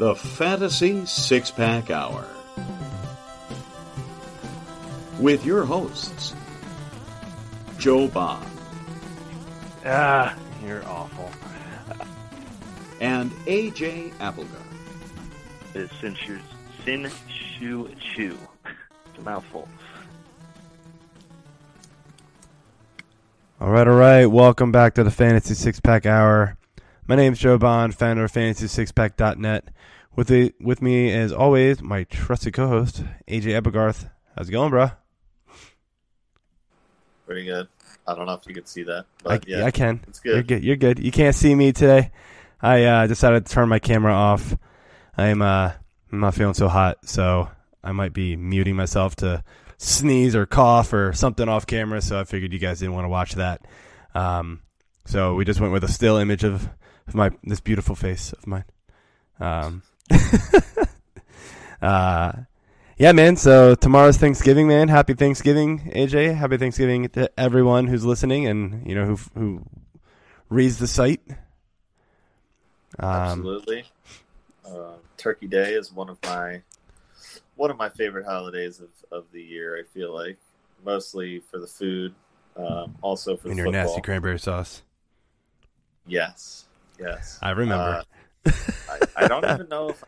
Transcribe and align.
The 0.00 0.14
Fantasy 0.14 1.04
Six 1.04 1.50
Pack 1.50 1.90
Hour. 1.90 2.24
With 5.18 5.44
your 5.44 5.66
hosts, 5.66 6.34
Joe 7.78 8.08
Bob 8.08 8.42
Ah, 9.84 10.34
you're 10.64 10.82
awful. 10.86 11.30
and 13.02 13.30
AJ 13.44 14.14
Applegarth. 14.20 14.64
It's 15.74 15.94
sin 16.00 16.14
shoe, 16.14 16.40
sin 16.86 17.10
shoe 17.28 17.90
chew. 18.00 18.38
It's 18.64 19.18
a 19.18 19.20
mouthful. 19.20 19.68
All 23.60 23.68
right, 23.68 23.86
all 23.86 23.96
right. 23.96 24.24
Welcome 24.24 24.72
back 24.72 24.94
to 24.94 25.04
the 25.04 25.10
Fantasy 25.10 25.52
Six 25.52 25.78
Pack 25.78 26.06
Hour. 26.06 26.56
My 27.10 27.16
name's 27.16 27.40
Joe 27.40 27.58
Bond, 27.58 27.92
founder 27.92 28.22
of 28.22 28.30
FantasySixPack.net. 28.30 29.64
With 30.14 30.28
the 30.28 30.54
with 30.60 30.80
me, 30.80 31.12
as 31.12 31.32
always, 31.32 31.82
my 31.82 32.04
trusted 32.04 32.54
co-host 32.54 33.02
AJ 33.26 33.46
Applegarth. 33.60 34.08
How's 34.36 34.48
it 34.48 34.52
going, 34.52 34.70
bro? 34.70 34.92
Pretty 37.26 37.46
good. 37.46 37.66
I 38.06 38.14
don't 38.14 38.26
know 38.26 38.34
if 38.34 38.46
you 38.46 38.54
can 38.54 38.64
see 38.64 38.84
that, 38.84 39.06
I, 39.26 39.38
but 39.38 39.48
yeah, 39.48 39.64
I 39.64 39.72
can. 39.72 40.04
it's 40.06 40.20
You're 40.24 40.36
good. 40.36 40.46
good. 40.46 40.64
You're 40.64 40.76
good. 40.76 40.98
You 41.00 41.10
can't 41.10 41.34
see 41.34 41.52
me 41.52 41.72
today. 41.72 42.12
I 42.62 42.84
uh, 42.84 43.06
decided 43.08 43.44
to 43.44 43.52
turn 43.52 43.68
my 43.68 43.80
camera 43.80 44.12
off. 44.14 44.56
I'm 45.16 45.42
uh, 45.42 45.72
I'm 46.12 46.20
not 46.20 46.36
feeling 46.36 46.54
so 46.54 46.68
hot, 46.68 46.98
so 47.08 47.48
I 47.82 47.90
might 47.90 48.12
be 48.12 48.36
muting 48.36 48.76
myself 48.76 49.16
to 49.16 49.42
sneeze 49.78 50.36
or 50.36 50.46
cough 50.46 50.92
or 50.92 51.12
something 51.12 51.48
off 51.48 51.66
camera. 51.66 52.02
So 52.02 52.20
I 52.20 52.22
figured 52.22 52.52
you 52.52 52.60
guys 52.60 52.78
didn't 52.78 52.94
want 52.94 53.06
to 53.06 53.08
watch 53.08 53.32
that. 53.32 53.66
Um, 54.14 54.60
so 55.06 55.34
we 55.34 55.44
just 55.44 55.58
went 55.58 55.72
with 55.72 55.82
a 55.82 55.88
still 55.90 56.18
image 56.18 56.44
of, 56.44 56.70
of 57.10 57.14
my 57.14 57.30
this 57.42 57.60
beautiful 57.60 57.94
face 57.94 58.32
of 58.32 58.46
mine. 58.46 58.64
Um, 59.38 59.82
uh, 61.82 62.32
yeah, 62.96 63.12
man. 63.12 63.36
So 63.36 63.74
tomorrow's 63.74 64.16
Thanksgiving, 64.16 64.68
man. 64.68 64.88
Happy 64.88 65.14
Thanksgiving, 65.14 65.90
AJ. 65.94 66.34
Happy 66.36 66.56
Thanksgiving 66.56 67.08
to 67.10 67.30
everyone 67.38 67.86
who's 67.86 68.04
listening 68.04 68.46
and 68.46 68.86
you 68.86 68.94
know 68.94 69.04
who 69.04 69.18
who 69.34 69.66
reads 70.48 70.78
the 70.78 70.86
site. 70.86 71.20
Um, 72.98 73.08
Absolutely. 73.08 73.84
Uh, 74.64 74.94
Turkey 75.16 75.48
Day 75.48 75.74
is 75.74 75.92
one 75.92 76.08
of 76.08 76.18
my 76.22 76.62
one 77.56 77.70
of 77.70 77.76
my 77.76 77.88
favorite 77.88 78.26
holidays 78.26 78.80
of, 78.80 78.90
of 79.10 79.24
the 79.32 79.42
year. 79.42 79.76
I 79.76 79.82
feel 79.82 80.14
like 80.14 80.38
mostly 80.84 81.40
for 81.40 81.58
the 81.58 81.66
food, 81.66 82.14
um, 82.56 82.96
also 83.02 83.36
for 83.36 83.48
and 83.48 83.52
the 83.52 83.62
your 83.62 83.66
football. 83.66 83.84
nasty 83.84 84.00
cranberry 84.00 84.38
sauce. 84.38 84.82
Yes, 86.06 86.66
yes. 87.00 87.38
I 87.42 87.50
remember. 87.50 88.04
Uh, 88.44 88.52
I, 88.88 89.24
I 89.24 89.28
don't 89.28 89.44
even 89.44 89.68
know 89.68 89.90
if 89.90 90.04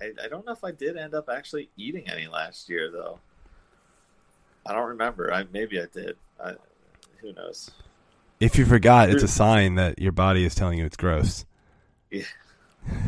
I, 0.00 0.12
I 0.24 0.28
don't 0.28 0.44
know 0.46 0.52
if 0.52 0.64
I 0.64 0.72
did 0.72 0.96
end 0.96 1.14
up 1.14 1.28
actually 1.28 1.70
eating 1.76 2.08
any 2.08 2.26
last 2.26 2.68
year 2.68 2.90
though. 2.90 3.18
I 4.66 4.72
don't 4.72 4.88
remember. 4.88 5.32
I 5.32 5.44
maybe 5.52 5.80
I 5.80 5.86
did. 5.92 6.16
I, 6.42 6.54
who 7.20 7.32
knows? 7.32 7.70
if 8.42 8.58
you 8.58 8.66
forgot, 8.66 9.08
it's 9.08 9.22
a 9.22 9.28
sign 9.28 9.76
that 9.76 10.00
your 10.00 10.10
body 10.10 10.44
is 10.44 10.54
telling 10.54 10.76
you 10.78 10.84
it's 10.84 10.96
gross. 10.96 11.44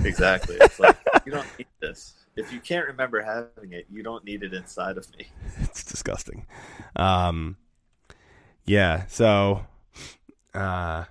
Exactly. 0.05 0.57
It's 0.61 0.79
like 0.79 0.97
you 1.27 1.33
don't 1.33 1.59
need 1.59 1.67
this. 1.81 2.15
If 2.37 2.53
you 2.53 2.61
can't 2.61 2.87
remember 2.87 3.21
having 3.21 3.73
it, 3.73 3.87
you 3.91 4.05
don't 4.05 4.25
need 4.25 4.45
it 4.45 4.55
inside 4.55 4.97
of 4.97 5.11
me. 5.19 5.27
it's 5.61 5.83
disgusting. 5.83 6.47
Um, 6.95 7.57
yeah. 8.65 9.07
So, 9.09 9.67
uh, 10.55 11.05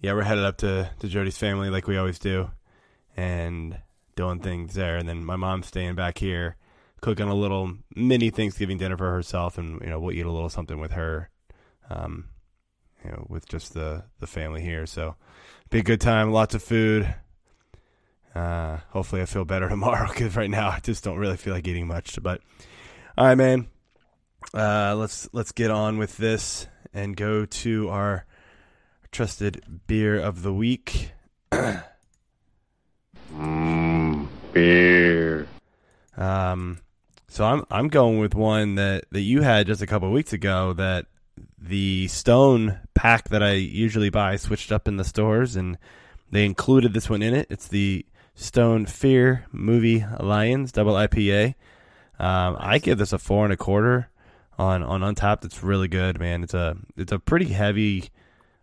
yeah, 0.00 0.14
we're 0.14 0.22
headed 0.22 0.44
up 0.44 0.56
to 0.58 0.90
to 1.00 1.08
Jody's 1.08 1.38
family 1.38 1.70
like 1.70 1.86
we 1.86 1.96
always 1.96 2.18
do, 2.18 2.50
and 3.16 3.78
doing 4.16 4.40
things 4.40 4.74
there. 4.74 4.96
And 4.96 5.08
then 5.08 5.24
my 5.24 5.36
mom's 5.36 5.66
staying 5.66 5.94
back 5.94 6.18
here, 6.18 6.56
cooking 7.00 7.28
a 7.28 7.34
little 7.34 7.74
mini 7.94 8.30
Thanksgiving 8.30 8.78
dinner 8.78 8.96
for 8.96 9.10
herself, 9.10 9.58
and 9.58 9.80
you 9.80 9.88
know 9.88 10.00
we'll 10.00 10.14
eat 10.14 10.26
a 10.26 10.30
little 10.30 10.48
something 10.48 10.80
with 10.80 10.92
her, 10.92 11.28
um, 11.90 12.28
you 13.04 13.10
know, 13.10 13.26
with 13.28 13.48
just 13.48 13.74
the 13.74 14.04
the 14.20 14.26
family 14.26 14.62
here. 14.62 14.86
So, 14.86 15.16
be 15.68 15.80
a 15.80 15.82
good 15.82 16.00
time. 16.00 16.32
Lots 16.32 16.54
of 16.54 16.62
food. 16.62 17.14
Uh, 18.34 18.78
hopefully 18.90 19.22
I 19.22 19.26
feel 19.26 19.44
better 19.44 19.68
tomorrow 19.70 20.08
because 20.08 20.34
right 20.36 20.50
now 20.50 20.68
I 20.68 20.80
just 20.80 21.04
don't 21.04 21.18
really 21.18 21.36
feel 21.36 21.52
like 21.52 21.68
eating 21.68 21.86
much. 21.86 22.18
But 22.22 22.40
all 23.18 23.26
right, 23.26 23.34
man. 23.34 23.68
Uh, 24.54 24.94
let's 24.96 25.28
let's 25.32 25.52
get 25.52 25.70
on 25.70 25.98
with 25.98 26.16
this 26.16 26.66
and 26.94 27.14
go 27.14 27.44
to 27.44 27.88
our 27.90 28.24
trusted 29.12 29.82
beer 29.86 30.18
of 30.18 30.42
the 30.42 30.52
week. 30.52 31.12
Beer. 34.52 35.46
Um, 36.16 36.80
so 37.28 37.44
I'm 37.44 37.64
I'm 37.70 37.88
going 37.88 38.18
with 38.18 38.34
one 38.34 38.74
that 38.74 39.04
that 39.12 39.20
you 39.20 39.42
had 39.42 39.66
just 39.66 39.82
a 39.82 39.86
couple 39.86 40.08
of 40.08 40.14
weeks 40.14 40.32
ago 40.32 40.72
that 40.74 41.06
the 41.58 42.08
Stone 42.08 42.78
pack 42.94 43.28
that 43.28 43.42
I 43.42 43.52
usually 43.52 44.10
buy 44.10 44.36
switched 44.36 44.72
up 44.72 44.88
in 44.88 44.96
the 44.96 45.04
stores 45.04 45.56
and 45.56 45.78
they 46.30 46.44
included 46.44 46.92
this 46.92 47.08
one 47.08 47.22
in 47.22 47.34
it. 47.34 47.46
It's 47.50 47.68
the 47.68 48.04
Stone 48.34 48.86
Fear 48.86 49.46
Movie 49.52 50.04
Lions 50.18 50.72
Double 50.72 50.94
IPA. 50.94 51.54
Um, 52.18 52.56
I 52.58 52.78
give 52.78 52.98
this 52.98 53.12
a 53.12 53.18
four 53.18 53.44
and 53.44 53.52
a 53.52 53.56
quarter 53.56 54.10
on 54.58 54.82
on 54.82 55.00
Untappd. 55.00 55.44
It's 55.44 55.62
really 55.62 55.88
good, 55.88 56.18
man. 56.18 56.42
It's 56.42 56.54
a 56.54 56.76
it's 56.96 57.12
a 57.12 57.18
pretty 57.18 57.46
heavy 57.46 58.10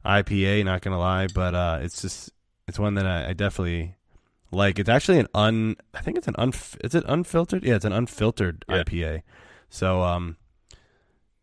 IPA, 0.07 0.65
not 0.65 0.81
gonna 0.81 0.99
lie, 0.99 1.27
but 1.27 1.53
uh, 1.53 1.79
it's 1.81 2.01
just 2.01 2.31
it's 2.67 2.79
one 2.79 2.95
that 2.95 3.05
I, 3.05 3.29
I 3.29 3.33
definitely 3.33 3.95
like. 4.51 4.79
It's 4.79 4.89
actually 4.89 5.19
an 5.19 5.27
un. 5.33 5.75
I 5.93 6.01
think 6.01 6.17
it's 6.17 6.27
an 6.27 6.35
unf. 6.35 6.77
Is 6.83 6.95
it 6.95 7.03
unfiltered? 7.07 7.63
Yeah, 7.63 7.75
it's 7.75 7.85
an 7.85 7.91
unfiltered 7.93 8.65
Yeah. 8.69 8.83
IPA. 8.83 9.21
So 9.69 10.01
um, 10.03 10.37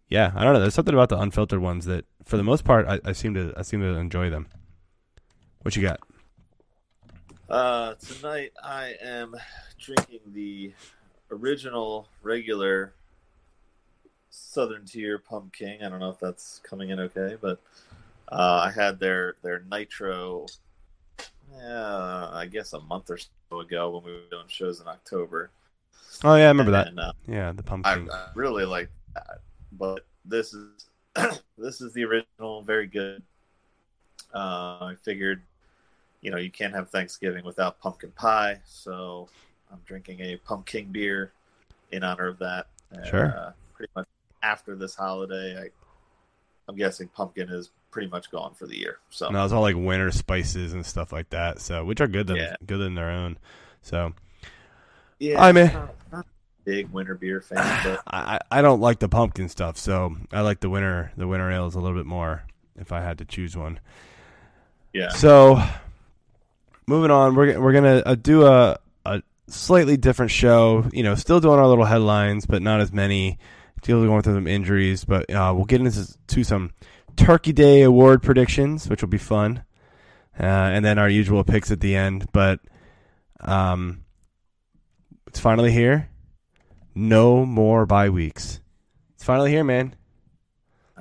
yeah, 0.09 0.33
I 0.35 0.45
don't 0.45 0.55
know. 0.55 0.61
There's 0.61 0.75
something 0.75 0.95
about 0.95 1.09
the 1.11 1.19
unfiltered 1.19 1.61
ones 1.61 1.85
that, 1.87 2.07
for 2.25 2.37
the 2.37 2.43
most 2.43 2.65
part, 2.65 2.87
I, 2.87 3.01
I 3.05 3.13
seem 3.13 3.35
to 3.35 3.53
I 3.57 3.63
seem 3.63 3.81
to 3.81 3.87
enjoy 3.97 4.31
them. 4.31 4.49
What 5.63 5.77
you 5.77 5.83
got? 5.83 6.01
Uh, 7.49 7.95
tonight 7.95 8.53
I 8.63 8.95
am 9.03 9.37
drinking 9.79 10.21
the 10.33 10.73
original 11.31 12.09
regular 12.23 12.95
Southern 14.31 14.85
Tier 14.87 15.19
Pumking. 15.19 15.83
I 15.85 15.89
don't 15.89 16.01
know 16.01 16.11
if 16.11 16.19
that's 16.21 16.61
coming 16.65 16.91
in 16.91 17.01
okay, 17.01 17.37
but 17.41 17.61
uh, 18.34 18.65
I 18.67 18.71
had 18.71 18.99
their 18.99 19.37
their 19.43 19.61
Nitro. 19.71 20.47
Yeah, 21.56 22.28
I 22.33 22.47
guess 22.50 22.72
a 22.72 22.81
month 22.81 23.11
or 23.11 23.19
so 23.19 23.61
ago 23.61 23.91
when 23.91 24.05
we 24.05 24.12
were 24.12 24.28
doing 24.31 24.49
shows 24.49 24.81
in 24.81 24.89
October. 24.89 25.50
Oh 26.25 26.34
yeah, 26.34 26.44
I 26.44 26.49
remember 26.49 26.73
that. 26.73 26.89
Uh, 26.99 27.12
Yeah, 27.28 27.53
the 27.53 27.62
I, 27.62 27.67
pumpkin. 27.67 28.11
I 28.11 28.28
really 28.34 28.65
like 28.65 28.91
that, 29.15 29.39
but 29.73 30.05
this 30.25 30.53
is 30.53 30.69
this 31.59 31.81
is 31.81 31.93
the 31.93 32.05
original, 32.05 32.62
very 32.62 32.87
good. 32.87 33.23
Uh, 34.34 34.79
I 34.81 34.94
figured, 35.03 35.43
you 36.20 36.31
know, 36.32 36.38
you 36.38 36.50
can't 36.50 36.75
have 36.75 36.91
Thanksgiving 36.91 37.44
without 37.44 37.79
pumpkin 37.79 38.11
pie, 38.17 38.59
so 38.64 39.29
I'm 39.73 39.81
drinking 39.87 40.20
a 40.20 40.37
pumpkin 40.38 40.87
beer 40.91 41.31
in 41.93 42.03
honor 42.03 42.26
of 42.26 42.38
that. 42.41 42.67
And, 42.91 43.06
Sure. 43.06 43.26
Uh, 43.26 43.53
pretty 43.75 43.93
much 43.94 44.09
after 44.43 44.75
this 44.75 44.97
holiday, 44.97 45.56
I, 45.56 45.69
I'm 46.69 46.75
guessing 46.76 47.06
pumpkin 47.09 47.49
is 47.49 47.70
pretty 47.94 48.08
much 48.08 48.29
gone 48.29 48.52
for 48.55 48.67
the 48.67 48.76
year. 48.76 48.99
So 49.11 49.29
No, 49.31 49.44
it's 49.44 49.52
all 49.52 49.62
like 49.62 49.76
winter 49.76 50.11
spices 50.11 50.73
and 50.73 50.85
stuff 50.85 51.12
like 51.12 51.31
that. 51.31 51.61
So, 51.61 51.85
which 51.85 52.00
are 52.00 52.08
good, 52.08 52.26
them, 52.26 52.37
Yeah. 52.37 52.56
good 52.67 52.81
in 52.81 52.96
their 52.96 53.08
own. 53.08 53.38
So, 53.82 54.12
yeah, 55.20 55.41
I 55.41 55.52
mean- 55.52 55.70
not, 56.11 56.26
big 56.64 56.88
winter 56.91 57.14
beer 57.14 57.41
fan, 57.41 57.58
but 57.85 58.02
I 58.06 58.41
I 58.50 58.62
don't 58.62 58.81
like 58.81 58.99
the 58.99 59.08
pumpkin 59.08 59.49
stuff. 59.49 59.79
So, 59.79 60.17
I 60.32 60.41
like 60.41 60.58
the 60.58 60.69
winter 60.69 61.12
the 61.17 61.29
winter 61.29 61.49
ales 61.52 61.76
a 61.76 61.81
little 61.81 61.96
bit 61.96 62.05
more 62.06 62.43
if 62.76 62.91
I 62.91 63.00
had 63.00 63.19
to 63.19 63.25
choose 63.25 63.56
one. 63.56 63.79
yeah, 64.93 65.11
So, 65.11 65.62
moving 66.88 67.12
on, 67.12 67.37
we're 67.37 67.61
we're 67.61 67.73
gonna 67.73 68.02
uh, 68.05 68.17
do 68.17 68.44
a 68.44 68.76
a 69.06 69.23
slightly 69.47 69.97
different 69.97 70.32
show. 70.32 70.85
You 70.93 71.05
know, 71.05 71.14
still 71.14 71.38
doing 71.38 71.61
our 71.61 71.67
little 71.69 71.85
headlines, 71.85 72.44
but 72.44 72.61
not 72.61 72.81
as 72.81 72.93
many. 72.93 73.38
Still 73.85 74.05
going 74.06 74.23
through 74.23 74.35
some 74.35 74.47
injuries, 74.47 75.05
but 75.05 75.31
uh, 75.31 75.52
we'll 75.55 75.67
get 75.67 75.81
into 75.81 76.08
to 76.29 76.43
some 76.43 76.73
Turkey 77.16 77.52
Day 77.52 77.82
award 77.82 78.22
predictions, 78.22 78.88
which 78.88 79.02
will 79.02 79.08
be 79.08 79.19
fun, 79.19 79.64
uh, 80.38 80.43
and 80.44 80.84
then 80.84 80.99
our 80.99 81.08
usual 81.08 81.44
picks 81.44 81.70
at 81.70 81.81
the 81.81 81.96
end. 81.96 82.26
But 82.32 82.61
um, 83.40 84.05
it's 85.26 85.40
finally 85.40 85.72
here. 85.72 86.08
No 86.94 87.44
more 87.44 87.87
bye 87.87 88.11
weeks. 88.11 88.61
It's 89.14 89.25
finally 89.25 89.50
here, 89.50 89.64
man. 89.64 89.94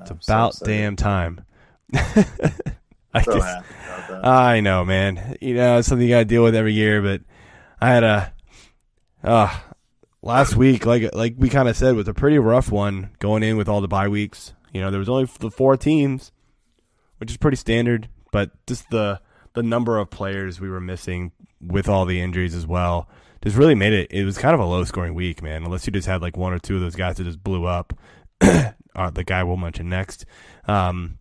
It's 0.02 0.12
I'm 0.12 0.20
about 0.26 0.52
excited. 0.54 0.72
damn 0.72 0.96
time. 0.96 1.42
I 1.94 3.22
So 3.22 3.34
just- 3.34 3.46
happy 3.46 3.66
about 3.86 4.08
that. 4.10 4.26
I 4.26 4.60
know, 4.62 4.84
man. 4.86 5.38
You 5.42 5.54
know, 5.56 5.78
it's 5.78 5.88
something 5.88 6.08
you 6.08 6.14
got 6.14 6.20
to 6.20 6.26
deal 6.26 6.44
with 6.44 6.56
every 6.56 6.74
year. 6.74 7.02
But 7.02 7.22
I 7.80 7.90
had 7.90 8.04
a 8.04 8.34
uh, 9.24 9.56
last 10.22 10.56
week, 10.56 10.86
like 10.86 11.14
like 11.14 11.36
we 11.38 11.50
kind 11.50 11.70
of 11.70 11.78
said, 11.78 11.96
was 11.96 12.08
a 12.08 12.14
pretty 12.14 12.40
rough 12.40 12.72
one 12.72 13.12
going 13.20 13.44
in 13.44 13.56
with 13.58 13.70
all 13.70 13.82
the 13.82 13.88
bye 13.88 14.08
weeks. 14.08 14.54
You 14.74 14.82
know, 14.82 14.92
there 14.92 15.00
was 15.00 15.10
only 15.10 15.26
the 15.40 15.52
four 15.52 15.78
teams, 15.78 16.32
which 17.18 17.32
is 17.32 17.38
pretty 17.38 17.58
standard. 17.58 18.10
But 18.32 18.52
just 18.68 18.90
the 18.90 19.22
the 19.54 19.64
number 19.64 19.98
of 19.98 20.10
players 20.10 20.60
we 20.60 20.70
were 20.70 20.82
missing 20.82 21.32
with 21.62 21.88
all 21.88 22.06
the 22.06 22.20
injuries 22.20 22.56
as 22.56 22.68
well 22.68 23.08
just 23.44 23.58
really 23.58 23.76
made 23.76 23.94
it. 23.94 24.10
It 24.10 24.24
was 24.24 24.38
kind 24.38 24.54
of 24.54 24.62
a 24.62 24.66
low 24.66 24.84
scoring 24.86 25.14
week, 25.14 25.44
man. 25.44 25.64
Unless 25.64 25.86
you 25.86 25.92
just 25.92 26.08
had 26.08 26.22
like 26.22 26.38
one 26.38 26.54
or 26.54 26.60
two 26.60 26.76
of 26.76 26.82
those 26.82 26.96
guys 26.96 27.18
that 27.18 27.26
just 27.26 27.44
blew 27.44 27.66
up. 27.66 27.94
uh, 28.42 29.10
the 29.12 29.24
guy 29.24 29.44
we'll 29.44 29.58
mention 29.58 29.90
next. 29.90 30.26
Um, 30.66 31.20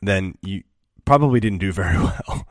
then 0.00 0.38
you 0.42 0.62
probably 1.04 1.40
didn't 1.40 1.58
do 1.58 1.72
very 1.72 1.98
well. 1.98 2.46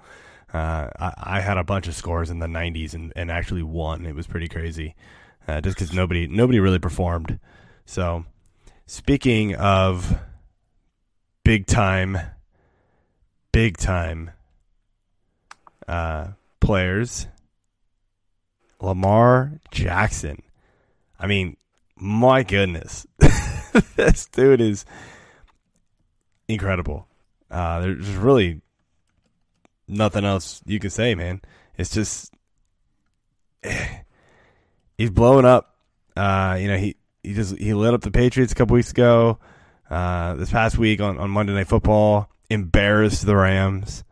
Uh, 0.53 0.89
I, 0.99 1.13
I 1.17 1.39
had 1.41 1.57
a 1.57 1.63
bunch 1.63 1.87
of 1.87 1.95
scores 1.95 2.29
in 2.29 2.39
the 2.39 2.47
90s 2.47 2.93
and, 2.93 3.13
and 3.15 3.31
actually 3.31 3.63
won. 3.63 4.05
It 4.05 4.15
was 4.15 4.27
pretty 4.27 4.47
crazy, 4.47 4.95
uh, 5.47 5.61
just 5.61 5.77
because 5.77 5.93
nobody 5.93 6.27
nobody 6.27 6.59
really 6.59 6.79
performed. 6.79 7.39
So, 7.85 8.25
speaking 8.89 9.53
of 9.53 10.17
big 11.43 11.67
time, 11.67 12.17
big 13.51 13.77
time 13.77 14.31
uh, 15.87 16.29
players, 16.59 17.27
Lamar 18.81 19.59
Jackson. 19.69 20.41
I 21.19 21.27
mean, 21.27 21.55
my 21.97 22.41
goodness, 22.41 23.05
this 23.95 24.25
dude 24.25 24.59
is 24.59 24.85
incredible. 26.47 27.07
Uh, 27.51 27.81
there's 27.81 28.09
really 28.15 28.59
nothing 29.87 30.25
else 30.25 30.63
you 30.65 30.79
can 30.79 30.89
say, 30.89 31.13
man. 31.13 31.41
It's 31.77 31.93
just 31.93 32.33
he's 34.97 35.11
blowing 35.11 35.45
up. 35.45 35.75
Uh, 36.17 36.57
you 36.59 36.67
know, 36.67 36.77
he 36.77 36.95
he 37.23 37.33
just 37.33 37.57
he 37.57 37.73
lit 37.73 37.93
up 37.93 38.01
the 38.01 38.11
Patriots 38.11 38.51
a 38.51 38.55
couple 38.55 38.75
weeks 38.75 38.91
ago. 38.91 39.39
Uh, 39.89 40.35
this 40.35 40.51
past 40.51 40.77
week 40.77 41.01
on, 41.01 41.17
on 41.17 41.31
Monday 41.31 41.53
Night 41.53 41.67
Football, 41.67 42.29
embarrassed 42.49 43.25
the 43.25 43.35
Rams. 43.35 44.03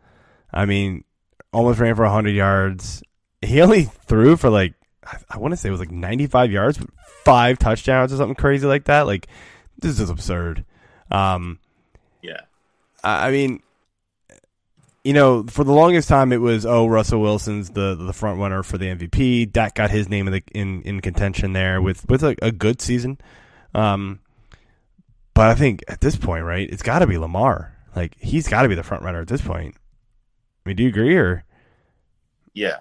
I 0.52 0.64
mean, 0.64 1.04
almost 1.52 1.78
ran 1.78 1.94
for 1.94 2.06
hundred 2.06 2.34
yards. 2.34 3.02
He 3.42 3.60
only 3.60 3.84
threw 3.84 4.36
for 4.36 4.50
like 4.50 4.74
I, 5.04 5.18
I 5.30 5.38
want 5.38 5.52
to 5.52 5.56
say 5.56 5.68
it 5.68 5.72
was 5.72 5.80
like 5.80 5.90
ninety 5.90 6.26
five 6.26 6.50
yards, 6.50 6.78
but 6.78 6.90
five 7.24 7.58
touchdowns 7.58 8.12
or 8.12 8.16
something 8.16 8.34
crazy 8.34 8.66
like 8.66 8.84
that. 8.84 9.06
Like 9.06 9.28
this 9.78 10.00
is 10.00 10.10
absurd. 10.10 10.64
Um, 11.10 11.58
yeah. 12.22 12.40
I 13.04 13.28
I 13.28 13.30
mean, 13.30 13.62
you 15.08 15.14
know, 15.14 15.42
for 15.44 15.64
the 15.64 15.72
longest 15.72 16.06
time 16.06 16.34
it 16.34 16.40
was 16.42 16.66
oh 16.66 16.86
Russell 16.86 17.22
Wilson's 17.22 17.70
the 17.70 17.94
the 17.94 18.12
front 18.12 18.38
runner 18.38 18.62
for 18.62 18.76
the 18.76 18.88
MVP. 18.88 19.50
Dak 19.50 19.74
got 19.74 19.90
his 19.90 20.06
name 20.06 20.26
in 20.26 20.34
the, 20.34 20.42
in, 20.52 20.82
in 20.82 21.00
contention 21.00 21.54
there 21.54 21.80
with 21.80 22.06
with 22.10 22.22
a, 22.22 22.36
a 22.42 22.52
good 22.52 22.82
season. 22.82 23.16
Um, 23.74 24.20
but 25.32 25.46
I 25.46 25.54
think 25.54 25.82
at 25.88 26.02
this 26.02 26.14
point, 26.14 26.44
right, 26.44 26.68
it's 26.68 26.82
got 26.82 26.98
to 26.98 27.06
be 27.06 27.16
Lamar. 27.16 27.74
Like 27.96 28.18
he's 28.18 28.48
got 28.48 28.64
to 28.64 28.68
be 28.68 28.74
the 28.74 28.82
front 28.82 29.02
runner 29.02 29.22
at 29.22 29.28
this 29.28 29.40
point. 29.40 29.76
I 29.78 30.68
mean, 30.68 30.76
do 30.76 30.82
you 30.82 30.90
agree 30.90 31.16
or? 31.16 31.42
Yeah, 32.52 32.80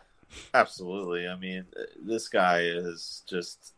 absolutely. 0.53 1.29
I 1.29 1.37
mean, 1.37 1.63
this 2.03 2.27
guy 2.27 2.63
has 2.63 3.23
just 3.25 3.73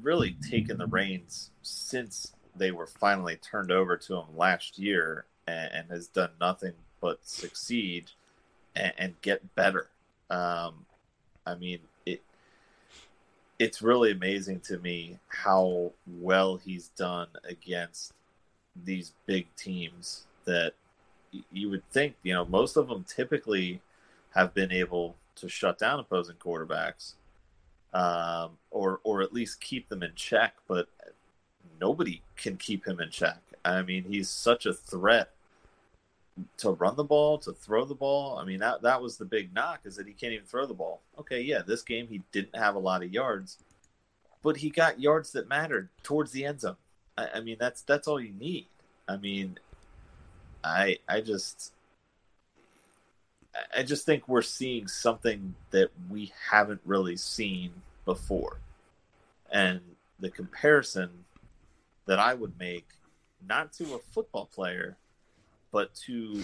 really 0.00 0.38
taken 0.50 0.78
the 0.78 0.86
reins 0.86 1.50
since 1.60 2.32
they 2.56 2.70
were 2.70 2.86
finally 2.86 3.36
turned 3.36 3.70
over 3.70 3.98
to 3.98 4.14
him 4.14 4.34
last 4.34 4.78
year 4.78 5.26
and, 5.46 5.70
and 5.74 5.90
has 5.90 6.08
done 6.08 6.30
nothing 6.40 6.72
but 7.06 7.24
succeed 7.24 8.10
and, 8.74 8.92
and 8.98 9.20
get 9.22 9.54
better. 9.54 9.86
Um, 10.28 10.84
I 11.46 11.54
mean, 11.54 11.78
it 12.04 12.20
it's 13.60 13.80
really 13.80 14.10
amazing 14.10 14.58
to 14.60 14.78
me 14.80 15.20
how 15.28 15.92
well 16.20 16.56
he's 16.56 16.88
done 16.88 17.28
against 17.48 18.12
these 18.84 19.12
big 19.24 19.46
teams 19.54 20.24
that 20.46 20.72
you 21.52 21.70
would 21.70 21.88
think, 21.90 22.16
you 22.24 22.34
know, 22.34 22.44
most 22.44 22.76
of 22.76 22.88
them 22.88 23.04
typically 23.08 23.80
have 24.34 24.52
been 24.52 24.72
able 24.72 25.14
to 25.36 25.48
shut 25.48 25.78
down 25.78 26.00
opposing 26.00 26.34
quarterbacks, 26.36 27.12
um, 27.94 28.58
or 28.72 28.98
or 29.04 29.22
at 29.22 29.32
least 29.32 29.60
keep 29.60 29.88
them 29.88 30.02
in 30.02 30.10
check. 30.16 30.54
But 30.66 30.88
nobody 31.80 32.22
can 32.36 32.56
keep 32.56 32.84
him 32.84 32.98
in 33.00 33.10
check. 33.10 33.38
I 33.64 33.82
mean, 33.82 34.06
he's 34.08 34.28
such 34.28 34.66
a 34.66 34.74
threat 34.74 35.35
to 36.58 36.70
run 36.70 36.96
the 36.96 37.04
ball, 37.04 37.38
to 37.38 37.52
throw 37.52 37.84
the 37.84 37.94
ball. 37.94 38.38
I 38.38 38.44
mean, 38.44 38.58
that 38.60 38.82
that 38.82 39.00
was 39.00 39.16
the 39.16 39.24
big 39.24 39.54
knock 39.54 39.80
is 39.84 39.96
that 39.96 40.06
he 40.06 40.12
can't 40.12 40.32
even 40.32 40.46
throw 40.46 40.66
the 40.66 40.74
ball. 40.74 41.00
Okay, 41.18 41.40
yeah, 41.40 41.62
this 41.66 41.82
game 41.82 42.08
he 42.08 42.22
didn't 42.32 42.56
have 42.56 42.74
a 42.74 42.80
lot 42.80 43.02
of 43.02 43.12
yards, 43.12 43.58
but 44.42 44.58
he 44.58 44.70
got 44.70 45.00
yards 45.00 45.32
that 45.32 45.48
mattered 45.48 45.88
towards 46.02 46.32
the 46.32 46.44
end 46.44 46.60
zone. 46.60 46.76
I, 47.16 47.28
I 47.36 47.40
mean, 47.40 47.56
that's 47.58 47.82
that's 47.82 48.08
all 48.08 48.20
you 48.20 48.32
need. 48.38 48.66
I 49.08 49.16
mean, 49.16 49.58
I 50.62 50.98
I 51.08 51.20
just 51.20 51.72
I 53.74 53.82
just 53.82 54.04
think 54.04 54.28
we're 54.28 54.42
seeing 54.42 54.88
something 54.88 55.54
that 55.70 55.90
we 56.10 56.32
haven't 56.50 56.80
really 56.84 57.16
seen 57.16 57.70
before. 58.04 58.58
And 59.50 59.80
the 60.20 60.30
comparison 60.30 61.10
that 62.06 62.18
I 62.18 62.34
would 62.34 62.58
make, 62.58 62.86
not 63.46 63.72
to 63.74 63.94
a 63.94 63.98
football 63.98 64.46
player, 64.46 64.96
but 65.72 65.94
to 66.06 66.42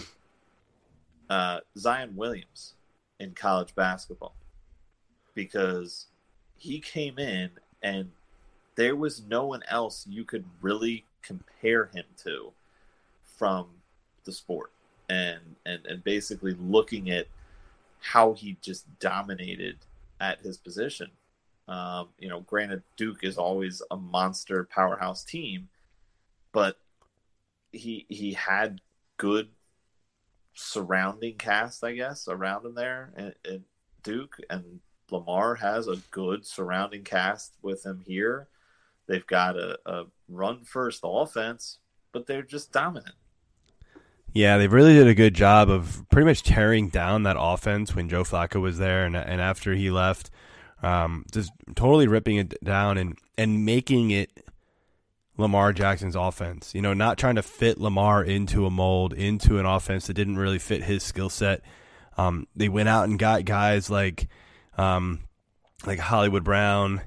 uh, 1.29 1.59
Zion 1.77 2.15
Williams 2.15 2.73
in 3.19 3.33
college 3.33 3.73
basketball. 3.75 4.35
Because 5.35 6.07
he 6.55 6.79
came 6.79 7.17
in 7.17 7.49
and 7.81 8.11
there 8.75 8.95
was 8.95 9.23
no 9.27 9.45
one 9.45 9.61
else 9.67 10.05
you 10.09 10.23
could 10.23 10.45
really 10.61 11.05
compare 11.21 11.85
him 11.85 12.05
to 12.23 12.51
from 13.37 13.67
the 14.25 14.31
sport 14.31 14.71
and 15.09 15.39
and 15.65 15.85
and 15.85 16.03
basically 16.03 16.55
looking 16.59 17.09
at 17.09 17.27
how 17.99 18.33
he 18.33 18.57
just 18.61 18.85
dominated 18.99 19.77
at 20.19 20.39
his 20.41 20.57
position. 20.57 21.09
Um, 21.67 22.09
you 22.19 22.27
know, 22.27 22.41
granted, 22.41 22.83
Duke 22.97 23.23
is 23.23 23.37
always 23.37 23.81
a 23.89 23.97
monster 23.97 24.65
powerhouse 24.65 25.23
team, 25.23 25.69
but 26.51 26.77
he 27.71 28.05
he 28.09 28.33
had 28.33 28.81
good 29.23 29.47
surrounding 30.53 31.37
cast, 31.37 31.81
I 31.81 31.93
guess, 31.93 32.27
around 32.27 32.65
him 32.65 32.75
there 32.75 33.13
and, 33.15 33.63
Duke 34.03 34.35
and 34.49 34.81
Lamar 35.11 35.55
has 35.55 35.87
a 35.87 35.95
good 36.11 36.45
surrounding 36.45 37.05
cast 37.05 37.55
with 37.61 37.85
him 37.85 38.03
here. 38.05 38.49
They've 39.07 39.25
got 39.25 39.55
a, 39.55 39.79
a 39.85 40.03
run 40.27 40.65
first 40.65 40.99
offense, 41.05 41.77
but 42.11 42.27
they're 42.27 42.41
just 42.41 42.73
dominant. 42.73 43.15
Yeah, 44.33 44.57
they 44.57 44.67
really 44.67 44.93
did 44.93 45.07
a 45.07 45.15
good 45.15 45.35
job 45.35 45.69
of 45.69 46.03
pretty 46.11 46.25
much 46.25 46.43
tearing 46.43 46.89
down 46.89 47.23
that 47.23 47.37
offense 47.39 47.95
when 47.95 48.09
Joe 48.09 48.25
Flacco 48.25 48.59
was 48.59 48.77
there, 48.77 49.05
and 49.05 49.15
and 49.15 49.39
after 49.39 49.73
he 49.73 49.89
left, 49.89 50.31
um, 50.81 51.23
just 51.31 51.53
totally 51.75 52.09
ripping 52.09 52.35
it 52.35 52.61
down 52.61 52.97
and 52.97 53.17
and 53.37 53.63
making 53.63 54.11
it 54.11 54.31
Lamar 55.37 55.73
Jackson's 55.73 56.15
offense. 56.15 56.73
You 56.75 56.81
know, 56.81 56.93
not 56.93 57.17
trying 57.17 57.35
to 57.35 57.43
fit 57.43 57.79
Lamar 57.79 58.23
into 58.23 58.65
a 58.65 58.69
mold, 58.69 59.13
into 59.13 59.57
an 59.59 59.65
offense 59.65 60.07
that 60.07 60.13
didn't 60.13 60.37
really 60.37 60.59
fit 60.59 60.83
his 60.83 61.03
skill 61.03 61.29
set. 61.29 61.61
Um, 62.17 62.47
they 62.55 62.69
went 62.69 62.89
out 62.89 63.05
and 63.09 63.17
got 63.17 63.45
guys 63.45 63.89
like, 63.89 64.27
um, 64.77 65.21
like 65.85 65.99
Hollywood 65.99 66.43
Brown 66.43 67.01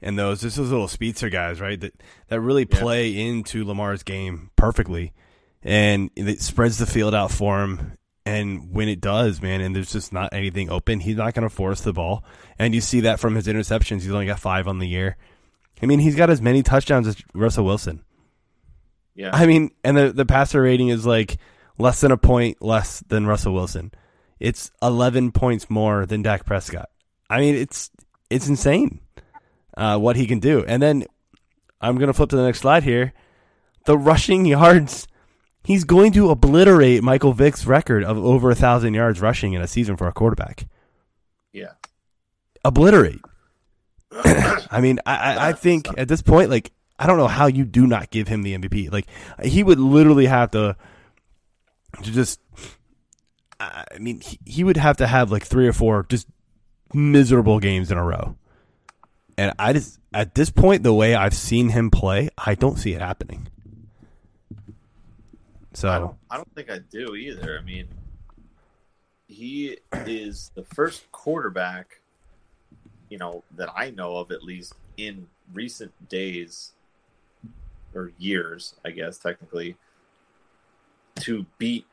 and 0.00 0.18
those 0.18 0.42
just 0.42 0.56
those 0.56 0.70
little 0.70 0.86
speedster 0.88 1.28
guys, 1.30 1.60
right? 1.60 1.80
That 1.80 1.94
that 2.28 2.40
really 2.40 2.66
Yeah. 2.70 2.78
play 2.80 3.16
into 3.28 3.64
Lamar's 3.64 4.02
game 4.02 4.50
perfectly, 4.54 5.12
and 5.62 6.10
it 6.14 6.40
spreads 6.40 6.78
the 6.78 6.86
field 6.86 7.14
out 7.14 7.30
for 7.30 7.62
him. 7.62 7.98
And 8.26 8.70
when 8.72 8.88
it 8.88 9.00
does, 9.02 9.42
man, 9.42 9.60
and 9.60 9.74
there's 9.76 9.92
just 9.92 10.12
not 10.12 10.32
anything 10.32 10.70
open, 10.70 11.00
he's 11.00 11.16
not 11.16 11.34
going 11.34 11.42
to 11.46 11.54
force 11.54 11.82
the 11.82 11.92
ball. 11.92 12.24
And 12.58 12.74
you 12.74 12.80
see 12.80 13.00
that 13.00 13.20
from 13.20 13.34
his 13.34 13.46
interceptions. 13.46 14.00
He's 14.02 14.10
only 14.12 14.24
got 14.26 14.40
five 14.40 14.66
on 14.66 14.78
the 14.78 14.88
year. 14.88 15.16
I 15.82 15.86
mean, 15.86 15.98
he's 15.98 16.16
got 16.16 16.30
as 16.30 16.40
many 16.40 16.62
touchdowns 16.62 17.06
as 17.06 17.16
Russell 17.34 17.64
Wilson. 17.64 18.04
Yeah. 19.14 19.30
I 19.32 19.46
mean, 19.46 19.70
and 19.82 19.96
the 19.96 20.12
the 20.12 20.26
passer 20.26 20.62
rating 20.62 20.88
is 20.88 21.06
like 21.06 21.38
less 21.78 22.00
than 22.00 22.10
a 22.12 22.16
point 22.16 22.62
less 22.62 23.00
than 23.00 23.26
Russell 23.26 23.54
Wilson. 23.54 23.92
It's 24.40 24.70
11 24.82 25.32
points 25.32 25.70
more 25.70 26.06
than 26.06 26.22
Dak 26.22 26.44
Prescott. 26.44 26.90
I 27.30 27.40
mean, 27.40 27.54
it's 27.54 27.90
it's 28.30 28.48
insane 28.48 29.00
uh, 29.76 29.98
what 29.98 30.16
he 30.16 30.26
can 30.26 30.40
do. 30.40 30.64
And 30.66 30.82
then 30.82 31.04
I'm 31.80 31.96
going 31.96 32.08
to 32.08 32.12
flip 32.12 32.30
to 32.30 32.36
the 32.36 32.44
next 32.44 32.60
slide 32.60 32.82
here. 32.82 33.12
The 33.86 33.96
rushing 33.96 34.44
yards 34.46 35.06
he's 35.64 35.84
going 35.84 36.12
to 36.12 36.30
obliterate 36.30 37.02
Michael 37.02 37.32
Vick's 37.32 37.66
record 37.66 38.04
of 38.04 38.18
over 38.18 38.50
a 38.50 38.54
thousand 38.54 38.94
yards 38.94 39.20
rushing 39.20 39.54
in 39.54 39.62
a 39.62 39.66
season 39.66 39.96
for 39.96 40.06
a 40.06 40.12
quarterback. 40.12 40.66
Yeah. 41.52 41.72
Obliterate. 42.64 43.20
I 44.70 44.80
mean, 44.80 45.00
I, 45.06 45.48
I, 45.48 45.52
think 45.52 45.88
at 45.98 46.08
this 46.08 46.22
point, 46.22 46.50
like, 46.50 46.72
I 46.98 47.06
don't 47.06 47.18
know 47.18 47.28
how 47.28 47.46
you 47.46 47.64
do 47.64 47.86
not 47.86 48.10
give 48.10 48.28
him 48.28 48.42
the 48.42 48.56
MVP. 48.56 48.92
Like, 48.92 49.06
he 49.42 49.62
would 49.62 49.80
literally 49.80 50.26
have 50.26 50.52
to, 50.52 50.76
to 52.02 52.10
just. 52.12 52.40
I 53.60 53.84
mean, 53.98 54.20
he, 54.20 54.38
he 54.44 54.64
would 54.64 54.76
have 54.76 54.98
to 54.98 55.06
have 55.06 55.30
like 55.30 55.44
three 55.44 55.66
or 55.66 55.72
four 55.72 56.06
just 56.08 56.26
miserable 56.92 57.60
games 57.60 57.90
in 57.90 57.98
a 57.98 58.04
row. 58.04 58.36
And 59.38 59.52
I 59.58 59.72
just, 59.72 59.98
at 60.12 60.34
this 60.34 60.50
point, 60.50 60.82
the 60.82 60.92
way 60.92 61.14
I've 61.14 61.34
seen 61.34 61.70
him 61.70 61.90
play, 61.90 62.30
I 62.38 62.54
don't 62.54 62.76
see 62.76 62.92
it 62.92 63.00
happening. 63.00 63.48
So 65.72 65.88
I 65.88 65.98
don't, 65.98 66.16
I 66.30 66.36
don't 66.36 66.54
think 66.54 66.70
I 66.70 66.78
do 66.78 67.16
either. 67.16 67.58
I 67.58 67.64
mean, 67.64 67.88
he 69.26 69.78
is 70.06 70.52
the 70.54 70.62
first 70.62 71.10
quarterback, 71.10 72.00
you 73.08 73.18
know, 73.18 73.42
that 73.56 73.70
I 73.76 73.90
know 73.90 74.16
of 74.16 74.30
at 74.30 74.42
least 74.42 74.74
in 74.96 75.26
recent 75.52 75.92
days 76.08 76.72
or 77.94 78.12
years, 78.18 78.74
I 78.84 78.90
guess 78.90 79.18
technically, 79.18 79.76
to 81.20 81.46
beat 81.58 81.86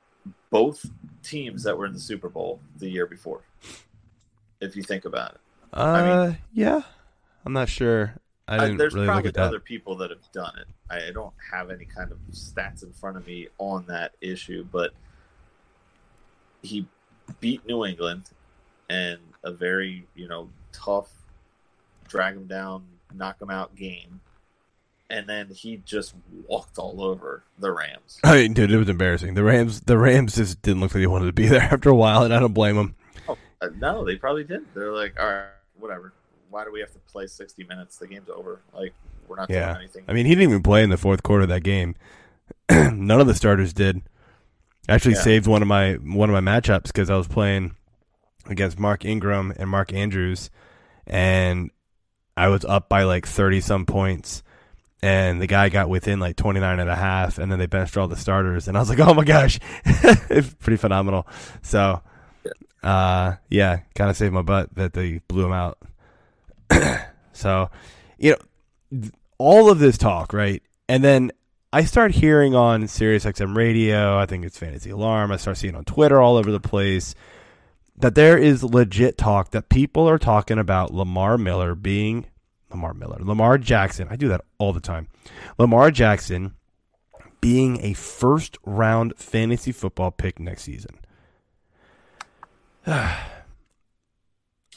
both 0.50 0.86
teams 1.24 1.64
that 1.64 1.78
were 1.78 1.86
in 1.86 1.94
the 1.94 2.00
Super 2.00 2.30
Bowl 2.30 2.60
the 2.78 2.90
year 2.90 3.06
before. 3.06 3.42
If 4.60 4.76
you 4.76 4.84
think 4.84 5.06
about 5.06 5.32
it, 5.32 5.40
uh, 5.74 5.82
I 5.82 6.26
mean, 6.28 6.38
yeah, 6.54 6.82
I'm 7.46 7.54
not 7.54 7.70
sure. 7.70 8.16
I 8.48 8.58
didn't 8.58 8.78
there's 8.78 8.94
really 8.94 9.08
probably 9.08 9.24
look 9.24 9.30
at 9.30 9.34
that. 9.36 9.48
other 9.48 9.60
people 9.60 9.96
that 9.98 10.10
have 10.10 10.32
done 10.34 10.54
it. 10.60 10.68
I 10.90 11.08
I 11.08 11.12
don't 11.12 11.34
have 11.52 11.72
any 11.72 11.86
kind 11.86 12.12
of 12.12 12.18
stats 12.32 12.84
in 12.84 12.92
front 12.92 13.18
of 13.18 13.26
me 13.26 13.48
on 13.58 13.86
that 13.88 14.14
issue, 14.22 14.66
but 14.72 14.92
he 16.62 16.86
beat 17.40 17.66
New 17.66 17.86
England 17.86 18.24
and 18.90 19.20
a 19.44 19.52
very 19.52 20.06
you 20.16 20.28
know 20.28 20.50
tough, 20.74 21.10
drag 22.08 22.36
him 22.36 22.48
down, 22.48 22.84
knock 23.14 23.42
him 23.42 23.50
out 23.50 23.76
game, 23.76 24.22
and 25.10 25.28
then 25.28 25.50
he 25.50 25.82
just 25.86 26.14
walked 26.48 26.78
all 26.78 27.02
over 27.04 27.44
the 27.60 27.72
Rams. 27.72 28.20
I 28.24 28.36
mean, 28.36 28.54
dude, 28.54 28.72
it 28.72 28.78
was 28.78 28.90
embarrassing. 28.90 29.34
The 29.34 29.44
Rams, 29.44 29.82
the 29.82 29.98
Rams 29.98 30.36
just 30.36 30.62
didn't 30.62 30.82
look 30.82 30.94
like 30.94 31.02
they 31.02 31.08
wanted 31.08 31.26
to 31.28 31.34
be 31.34 31.48
there 31.50 31.62
after 31.62 31.90
a 31.90 31.96
while, 31.96 32.24
and 32.24 32.34
I 32.34 32.40
don't 32.40 32.54
blame 32.54 32.76
them. 32.76 32.96
Oh, 33.28 33.38
uh, 33.62 33.70
no, 33.78 34.06
they 34.06 34.16
probably 34.16 34.44
did. 34.44 34.66
They're 34.74 34.94
like, 34.94 35.20
all 35.20 35.28
right, 35.28 35.46
whatever. 35.80 36.14
Why 36.50 36.66
do 36.66 36.72
we 36.72 36.82
have 36.82 36.92
to 36.92 37.00
play 37.00 37.28
sixty 37.28 37.64
minutes? 37.64 37.98
The 37.98 38.08
game's 38.08 38.30
over. 38.30 38.60
Like 38.74 38.94
we're 39.28 39.38
not 39.38 39.50
Yeah. 39.50 39.68
doing 39.74 39.78
anything. 39.84 40.04
I 40.10 40.14
mean, 40.14 40.26
he 40.26 40.36
didn't 40.36 40.50
even 40.50 40.64
play 40.64 40.84
in 40.84 40.90
the 40.90 40.98
fourth 40.98 41.24
quarter 41.24 41.44
of 41.44 41.50
that 41.50 41.62
game. 41.64 41.96
None 42.70 43.22
of 43.22 43.28
the 43.28 43.34
starters 43.34 43.72
did. 43.72 44.02
I 44.90 44.96
actually 44.96 45.14
Yeah. 45.14 45.22
saved 45.22 45.48
one 45.48 45.62
of 45.62 45.70
my 45.70 45.94
one 45.94 46.30
of 46.30 46.44
my 46.44 46.52
matchups 46.60 46.88
because 46.88 47.10
I 47.10 47.16
was 47.16 47.28
playing 47.30 47.76
against 48.48 48.80
Mark 48.80 49.06
Ingram 49.06 49.54
and 49.58 49.70
Mark 49.70 49.94
Andrews, 49.94 50.50
and 51.08 51.72
I 52.36 52.48
was 52.48 52.66
up 52.66 52.90
by 52.90 53.04
like 53.04 53.26
thirty 53.26 53.62
some 53.62 53.86
points. 53.86 54.44
And 55.04 55.42
the 55.42 55.48
guy 55.48 55.70
got 55.70 55.90
within 55.90 56.20
like 56.20 56.36
29 56.36 56.80
and 56.80 56.88
a 56.88 56.96
half, 56.96 57.40
and 57.40 57.52
then 57.52 57.58
they 57.58 57.66
benched 57.66 57.98
all 57.98 58.08
the 58.08 58.16
starters. 58.16 58.68
And 58.68 58.78
I 58.78 58.82
was 58.82 58.88
like, 58.88 59.00
oh 59.08 59.16
my 59.16 59.24
gosh, 59.24 59.60
it's 59.84 60.54
pretty 60.54 60.78
phenomenal. 60.78 61.26
So, 61.64 62.04
uh, 62.84 63.34
yeah, 63.50 63.80
kind 63.96 64.12
of 64.12 64.16
saved 64.18 64.32
my 64.32 64.44
butt 64.44 64.76
that 64.76 64.94
they 64.94 65.22
blew 65.28 65.48
him 65.48 65.54
out. 65.54 65.80
so, 67.34 67.72
you 68.20 68.36
know, 68.92 69.10
all 69.40 69.72
of 69.72 69.80
this 69.80 69.98
talk, 69.98 70.34
right? 70.34 70.62
And 70.88 71.04
then 71.04 71.32
I 71.74 71.86
start 71.86 72.12
hearing 72.12 72.54
on 72.54 72.88
Sirius 72.88 73.26
XM 73.26 73.56
radio, 73.56 74.18
I 74.18 74.26
think 74.26 74.46
it's 74.46 74.58
Fantasy 74.58 74.90
Alarm, 74.90 75.32
I 75.32 75.38
start 75.38 75.58
seeing 75.58 75.76
on 75.76 75.86
Twitter 75.86 76.22
all 76.22 76.38
over 76.38 76.52
the 76.52 76.60
place 76.60 77.16
that 78.02 78.16
there 78.16 78.38
is 78.38 78.64
legit 78.64 79.18
talk 79.18 79.52
that 79.52 79.70
people 79.70 80.08
are 80.08 80.18
talking 80.18 80.58
about 80.58 80.94
Lamar 80.94 81.38
Miller 81.38 81.76
being 81.76 82.26
Lamar 82.70 82.94
Miller, 82.94 83.18
Lamar 83.20 83.58
Jackson. 83.58 84.08
I 84.10 84.16
do 84.16 84.28
that 84.30 84.42
all 84.58 84.74
the 84.74 84.80
time. 84.80 85.08
Lamar 85.58 85.92
Jackson 85.92 86.54
being 87.42 87.84
a 87.84 87.94
first 87.94 88.58
round 88.66 89.14
fantasy 89.18 89.72
football 89.72 90.12
pick 90.12 90.40
next 90.40 90.64
season. 90.64 91.00
I 92.86 93.18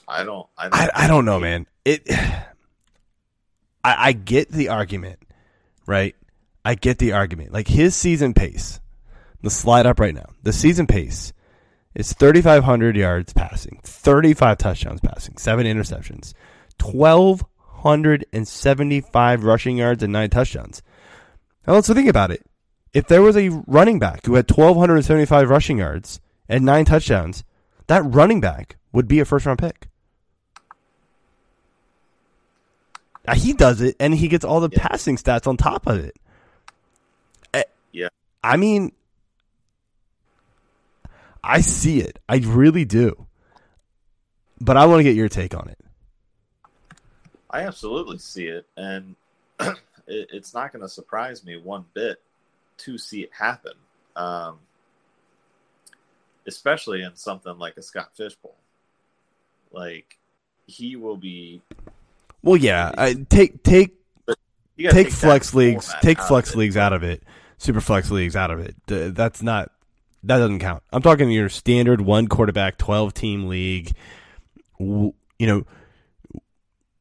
don't. 0.25 0.47
I 0.59 0.69
don't, 0.69 0.75
I, 0.75 0.91
I 0.95 1.07
don't 1.07 1.25
know, 1.25 1.41
man. 1.41 1.67
It. 1.85 2.03
I, 3.85 4.09
I 4.09 4.13
get 4.13 4.51
the 4.51 4.71
argument, 4.71 5.19
right? 5.87 6.17
I 6.65 6.75
get 6.75 6.99
the 6.99 7.13
argument. 7.13 7.53
Like 7.53 7.69
his 7.69 7.95
season 7.95 8.33
pace. 8.33 8.81
Let's 9.43 9.57
slide 9.57 9.85
up 9.85 10.01
right 10.01 10.15
now. 10.15 10.31
The 10.43 10.55
season 10.55 10.87
pace 10.87 11.35
is 11.95 12.13
3,500 12.13 12.97
yards 12.97 13.33
passing, 13.33 13.79
35 13.83 14.59
touchdowns 14.59 15.01
passing, 15.01 15.37
seven 15.37 15.67
interceptions, 15.67 16.35
1,275 16.83 19.45
rushing 19.45 19.77
yards, 19.77 20.03
and 20.03 20.13
nine 20.13 20.31
touchdowns. 20.31 20.83
Now 21.67 21.75
let's 21.75 21.89
think 21.89 22.09
about 22.09 22.31
it. 22.31 22.45
If 22.93 23.09
there 23.09 23.23
was 23.23 23.37
a 23.37 23.49
running 23.67 23.99
back 23.99 24.27
who 24.27 24.35
had 24.35 24.51
1,275 24.51 25.49
rushing 25.49 25.79
yards 25.79 26.21
and 26.49 26.65
nine 26.65 26.85
touchdowns, 26.85 27.45
that 27.87 28.05
running 28.05 28.41
back 28.41 28.77
would 28.93 29.09
be 29.09 29.21
a 29.21 29.25
first 29.25 29.47
round 29.47 29.59
pick. 29.59 29.89
Now, 33.27 33.35
he 33.35 33.55
does 33.55 33.81
it, 33.81 33.97
and 33.99 34.15
he 34.15 34.29
gets 34.29 34.45
all 34.45 34.61
the 34.61 34.69
Yeah. 34.71 34.87
passing 34.87 35.17
stats 35.17 35.47
on 35.47 35.57
top 35.57 35.87
of 35.87 35.99
it. 35.99 36.15
Eh, 37.55 37.63
Yeah. 37.93 38.09
I 38.43 38.59
mean, 38.59 38.93
I 41.45 41.61
see 41.61 42.01
it. 42.01 42.19
I 42.29 42.37
really 42.39 42.85
do. 42.85 43.27
But 44.61 44.77
I 44.77 44.87
want 44.87 45.01
to 45.01 45.05
get 45.05 45.15
your 45.15 45.29
take 45.29 45.55
on 45.55 45.69
it. 45.69 45.79
I 47.51 47.63
absolutely 47.63 48.19
see 48.19 48.47
it, 48.47 48.67
and 48.77 49.15
it, 49.61 49.77
it's 50.07 50.55
not 50.55 50.73
going 50.73 50.83
to 50.83 50.89
surprise 50.89 51.45
me 51.45 51.57
one 51.57 51.85
bit 51.95 52.21
to 52.79 52.99
see 52.99 53.23
it 53.23 53.31
happen, 53.33 53.75
um, 54.17 54.59
especially 56.47 57.03
in 57.03 57.15
something 57.15 57.57
like 57.59 57.77
a 57.77 57.83
Scott 57.83 58.11
Fish 58.17 58.35
Bowl. 58.37 58.57
Like 59.71 60.19
he 60.67 60.97
will 60.97 61.17
be. 61.17 61.63
Well, 62.43 62.57
yeah, 62.57 62.93
I, 62.97 63.15
take 63.15 63.63
take 63.63 63.95
gotta 64.27 64.95
take, 65.05 65.13
flex 65.13 65.55
leagues, 65.55 65.93
take 66.01 66.21
flex 66.21 66.55
leagues 66.57 66.77
out 66.77 66.93
of 66.93 67.03
it, 67.03 67.23
super 67.59 67.81
flex 67.81 68.11
leagues 68.11 68.35
out 68.35 68.51
of 68.51 68.61
it. 68.61 68.75
That's 68.87 69.43
not 69.43 69.71
that 70.27 70.39
doesn't 70.39 70.59
count. 70.59 70.83
I'm 70.93 71.03
talking 71.03 71.31
your 71.31 71.49
standard 71.49 72.01
one 72.01 72.29
quarterback, 72.29 72.79
twelve 72.79 73.15
team 73.15 73.49
league. 73.49 73.93
You 74.79 75.15
know, 75.41 75.65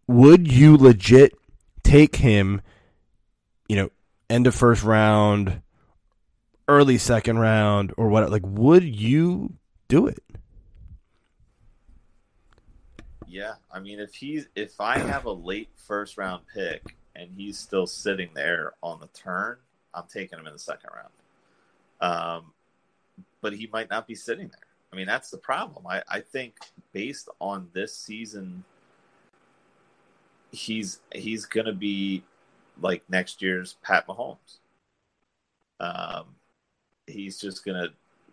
would 0.07 0.51
you 0.51 0.77
legit 0.77 1.33
take 1.83 2.17
him? 2.17 2.61
You 3.67 3.77
know, 3.77 3.89
end 4.29 4.47
of 4.47 4.53
first 4.53 4.83
round, 4.83 5.61
early 6.67 6.97
second 6.97 7.39
round, 7.39 7.93
or 7.97 8.09
what? 8.09 8.29
Like, 8.29 8.45
would 8.45 8.83
you 8.83 9.53
do 9.87 10.07
it? 10.07 10.21
Yeah, 13.27 13.55
I 13.71 13.79
mean, 13.79 13.99
if 13.99 14.13
he's 14.13 14.47
if 14.55 14.79
I 14.79 14.99
have 14.99 15.25
a 15.25 15.31
late 15.31 15.69
first 15.87 16.17
round 16.17 16.43
pick 16.53 16.95
and 17.15 17.29
he's 17.35 17.57
still 17.57 17.87
sitting 17.87 18.29
there 18.35 18.73
on 18.83 18.99
the 18.99 19.07
turn, 19.07 19.57
I'm 19.93 20.03
taking 20.07 20.37
him 20.37 20.45
in 20.45 20.53
the 20.53 20.59
second 20.59 20.89
round. 20.93 21.09
Um, 21.99 22.52
but 23.43 23.53
he 23.53 23.69
might 23.71 23.91
not 23.91 24.07
be 24.07 24.15
sitting 24.15 24.47
there. 24.47 24.67
I 24.91 24.95
mean, 24.95 25.05
that's 25.05 25.29
the 25.29 25.37
problem. 25.37 25.85
I, 25.85 26.01
I 26.09 26.21
think 26.21 26.55
based 26.93 27.29
on 27.39 27.67
this 27.73 27.95
season, 27.95 28.63
he's 30.51 31.01
he's 31.13 31.45
going 31.45 31.65
to 31.65 31.73
be 31.73 32.23
like 32.81 33.03
next 33.09 33.41
year's 33.41 33.75
Pat 33.83 34.07
Mahomes. 34.07 34.59
Um, 35.79 36.35
he's 37.05 37.39
just 37.39 37.65
going 37.65 37.83
to 37.83 37.91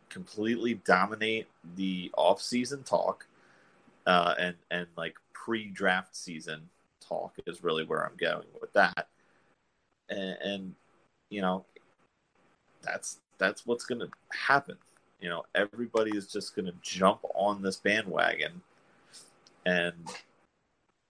completely 0.09 0.75
dominate 0.75 1.49
the 1.77 2.11
off-season 2.17 2.83
talk 2.85 3.27
uh, 4.07 4.35
and 4.39 4.55
and 4.71 4.87
like 4.97 5.17
pre-draft 5.33 6.15
season 6.15 6.69
talk 7.01 7.35
is 7.47 7.65
really 7.65 7.85
where 7.85 8.07
I'm 8.07 8.17
going 8.17 8.47
with 8.61 8.73
that. 8.75 9.09
And, 10.09 10.37
and 10.43 10.75
you 11.31 11.41
know, 11.41 11.65
that's 12.83 13.19
that's 13.39 13.67
what's 13.67 13.85
going 13.85 14.01
to 14.01 14.09
happen. 14.31 14.77
You 15.21 15.29
know, 15.29 15.45
everybody 15.55 16.17
is 16.17 16.27
just 16.27 16.57
going 16.57 16.67
to 16.67 16.75
jump 16.83 17.21
on 17.35 17.63
this 17.63 17.77
bandwagon 17.77 18.63
and 19.67 19.95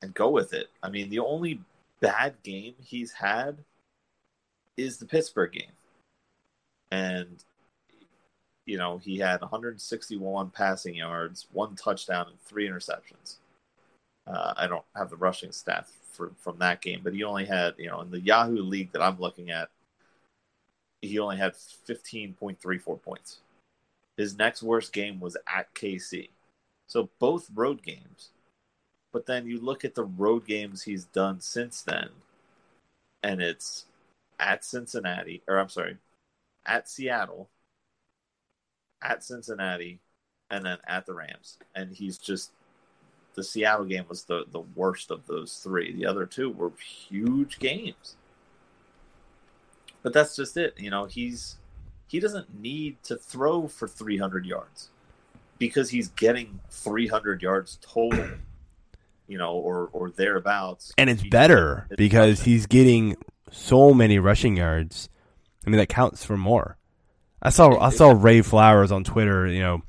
and 0.02 0.14
go 0.14 0.30
with 0.30 0.52
it. 0.52 0.68
I 0.82 0.90
mean, 0.90 1.10
the 1.10 1.18
only 1.20 1.60
bad 2.00 2.34
game 2.42 2.74
he's 2.82 3.12
had 3.12 3.58
is 4.76 4.98
the 4.98 5.06
Pittsburgh 5.06 5.52
game, 5.52 5.72
and 6.90 7.44
you 8.66 8.78
know, 8.78 8.98
he 8.98 9.18
had 9.18 9.40
161 9.40 10.50
passing 10.50 10.94
yards, 10.94 11.46
one 11.52 11.74
touchdown, 11.74 12.26
and 12.28 12.40
three 12.40 12.68
interceptions. 12.68 13.36
Uh, 14.26 14.54
I 14.56 14.68
don't 14.68 14.84
have 14.94 15.10
the 15.10 15.16
rushing 15.16 15.50
stats 15.50 15.90
for, 16.12 16.32
from 16.38 16.58
that 16.58 16.80
game, 16.80 17.00
but 17.02 17.12
he 17.12 17.24
only 17.24 17.46
had, 17.46 17.74
you 17.78 17.88
know, 17.88 18.00
in 18.00 18.10
the 18.10 18.20
Yahoo 18.20 18.62
league 18.62 18.92
that 18.92 19.02
I'm 19.02 19.18
looking 19.18 19.50
at, 19.50 19.70
he 21.02 21.18
only 21.18 21.36
had 21.36 21.54
15.34 21.54 23.02
points. 23.02 23.38
His 24.20 24.36
next 24.36 24.62
worst 24.62 24.92
game 24.92 25.18
was 25.18 25.34
at 25.46 25.74
KC. 25.74 26.28
So 26.86 27.08
both 27.18 27.48
road 27.54 27.82
games. 27.82 28.28
But 29.14 29.24
then 29.24 29.46
you 29.46 29.58
look 29.58 29.82
at 29.82 29.94
the 29.94 30.04
road 30.04 30.46
games 30.46 30.82
he's 30.82 31.06
done 31.06 31.40
since 31.40 31.80
then, 31.80 32.10
and 33.22 33.40
it's 33.40 33.86
at 34.38 34.62
Cincinnati, 34.62 35.42
or 35.48 35.58
I'm 35.58 35.70
sorry, 35.70 35.96
at 36.66 36.86
Seattle, 36.86 37.48
at 39.00 39.24
Cincinnati, 39.24 40.00
and 40.50 40.66
then 40.66 40.76
at 40.86 41.06
the 41.06 41.14
Rams. 41.14 41.56
And 41.74 41.96
he's 41.96 42.18
just 42.18 42.50
the 43.36 43.42
Seattle 43.42 43.86
game 43.86 44.04
was 44.06 44.24
the, 44.24 44.44
the 44.52 44.60
worst 44.60 45.10
of 45.10 45.26
those 45.28 45.60
three. 45.62 45.94
The 45.94 46.04
other 46.04 46.26
two 46.26 46.50
were 46.50 46.72
huge 47.08 47.58
games. 47.58 48.16
But 50.02 50.12
that's 50.12 50.36
just 50.36 50.58
it. 50.58 50.74
You 50.76 50.90
know, 50.90 51.06
he's 51.06 51.56
he 52.10 52.18
doesn't 52.18 52.60
need 52.60 53.00
to 53.04 53.16
throw 53.16 53.68
for 53.68 53.86
300 53.86 54.44
yards 54.44 54.88
because 55.58 55.90
he's 55.90 56.08
getting 56.08 56.58
300 56.70 57.40
yards 57.40 57.78
total, 57.82 58.30
you 59.28 59.38
know, 59.38 59.52
or 59.52 59.88
or 59.92 60.10
thereabouts. 60.10 60.92
And 60.98 61.08
it's 61.08 61.22
better 61.22 61.86
because 61.96 62.42
he's 62.42 62.66
getting 62.66 63.16
so 63.52 63.94
many 63.94 64.18
rushing 64.18 64.56
yards. 64.56 65.08
I 65.64 65.70
mean, 65.70 65.78
that 65.78 65.88
counts 65.88 66.24
for 66.24 66.36
more. 66.36 66.76
I 67.40 67.50
saw 67.50 67.78
I 67.78 67.90
saw 67.90 68.10
Ray 68.10 68.42
Flowers 68.42 68.90
on 68.90 69.04
Twitter, 69.04 69.46
you 69.46 69.60
know, 69.60 69.82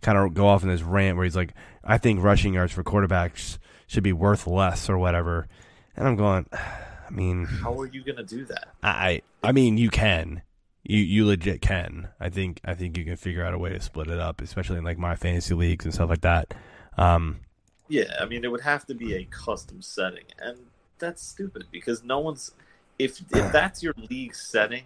kind 0.00 0.16
of 0.16 0.32
go 0.32 0.46
off 0.46 0.62
in 0.62 0.68
this 0.68 0.82
rant 0.82 1.16
where 1.16 1.24
he's 1.24 1.34
like, 1.34 1.54
"I 1.82 1.98
think 1.98 2.22
rushing 2.22 2.54
yards 2.54 2.72
for 2.72 2.84
quarterbacks 2.84 3.58
should 3.88 4.04
be 4.04 4.12
worth 4.12 4.46
less 4.46 4.88
or 4.88 4.96
whatever," 4.96 5.48
and 5.96 6.06
I'm 6.06 6.14
going, 6.14 6.46
I 6.52 7.10
mean, 7.10 7.46
how 7.46 7.78
are 7.80 7.86
you 7.86 8.04
going 8.04 8.16
to 8.16 8.22
do 8.22 8.44
that? 8.44 8.68
I 8.80 9.22
I 9.42 9.50
mean, 9.50 9.76
you 9.76 9.90
can, 9.90 10.42
you 10.84 10.98
you 10.98 11.26
legit 11.26 11.60
can. 11.60 12.08
I 12.20 12.28
think 12.28 12.60
I 12.64 12.74
think 12.74 12.96
you 12.96 13.04
can 13.04 13.16
figure 13.16 13.44
out 13.44 13.54
a 13.54 13.58
way 13.58 13.70
to 13.70 13.80
split 13.80 14.08
it 14.08 14.20
up, 14.20 14.40
especially 14.40 14.78
in 14.78 14.84
like 14.84 14.98
my 14.98 15.16
fantasy 15.16 15.54
leagues 15.54 15.84
and 15.84 15.92
stuff 15.92 16.10
like 16.10 16.20
that. 16.20 16.54
Um, 16.96 17.40
yeah, 17.88 18.14
I 18.20 18.26
mean, 18.26 18.44
it 18.44 18.50
would 18.50 18.62
have 18.62 18.86
to 18.86 18.94
be 18.94 19.14
a 19.14 19.24
custom 19.24 19.82
setting, 19.82 20.24
and 20.38 20.58
that's 20.98 21.22
stupid 21.22 21.64
because 21.72 22.04
no 22.04 22.20
one's 22.20 22.52
if 22.98 23.20
if 23.34 23.52
that's 23.52 23.82
your 23.82 23.94
league 24.08 24.34
setting 24.34 24.84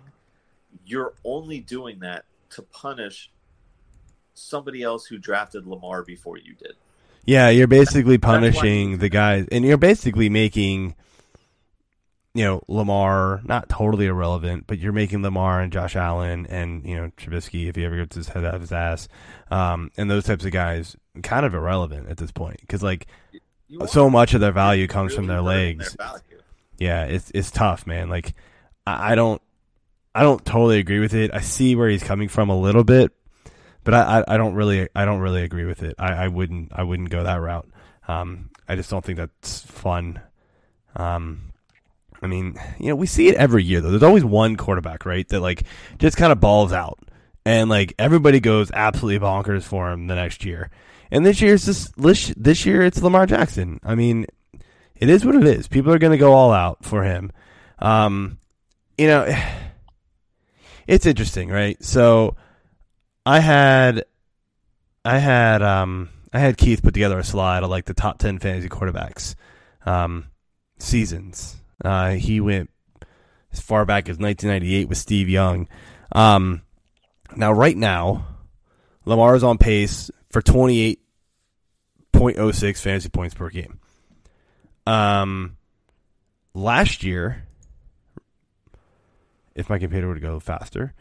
you're 0.85 1.15
only 1.25 1.61
doing 1.61 2.01
that 2.01 2.25
to 2.51 2.63
punish 2.63 3.31
somebody 4.35 4.83
else 4.83 5.07
who 5.07 5.19
drafted 5.19 5.67
Lamar 5.67 6.03
before 6.03 6.39
you 6.39 6.55
did. 6.55 6.73
Yeah, 7.25 7.51
you're 7.51 7.67
basically 7.67 8.17
punishing 8.17 8.99
the 8.99 9.11
guys, 9.11 9.47
and 9.53 9.65
you're 9.65 9.77
basically 9.77 10.31
making, 10.31 10.95
you 12.39 12.45
know, 12.45 12.63
Lamar 12.69 13.41
not 13.43 13.69
totally 13.69 14.07
irrelevant, 14.07 14.69
but 14.69 14.79
you're 14.79 14.93
making 14.93 15.23
Lamar 15.23 15.61
and 15.61 15.73
Josh 15.73 15.97
Allen 15.97 16.47
and 16.47 16.87
you 16.87 16.95
know 16.95 17.11
Trubisky 17.17 17.69
if 17.69 17.75
he 17.75 17.85
ever 17.85 17.97
gets 17.97 18.15
his 18.15 18.29
head 18.29 18.45
out 18.45 18.55
of 18.55 18.61
his 18.61 18.71
ass, 18.71 19.09
um, 19.51 19.91
and 19.97 20.09
those 20.09 20.23
types 20.23 20.45
of 20.45 20.53
guys 20.53 20.97
kind 21.25 21.45
of 21.45 21.53
irrelevant 21.53 22.09
at 22.09 22.17
this 22.17 22.31
point 22.31 22.61
because 22.61 22.81
like 22.81 23.09
so 23.89 24.09
much 24.09 24.35
of 24.35 24.41
their 24.41 24.53
value 24.53 24.87
comes 24.87 25.11
really 25.11 25.17
from 25.17 25.27
their 25.27 25.41
legs. 25.43 25.97
Their 25.99 26.23
yeah, 26.79 27.07
it's 27.07 27.33
it's 27.35 27.51
tough, 27.51 27.89
man. 27.89 28.09
Like 28.09 28.35
I, 28.87 29.13
I 29.13 29.15
don't 29.17 29.43
I 30.15 30.23
don't 30.23 30.45
totally 30.45 30.79
agree 30.79 31.01
with 31.01 31.15
it. 31.15 31.33
I 31.35 31.41
see 31.41 31.75
where 31.75 31.89
he's 31.89 32.05
coming 32.05 32.29
from 32.29 32.51
a 32.51 32.57
little 32.57 32.85
bit, 32.85 33.11
but 33.83 33.95
I, 33.95 34.21
I, 34.21 34.35
I 34.35 34.37
don't 34.37 34.55
really 34.55 34.89
I 34.95 35.07
don't 35.07 35.19
really 35.19 35.43
agree 35.43 35.65
with 35.65 35.83
it. 35.83 35.97
I, 35.99 36.13
I 36.13 36.29
wouldn't 36.29 36.71
I 36.73 36.85
wouldn't 36.85 37.11
go 37.11 37.25
that 37.25 37.41
route. 37.41 37.69
Um, 38.07 38.51
I 38.69 38.77
just 38.77 38.91
don't 38.91 39.05
think 39.05 39.19
that's 39.19 39.63
fun. 39.63 40.21
Um, 40.95 41.48
I 42.23 42.27
mean, 42.27 42.59
you 42.79 42.89
know, 42.89 42.97
we 42.97 43.07
see 43.07 43.29
it 43.29 43.37
every 43.37 43.63
year 43.65 43.81
though. 43.81 43.91
There's 43.91 44.03
always 44.03 44.25
one 44.25 44.57
quarterback, 44.57 45.07
right, 45.07 45.27
that 45.29 45.41
like 45.41 45.63
just 45.99 46.17
kind 46.17 46.33
of 46.33 46.41
balls 46.41 46.73
out, 46.73 46.99
and 47.45 47.71
like 47.71 47.95
everybody 47.99 48.41
goes 48.41 48.71
absolutely 48.73 49.25
bonkers 49.27 49.63
for 49.63 49.91
him 49.91 50.07
the 50.07 50.15
next 50.15 50.45
year. 50.45 50.71
And 51.11 51.25
this 51.25 51.41
year 51.41 51.55
it's 51.55 51.65
just 51.65 51.95
this 51.97 52.67
year 52.67 52.83
it's 52.83 53.03
Lamar 53.03 53.27
Jackson. 53.27 53.81
I 53.83 53.95
mean, 53.95 54.27
it 54.97 55.09
is 55.09 55.25
what 55.25 55.37
it 55.37 55.45
is. 55.45 55.69
People 55.69 55.93
are 55.93 55.99
going 55.99 56.13
to 56.13 56.19
go 56.19 56.33
all 56.33 56.53
out 56.53 56.85
for 56.85 57.05
him. 57.05 57.31
Um, 57.79 58.39
you 58.99 59.07
know 59.07 59.33
it's 60.87 61.07
interesting, 61.07 61.49
right? 61.49 61.83
So 61.83 62.37
I 63.25 63.39
had 63.41 64.05
I 65.05 65.19
had 65.19 65.63
um 65.63 66.11
I 66.33 66.41
had 66.41 66.59
Keith 66.59 66.83
put 66.83 66.93
together 66.93 67.19
a 67.19 67.25
slide 67.25 67.63
of 67.63 67.71
like 67.71 67.87
the 67.87 67.95
top 67.95 68.19
ten 68.19 68.39
fantasy 68.39 68.69
quarterbacks 68.69 69.37
um 69.87 70.27
seasons. 70.79 71.57
Uh 71.85 72.13
he 72.13 72.41
went 72.41 72.71
as 73.53 73.61
far 73.61 73.85
back 73.85 74.09
as 74.09 74.19
1998 74.19 74.89
with 74.89 74.99
Steve 74.99 75.29
Young. 75.29 75.69
Um 76.13 76.63
now 77.37 77.53
right 77.53 77.77
now 77.77 78.27
Lamar 79.05 79.37
is 79.37 79.45
on 79.45 79.59
pace 79.59 80.11
for 80.31 80.43
28.06 80.43 82.81
fantasy 82.81 83.09
points 83.09 83.35
per 83.35 83.51
game. 83.51 83.79
Um 84.87 85.57
last 86.55 87.05
year 87.05 87.45
if 89.55 89.69
my 89.69 89.79
computer 89.79 90.09
would 90.09 90.23
go 90.23 90.39
faster. 90.39 90.95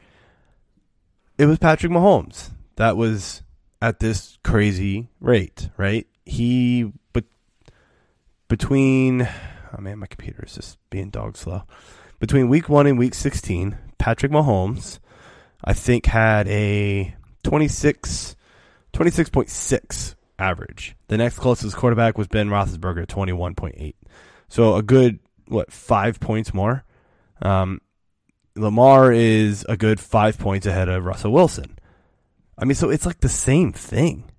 It 1.37 1.45
was 1.45 1.59
Patrick 1.59 1.91
Mahomes 1.91 2.49
that 2.77 2.97
was 2.97 3.43
at 3.81 3.99
this 3.99 4.37
crazy 4.43 5.09
rate, 5.19 5.69
right? 5.77 6.07
He 6.25 6.91
but 7.13 7.25
between 8.47 9.27
oh 9.77 9.81
man, 9.81 9.99
my 9.99 10.07
computer 10.07 10.43
is 10.45 10.55
just 10.55 10.77
being 10.89 11.09
dog 11.09 11.37
slow. 11.37 11.63
Between 12.19 12.49
week 12.49 12.67
1 12.67 12.87
and 12.87 12.97
week 12.97 13.13
16, 13.13 13.77
Patrick 13.97 14.31
Mahomes 14.31 14.99
I 15.63 15.73
think 15.73 16.05
had 16.05 16.47
a 16.47 17.15
26 17.43 18.35
26.6 18.93 20.15
average. 20.39 20.95
The 21.07 21.17
next 21.17 21.39
closest 21.39 21.75
quarterback 21.75 22.17
was 22.17 22.27
Ben 22.27 22.49
Roethlisberger, 22.49 23.05
21.8. 23.05 23.93
So 24.49 24.75
a 24.75 24.81
good 24.83 25.19
what 25.47 25.71
five 25.71 26.19
points 26.19 26.53
more. 26.53 26.83
Um, 27.41 27.81
Lamar 28.55 29.11
is 29.11 29.65
a 29.69 29.77
good 29.77 29.99
five 29.99 30.37
points 30.37 30.65
ahead 30.65 30.89
of 30.89 31.05
Russell 31.05 31.31
Wilson. 31.31 31.77
I 32.57 32.65
mean, 32.65 32.75
so 32.75 32.89
it's 32.89 33.05
like 33.05 33.19
the 33.19 33.29
same 33.29 33.71
thing. 33.71 34.31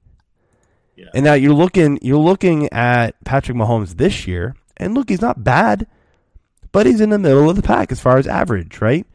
Yeah. 0.97 1.07
And 1.15 1.25
now 1.25 1.35
you're 1.35 1.55
looking 1.55 2.01
you're 2.03 2.19
looking 2.19 2.73
at 2.73 3.15
Patrick 3.25 3.57
Mahomes 3.57 3.97
this 3.97 4.27
year, 4.27 4.57
and 4.79 4.95
look, 4.95 5.09
he's 5.09 5.21
not 5.21 5.45
bad, 5.45 5.87
but 6.73 6.87
he's 6.87 7.01
in 7.01 7.11
the 7.11 7.19
middle 7.19 7.51
of 7.51 7.57
the 7.57 7.63
pack 7.63 7.93
as 7.93 8.01
far 8.01 8.19
as 8.19 8.27
average, 8.27 8.81
right? 8.81 9.07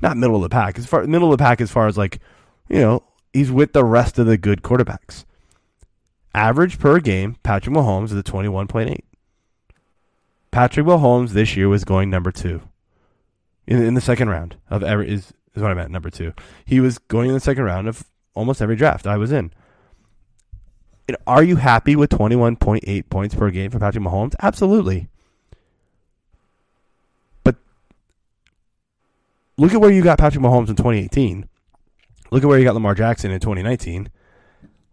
Not 0.00 0.16
middle 0.16 0.36
of 0.36 0.42
the 0.42 0.48
pack, 0.48 0.78
as 0.78 0.86
far 0.86 1.04
middle 1.06 1.32
of 1.32 1.38
the 1.38 1.42
pack 1.42 1.60
as 1.60 1.70
far 1.70 1.86
as 1.86 1.96
like, 1.96 2.18
you 2.68 2.80
know, 2.80 3.04
he's 3.32 3.50
with 3.50 3.72
the 3.72 3.84
rest 3.84 4.18
of 4.18 4.26
the 4.26 4.36
good 4.36 4.62
quarterbacks. 4.62 5.24
Average 6.34 6.78
per 6.78 6.98
game, 6.98 7.36
Patrick 7.42 7.74
Mahomes 7.74 8.06
is 8.06 8.14
a 8.14 8.22
twenty 8.22 8.48
one 8.48 8.66
point 8.66 8.90
eight. 8.90 9.04
Patrick 10.50 10.86
Mahomes 10.86 11.30
this 11.30 11.56
year 11.56 11.68
was 11.68 11.84
going 11.84 12.10
number 12.10 12.32
two 12.32 12.62
in, 13.66 13.82
in 13.82 13.94
the 13.94 14.00
second 14.00 14.28
round 14.28 14.56
of 14.70 14.82
every 14.82 15.08
is 15.08 15.32
is 15.54 15.62
what 15.62 15.70
I 15.70 15.74
meant. 15.74 15.90
Number 15.90 16.10
two, 16.10 16.32
he 16.64 16.80
was 16.80 16.98
going 16.98 17.28
in 17.28 17.34
the 17.34 17.40
second 17.40 17.64
round 17.64 17.86
of 17.86 18.04
almost 18.34 18.62
every 18.62 18.76
draft 18.76 19.06
I 19.06 19.18
was 19.18 19.30
in. 19.30 19.52
Are 21.26 21.42
you 21.42 21.56
happy 21.56 21.94
with 21.94 22.10
twenty 22.10 22.36
one 22.36 22.56
point 22.56 22.84
eight 22.86 23.10
points 23.10 23.34
per 23.34 23.50
game 23.50 23.70
for 23.70 23.78
Patrick 23.78 24.02
Mahomes? 24.02 24.34
Absolutely. 24.40 25.08
Look 29.62 29.74
at 29.74 29.80
where 29.80 29.90
you 29.90 30.02
got 30.02 30.18
Patrick 30.18 30.44
Mahomes 30.44 30.68
in 30.68 30.76
2018. 30.76 31.48
Look 32.30 32.42
at 32.42 32.46
where 32.46 32.58
you 32.58 32.64
got 32.64 32.74
Lamar 32.74 32.94
Jackson 32.94 33.30
in 33.30 33.40
2019 33.40 34.10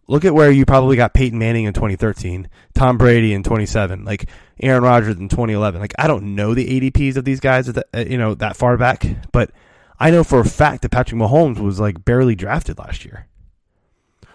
look 0.10 0.25
at 0.25 0.34
where 0.34 0.51
you 0.51 0.65
probably 0.65 0.97
got 0.97 1.13
Peyton 1.13 1.39
Manning 1.39 1.65
in 1.65 1.73
2013, 1.73 2.49
Tom 2.73 2.97
Brady 2.97 3.34
in 3.34 3.43
27, 3.43 4.03
like 4.03 4.27
Aaron 4.60 4.84
Rodgers 4.84 5.17
in 5.17 5.29
2011. 5.29 5.79
Like 5.79 5.93
I 5.97 6.08
don't 6.08 6.36
know 6.36 6.53
the 6.53 6.67
ADPs 6.67 7.15
of 7.15 7.23
these 7.23 7.39
guys, 7.39 7.67
the, 7.67 7.86
uh, 7.93 7.99
you 7.99 8.17
know, 8.17 8.34
that 8.36 8.58
far 8.58 8.75
back, 8.75 9.05
but 9.32 9.51
I 9.99 10.12
know 10.12 10.23
for 10.23 10.39
a 10.39 10.45
fact 10.45 10.82
that 10.82 10.89
Patrick 10.89 11.21
Mahomes 11.21 11.60
was 11.60 11.79
like 11.79 12.03
barely 12.03 12.36
drafted 12.36 12.79
last 12.79 13.05
year. 13.05 13.27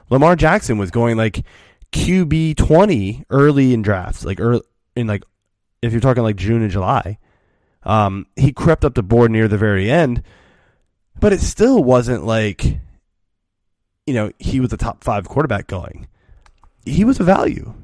Lamar 0.08 0.36
Jackson 0.36 0.78
was 0.78 0.90
going 0.90 1.16
like 1.16 1.44
QB 1.92 2.56
20 2.56 3.24
early 3.28 3.74
in 3.74 3.82
drafts, 3.82 4.24
like 4.24 4.40
early 4.40 4.62
in 4.94 5.06
like 5.08 5.24
if 5.82 5.92
you're 5.92 6.00
talking 6.00 6.22
like 6.22 6.36
June 6.36 6.62
and 6.62 6.70
July. 6.70 7.18
Um, 7.84 8.26
he 8.36 8.52
crept 8.52 8.84
up 8.84 8.94
the 8.94 9.02
board 9.02 9.30
near 9.30 9.48
the 9.48 9.58
very 9.58 9.90
end, 9.90 10.22
but 11.20 11.32
it 11.32 11.40
still 11.40 11.82
wasn't 11.82 12.24
like 12.24 12.78
you 14.06 14.14
know, 14.14 14.30
he 14.38 14.60
was 14.60 14.72
a 14.72 14.76
top 14.76 15.02
five 15.02 15.28
quarterback 15.28 15.66
going. 15.66 16.06
He 16.84 17.04
was 17.04 17.20
a 17.20 17.24
value. 17.24 17.74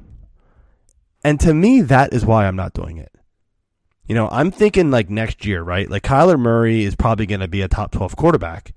And 1.23 1.39
to 1.39 1.53
me, 1.53 1.81
that 1.81 2.13
is 2.13 2.25
why 2.25 2.45
I'm 2.45 2.55
not 2.55 2.73
doing 2.73 2.97
it. 2.97 3.11
You 4.05 4.15
know, 4.15 4.29
I'm 4.31 4.51
thinking 4.51 4.91
like 4.91 5.09
next 5.09 5.45
year, 5.45 5.61
right? 5.61 5.89
Like 5.89 6.03
Kyler 6.03 6.39
Murray 6.39 6.83
is 6.83 6.95
probably 6.95 7.25
going 7.25 7.39
to 7.39 7.47
be 7.47 7.61
a 7.61 7.67
top 7.67 7.91
12 7.91 8.15
quarterback. 8.15 8.73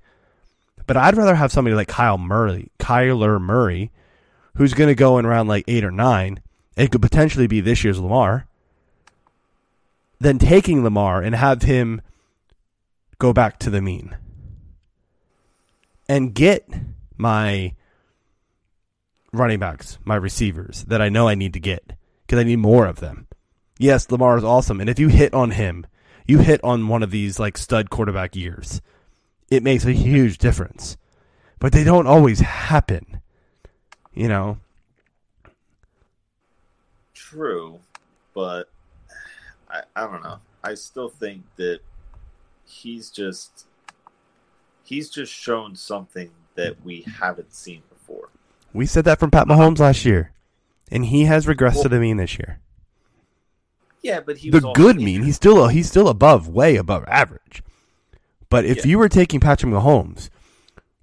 But 0.87 0.97
I'd 0.97 1.17
rather 1.17 1.35
have 1.35 1.51
somebody 1.51 1.75
like 1.75 1.87
Kyle 1.87 2.17
Murray, 2.17 2.71
Kyler 2.79 3.41
Murray, 3.41 3.91
who's 4.55 4.73
going 4.73 4.87
to 4.87 4.95
go 4.95 5.17
in 5.17 5.25
around 5.25 5.47
like 5.47 5.65
eight 5.67 5.83
or 5.83 5.91
nine. 5.91 6.41
It 6.77 6.91
could 6.91 7.01
potentially 7.01 7.47
be 7.47 7.59
this 7.59 7.83
year's 7.83 7.99
Lamar. 7.99 8.47
Than 10.19 10.39
taking 10.39 10.83
Lamar 10.83 11.21
and 11.21 11.35
have 11.35 11.63
him 11.63 12.01
go 13.19 13.33
back 13.33 13.59
to 13.59 13.69
the 13.69 13.81
mean. 13.81 14.15
and 16.07 16.33
get 16.35 16.67
my 17.17 17.73
running 19.33 19.59
backs, 19.59 19.97
my 20.05 20.15
receivers 20.15 20.83
that 20.85 21.01
I 21.01 21.09
know 21.09 21.27
I 21.27 21.35
need 21.35 21.53
to 21.53 21.59
get 21.59 21.93
because 22.25 22.39
I 22.39 22.43
need 22.43 22.57
more 22.59 22.85
of 22.85 22.99
them. 22.99 23.27
Yes, 23.79 24.09
Lamar 24.11 24.37
is 24.37 24.43
awesome, 24.43 24.79
and 24.79 24.89
if 24.89 24.99
you 24.99 25.07
hit 25.09 25.33
on 25.33 25.51
him, 25.51 25.85
you 26.27 26.39
hit 26.39 26.63
on 26.63 26.87
one 26.87 27.03
of 27.03 27.11
these 27.11 27.39
like 27.39 27.57
stud 27.57 27.89
quarterback 27.89 28.35
years. 28.35 28.81
It 29.49 29.63
makes 29.63 29.85
a 29.85 29.91
huge 29.91 30.37
difference, 30.37 30.95
but 31.59 31.71
they 31.71 31.83
don't 31.83 32.07
always 32.07 32.39
happen. 32.39 33.21
You 34.13 34.27
know, 34.29 34.57
True, 37.13 37.79
but 38.33 38.69
I, 39.75 40.03
I 40.03 40.07
don't 40.07 40.23
know. 40.23 40.39
I 40.63 40.73
still 40.75 41.09
think 41.09 41.43
that 41.57 41.79
he's 42.65 43.09
just 43.09 43.65
he's 44.83 45.09
just 45.09 45.31
shown 45.33 45.75
something 45.75 46.31
that 46.55 46.83
we 46.83 47.01
haven't 47.19 47.53
seen 47.53 47.81
before. 47.89 48.29
we 48.73 48.85
said 48.85 49.05
that 49.05 49.19
from 49.19 49.31
Pat 49.31 49.47
Mahomes 49.47 49.79
last 49.79 50.05
year, 50.05 50.31
and 50.91 51.05
he 51.05 51.25
has 51.25 51.45
regressed 51.45 51.81
to 51.83 51.89
the 51.89 51.99
mean 51.99 52.17
this 52.17 52.37
year. 52.39 52.59
Yeah, 54.01 54.19
but 54.21 54.37
he 54.37 54.49
the 54.49 54.61
good 54.73 54.97
mean. 54.97 55.23
He's 55.23 55.35
still 55.35 55.67
he's 55.67 55.89
still 55.89 56.07
above, 56.07 56.47
way 56.47 56.75
above 56.75 57.03
average. 57.07 57.63
But 58.49 58.65
if 58.65 58.77
Yeah. 58.85 58.91
you 58.91 58.99
were 58.99 59.09
taking 59.09 59.39
Patrick 59.39 59.73
Mahomes, 59.73 60.29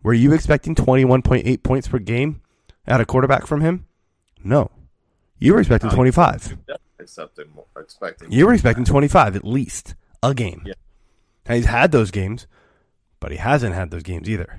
were 0.02 0.14
you 0.14 0.32
expecting 0.32 0.74
twenty 0.74 1.04
one 1.04 1.22
point 1.22 1.46
eight 1.46 1.62
points 1.62 1.88
per 1.88 1.98
game 1.98 2.40
at 2.86 3.00
a 3.00 3.04
quarterback 3.04 3.46
from 3.46 3.60
him? 3.60 3.86
No, 4.42 4.70
you 5.38 5.52
were 5.52 5.60
expecting 5.60 5.90
twenty 5.90 6.10
five. 6.12 6.56
Accepting, 7.02 7.46
more- 7.54 7.66
expecting. 7.76 8.32
You 8.32 8.46
were 8.46 8.52
expecting 8.54 8.84
twenty 8.84 9.08
five 9.08 9.36
at 9.36 9.44
least 9.44 9.94
a 10.22 10.34
game. 10.34 10.62
Yeah. 10.64 10.74
Now 11.48 11.54
he's 11.56 11.66
had 11.66 11.92
those 11.92 12.10
games, 12.10 12.46
but 13.20 13.30
he 13.32 13.36
hasn't 13.38 13.74
had 13.74 13.90
those 13.90 14.02
games 14.02 14.28
either. 14.30 14.58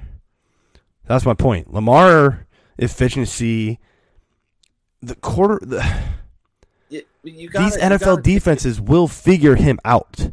That's 1.06 1.26
my 1.26 1.34
point. 1.34 1.74
Lamar 1.74 2.46
efficiency, 2.78 3.80
the 5.02 5.16
quarter, 5.16 5.60
the. 5.66 5.84
Yeah, 6.90 7.02
you 7.24 7.50
gotta- 7.50 7.66
these 7.66 7.78
NFL 7.78 8.18
gotta- 8.18 8.22
defenses 8.22 8.80
will 8.82 9.08
figure 9.08 9.56
him 9.56 9.80
out. 9.86 10.32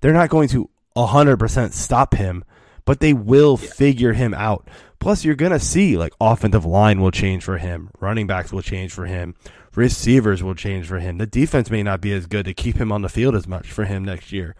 They're 0.00 0.12
not 0.12 0.30
going 0.30 0.48
to 0.48 0.68
100% 0.96 1.72
stop 1.72 2.14
him, 2.14 2.44
but 2.84 3.00
they 3.00 3.12
will 3.12 3.56
figure 3.56 4.12
him 4.14 4.32
out. 4.34 4.66
Plus, 4.98 5.24
you're 5.24 5.34
going 5.34 5.52
to 5.52 5.60
see 5.60 5.96
like 5.96 6.12
offensive 6.20 6.64
line 6.64 7.00
will 7.00 7.10
change 7.10 7.44
for 7.44 7.58
him, 7.58 7.90
running 8.00 8.26
backs 8.26 8.52
will 8.52 8.62
change 8.62 8.92
for 8.92 9.06
him, 9.06 9.34
receivers 9.74 10.42
will 10.42 10.54
change 10.54 10.86
for 10.86 10.98
him. 10.98 11.18
The 11.18 11.26
defense 11.26 11.70
may 11.70 11.82
not 11.82 12.00
be 12.00 12.12
as 12.12 12.26
good 12.26 12.44
to 12.46 12.54
keep 12.54 12.76
him 12.76 12.92
on 12.92 13.02
the 13.02 13.08
field 13.08 13.34
as 13.34 13.46
much 13.46 13.70
for 13.70 13.84
him 13.84 14.04
next 14.04 14.32
year. 14.32 14.54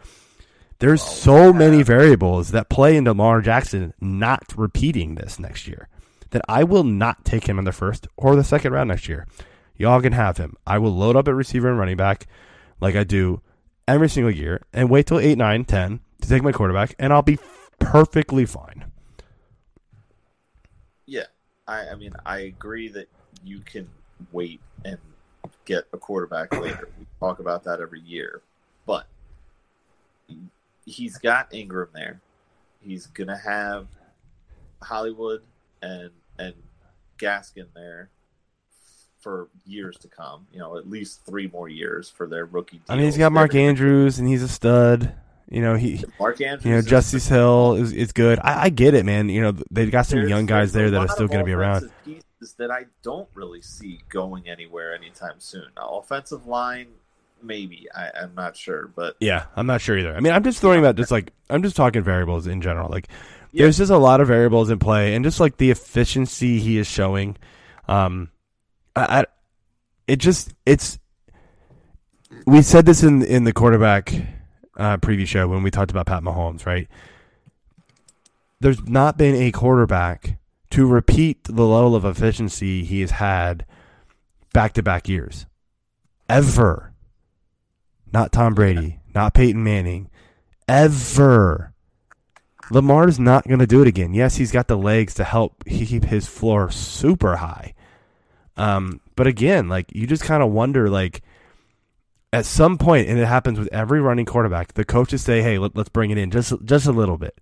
There's 0.79 1.03
oh, 1.03 1.07
so 1.07 1.53
many 1.53 1.83
variables 1.83 2.53
that 2.53 2.71
play 2.71 2.97
into 2.97 3.11
Lamar 3.11 3.41
Jackson 3.43 3.93
not 4.01 4.57
repeating 4.57 5.15
this 5.15 5.39
next 5.39 5.69
year 5.69 5.89
that 6.31 6.43
I 6.49 6.65
will 6.65 6.85
not 6.85 7.25
take 7.25 7.47
him 7.47 7.59
in 7.59 7.65
the 7.65 7.73
first 7.73 8.07
or 8.17 8.37
the 8.37 8.45
second 8.45 8.73
round 8.73 8.89
next 8.89 9.09
year. 9.09 9.27
Y'all 9.77 10.01
can 10.01 10.13
have 10.13 10.37
him. 10.37 10.57
I 10.67 10.79
will 10.79 10.95
load 10.95 11.17
up 11.17 11.29
at 11.29 11.35
receiver 11.35 11.69
and 11.69 11.79
running 11.79 11.97
back 11.97 12.27
like 12.81 12.97
I 12.97 13.05
do 13.05 13.43
every 13.87 14.09
single 14.09 14.31
year 14.31 14.63
and 14.73 14.89
wait 14.89 15.07
till 15.07 15.19
8, 15.19 15.37
9, 15.37 15.65
10 15.65 16.01
to 16.23 16.29
take 16.29 16.43
my 16.43 16.53
quarterback, 16.53 16.95
and 16.99 17.13
I'll 17.13 17.23
be 17.23 17.39
perfectly 17.79 18.47
fine. 18.47 18.91
Yeah, 21.07 21.27
I, 21.67 21.89
I 21.89 21.95
mean, 21.97 22.13
I 22.25 22.41
agree 22.41 22.89
that 22.89 23.09
you 23.43 23.61
can 23.61 23.89
wait 24.33 24.61
and 24.85 24.99
get 25.65 25.85
a 25.93 25.99
quarterback 25.99 26.53
later. 26.59 26.89
We 26.99 27.07
talk 27.19 27.39
about 27.39 27.65
that 27.65 27.81
every 27.81 28.01
year, 28.01 28.43
but 28.87 29.07
he's 30.85 31.19
got 31.19 31.53
Ingram 31.55 31.89
there. 31.95 32.21
He's 32.81 33.07
gonna 33.07 33.37
have 33.39 33.87
Hollywood 34.83 35.43
and 35.83 36.11
and 36.39 36.55
Gaskin 37.19 37.67
there 37.75 38.09
for 39.21 39.49
years 39.67 39.97
to 39.99 40.09
come. 40.09 40.47
You 40.53 40.61
know, 40.61 40.77
at 40.79 40.89
least 40.89 41.25
three 41.27 41.49
more 41.49 41.69
years 41.69 42.09
for 42.09 42.27
their 42.27 42.47
rookie. 42.47 42.81
I 42.89 42.97
mean, 42.97 43.05
he's 43.05 43.19
got 43.19 43.33
Mark 43.33 43.53
They're- 43.53 43.69
Andrews, 43.69 44.19
and 44.19 44.27
he's 44.29 44.43
a 44.43 44.49
stud. 44.49 45.15
You 45.51 45.61
know, 45.63 45.75
he, 45.75 46.03
Mark 46.21 46.41
Andrews. 46.41 46.65
you 46.65 46.71
know, 46.71 46.81
Justice 46.81 47.27
Hill 47.27 47.75
is, 47.75 47.93
is 47.93 48.13
good. 48.13 48.39
I, 48.39 48.67
I 48.67 48.69
get 48.69 48.95
it, 48.95 49.05
man. 49.05 49.29
You 49.29 49.41
know, 49.43 49.53
they've 49.69 49.91
got 49.91 50.07
some 50.07 50.29
young 50.29 50.47
guys 50.47 50.73
there 50.73 50.91
that 50.91 50.97
are 50.97 51.09
still 51.09 51.27
going 51.27 51.41
to 51.41 51.45
be 51.45 51.53
around. 51.53 51.91
Pieces 52.41 52.55
that 52.55 52.71
I 52.71 52.85
don't 53.03 53.29
really 53.35 53.61
see 53.61 54.01
going 54.09 54.49
anywhere 54.49 54.95
anytime 54.95 55.35
soon. 55.39 55.67
Now, 55.77 55.99
offensive 56.03 56.47
line, 56.47 56.89
maybe 57.43 57.87
I, 57.95 58.11
I'm 58.23 58.35
not 58.35 58.57
sure, 58.57 58.89
but 58.95 59.17
Yeah, 59.21 59.45
I'm 59.57 59.67
not 59.67 59.81
sure 59.83 59.99
either. 59.99 60.15
I 60.15 60.21
mean, 60.21 60.33
I'm 60.33 60.43
just 60.43 60.61
throwing 60.61 60.79
about 60.79 60.97
just 60.97 61.11
like 61.11 61.33
I'm 61.51 61.63
just 61.63 61.77
talking 61.77 62.03
variables 62.03 62.47
in 62.47 62.63
general. 62.63 62.89
Like, 62.89 63.09
Yeah. 63.53 63.65
there's 63.65 63.77
just 63.79 63.91
a 63.91 63.99
lot 63.99 64.21
of 64.23 64.29
variables 64.29 64.71
in 64.71 64.79
play, 64.79 65.15
and 65.15 65.25
just 65.25 65.39
like 65.41 65.59
the 65.59 65.71
efficiency 65.71 66.61
he 66.61 66.79
is 66.79 66.87
showing, 66.87 67.37
um, 67.89 68.31
I, 68.97 69.21
I 69.21 69.25
it 70.07 70.17
just 70.17 70.55
it's. 70.65 70.99
We 72.47 72.63
said 72.63 72.87
this 72.87 73.03
in 73.03 73.23
in 73.23 73.45
the 73.45 73.53
quarterback 73.53 74.15
uh, 74.79 74.97
preview 74.97 75.27
show 75.27 75.47
when 75.47 75.63
we 75.63 75.71
talked 75.71 75.91
about 75.91 76.07
Pat 76.07 76.23
Mahomes, 76.23 76.65
right? 76.65 76.89
There's 78.61 78.81
not 78.89 79.19
been 79.19 79.35
a 79.35 79.53
quarterback 79.53 80.39
to 80.71 80.87
repeat 80.87 81.45
the 81.45 81.67
level 81.67 81.95
of 81.95 82.05
efficiency 82.05 82.85
he 82.85 83.01
has 83.01 83.13
had 83.13 83.67
back 84.53 84.73
to 84.75 84.83
back 84.83 85.09
years, 85.09 85.47
ever. 86.29 86.93
Not 88.13 88.33
Tom 88.33 88.55
Brady, 88.55 89.01
not 89.15 89.35
Peyton 89.35 89.63
Manning, 89.63 90.11
ever. 90.69 91.73
Lamar's 92.71 93.19
not 93.19 93.47
going 93.47 93.59
to 93.59 93.67
do 93.67 93.83
it 93.83 93.89
again. 93.89 94.15
Yes, 94.15 94.37
he's 94.37 94.53
got 94.53 94.69
the 94.69 94.79
legs 94.79 95.15
to 95.15 95.25
help 95.25 95.65
keep 95.65 96.05
his 96.05 96.27
floor 96.27 96.71
super 96.71 97.37
high. 97.37 97.75
Um, 98.57 99.01
but 99.17 99.27
again, 99.27 99.69
like 99.69 99.87
you 99.93 100.07
just 100.07 100.23
kind 100.23 100.43
of 100.43 100.51
wonder, 100.51 100.89
like 100.89 101.23
at 102.33 102.47
some 102.47 102.79
point, 102.79 103.09
and 103.09 103.19
it 103.19 103.27
happens 103.27 103.59
with 103.59 103.69
every 103.73 104.01
running 104.01 104.27
quarterback, 104.27 104.75
the 104.75 104.85
coaches 104.85 105.23
say, 105.23 105.43
"Hey, 105.43 105.59
let, 105.59 105.75
let's 105.75 105.89
bring 105.89 106.11
it 106.11 106.19
in 106.19 106.31
just 106.31 106.53
just 106.65 106.87
a 106.87 106.93
little 106.93 107.19
bit, 107.19 107.39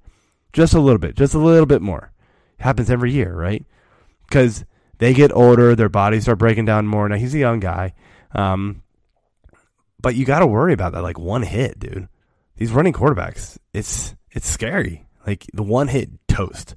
just 0.53 0.75
a 0.75 0.81
little 0.81 0.99
bit, 0.99 1.15
just 1.15 1.35
a 1.35 1.39
little 1.39 1.67
bit 1.67 1.83
more." 1.83 2.13
Happens 2.59 2.91
every 2.91 3.13
year, 3.13 3.35
right? 3.35 3.65
Because 4.29 4.65
they 4.99 5.15
get 5.15 5.33
older, 5.33 5.75
their 5.75 5.89
bodies 5.89 6.25
start 6.25 6.39
breaking 6.39 6.65
down 6.65 6.87
more. 6.87 7.09
Now 7.09 7.17
he's 7.17 7.35
a 7.35 7.39
young 7.39 7.61
guy, 7.61 7.95
um, 8.33 8.83
but 10.01 10.15
you 10.15 10.25
got 10.25 10.41
to 10.41 10.47
worry 10.47 10.73
about 10.73 10.93
that 10.93 11.03
like 11.03 11.19
one 11.19 11.43
hit, 11.43 11.79
dude. 11.79 12.09
These 12.57 12.73
running 12.73 12.93
quarterbacks, 12.93 13.59
it's 13.73 14.15
it's 14.33 14.49
scary. 14.49 15.07
Like 15.27 15.47
the 15.53 15.63
one 15.63 15.89
hit 15.89 16.11
toast. 16.27 16.75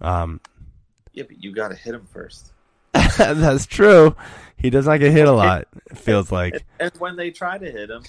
Um, 0.00 0.40
yeah, 1.12 1.24
but 1.26 1.42
you 1.42 1.52
got 1.52 1.68
to 1.68 1.74
hit 1.74 1.94
him 1.94 2.06
first. 2.12 2.52
that's 3.16 3.66
true. 3.66 4.14
He 4.56 4.70
does 4.70 4.86
not 4.86 4.98
get 4.98 5.12
hit 5.12 5.26
a 5.26 5.32
lot. 5.32 5.66
It 5.90 5.98
feels 5.98 6.30
like. 6.30 6.64
And 6.78 6.92
when 6.98 7.16
they 7.16 7.30
try 7.30 7.58
to 7.58 7.70
hit 7.70 7.90
him, 7.90 8.04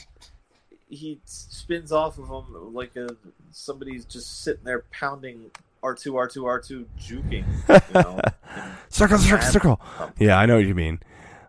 he 0.90 1.20
spins 1.26 1.92
off 1.92 2.18
of 2.20 2.28
them 2.28 2.74
like 2.74 2.96
a 2.96 3.16
somebody's 3.52 4.06
just 4.06 4.44
sitting 4.44 4.64
there 4.64 4.84
pounding 4.92 5.52
R 5.84 5.94
two 5.94 6.18
R 6.18 6.28
two 6.28 6.46
R 6.46 6.60
two 6.60 6.88
juking. 7.00 7.46
You 7.94 8.02
know? 8.02 8.20
circle, 8.90 9.18
circle, 9.18 9.48
circle. 9.48 9.82
Yeah, 10.18 10.38
I 10.38 10.46
know 10.46 10.56
what 10.56 10.66
you 10.66 10.76
mean. 10.76 11.00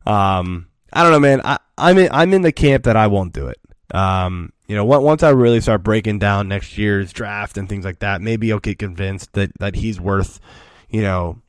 Um, 0.07 0.69
I 0.93 1.03
don't 1.03 1.13
know, 1.13 1.21
man. 1.21 1.41
I, 1.45 1.59
I'm 1.79 1.99
in, 1.99 2.09
I'm 2.11 2.33
in 2.33 2.43
the 2.43 2.53
camp 2.53 2.85
that 2.85 2.97
I 2.97 3.07
won't 3.07 3.33
do 3.33 3.49
it. 3.49 3.59
Um, 3.95 4.53
you 4.67 4.75
know, 4.75 4.85
once 4.85 5.23
I 5.23 5.31
really 5.31 5.61
start 5.61 5.83
breaking 5.83 6.19
down 6.19 6.49
next 6.49 6.79
year's 6.79 7.13
draft 7.13 7.59
and 7.59 7.69
things 7.69 7.85
like 7.85 7.99
that, 7.99 8.23
maybe 8.23 8.51
I'll 8.53 8.59
get 8.59 8.79
convinced 8.79 9.33
that 9.35 9.53
that 9.59 9.75
he's 9.75 10.01
worth, 10.01 10.41
you 10.89 11.03
know, 11.03 11.41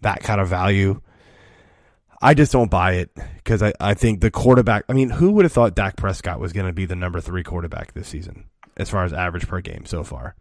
that 0.00 0.22
kind 0.22 0.40
of 0.40 0.48
value. 0.48 1.00
I 2.20 2.34
just 2.34 2.52
don't 2.52 2.70
buy 2.70 2.94
it 2.94 3.10
because 3.36 3.62
I, 3.62 3.72
I 3.80 3.94
think 3.94 4.20
the 4.20 4.30
quarterback. 4.30 4.84
I 4.88 4.92
mean, 4.92 5.10
who 5.10 5.32
would 5.32 5.44
have 5.44 5.52
thought 5.52 5.74
Dak 5.74 5.96
Prescott 5.96 6.40
was 6.40 6.52
going 6.52 6.66
to 6.66 6.72
be 6.72 6.86
the 6.86 6.96
number 6.96 7.20
three 7.20 7.42
quarterback 7.42 7.92
this 7.92 8.08
season 8.08 8.46
as 8.76 8.90
far 8.90 9.04
as 9.04 9.12
average 9.12 9.46
per 9.46 9.60
game 9.60 9.84
so 9.86 10.02
far? 10.02 10.34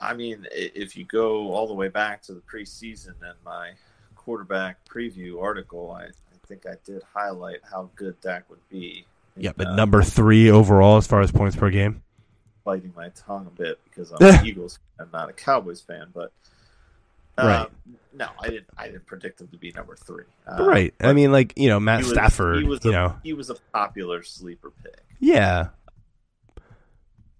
I 0.00 0.14
mean, 0.14 0.46
if 0.52 0.96
you 0.96 1.04
go 1.04 1.52
all 1.52 1.66
the 1.66 1.74
way 1.74 1.88
back 1.88 2.22
to 2.22 2.34
the 2.34 2.40
preseason 2.40 3.14
and 3.22 3.34
my 3.44 3.72
quarterback 4.16 4.84
preview 4.88 5.42
article, 5.42 5.90
I, 5.92 6.04
I 6.04 6.46
think 6.46 6.66
I 6.66 6.74
did 6.84 7.02
highlight 7.14 7.60
how 7.68 7.90
good 7.96 8.20
Dak 8.20 8.48
would 8.50 8.66
be. 8.68 9.04
Yeah, 9.36 9.52
but 9.56 9.68
Uh, 9.68 9.74
number 9.74 10.02
three 10.02 10.50
overall 10.50 10.96
as 10.98 11.06
far 11.06 11.20
as 11.20 11.30
points 11.32 11.56
per 11.56 11.70
game. 11.70 12.02
biting 12.64 12.92
my 12.96 13.08
tongue 13.10 13.46
a 13.46 13.50
bit 13.60 13.78
because 13.84 14.12
I'm 14.12 14.18
an 14.22 14.46
Eagles 14.46 14.78
fan, 14.98 15.08
not 15.12 15.28
a 15.28 15.32
Cowboys 15.32 15.80
fan. 15.80 16.08
But 16.14 16.32
uh, 17.38 17.46
Right. 17.46 17.68
no, 18.12 18.28
I 18.40 18.48
didn't. 18.50 18.66
I 18.76 18.86
didn't 18.88 19.06
predict 19.06 19.40
him 19.40 19.48
to 19.48 19.56
be 19.56 19.72
number 19.72 19.96
three. 19.96 20.24
Uh, 20.46 20.64
right. 20.66 20.94
I 21.00 21.12
mean, 21.14 21.32
like 21.32 21.54
you 21.56 21.68
know, 21.68 21.80
Matt 21.80 22.00
he 22.00 22.04
was- 22.04 22.12
Stafford. 22.12 22.58
He 22.62 22.68
was 22.68 22.84
you 22.84 22.90
a, 22.90 22.94
know, 22.94 23.16
he 23.24 23.32
was 23.32 23.48
a 23.50 23.54
popular 23.72 24.22
sleeper 24.22 24.70
pick. 24.82 25.00
yeah. 25.18 25.68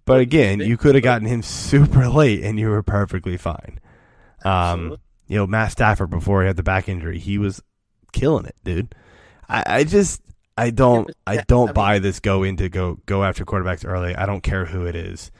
But 0.04 0.20
again, 0.20 0.60
you 0.60 0.76
could 0.76 0.94
have 0.94 1.04
gotten 1.04 1.26
him 1.28 1.42
super 1.42 2.08
late, 2.08 2.42
and 2.42 2.58
you 2.58 2.68
were 2.68 2.82
perfectly 2.82 3.36
fine. 3.36 3.78
Um, 4.44 4.96
you 5.28 5.36
know, 5.36 5.46
Matt 5.46 5.72
Stafford 5.72 6.10
before 6.10 6.42
he 6.42 6.48
had 6.48 6.56
the 6.56 6.62
back 6.64 6.88
injury, 6.88 7.18
he 7.18 7.38
was 7.38 7.62
killing 8.12 8.44
it, 8.46 8.56
dude. 8.64 8.94
I, 9.48 9.64
I 9.66 9.84
just, 9.84 10.20
I 10.58 10.70
don't, 10.70 11.10
I 11.26 11.36
don't 11.46 11.68
I 11.68 11.70
mean- 11.70 11.74
buy 11.74 11.98
this 12.00 12.18
go 12.20 12.42
into 12.42 12.68
go 12.68 12.98
go 13.06 13.22
after 13.22 13.44
quarterbacks 13.44 13.86
early. 13.86 14.16
I 14.16 14.26
don't 14.26 14.42
care 14.42 14.64
who 14.64 14.86
it 14.86 14.96
is. 14.96 15.30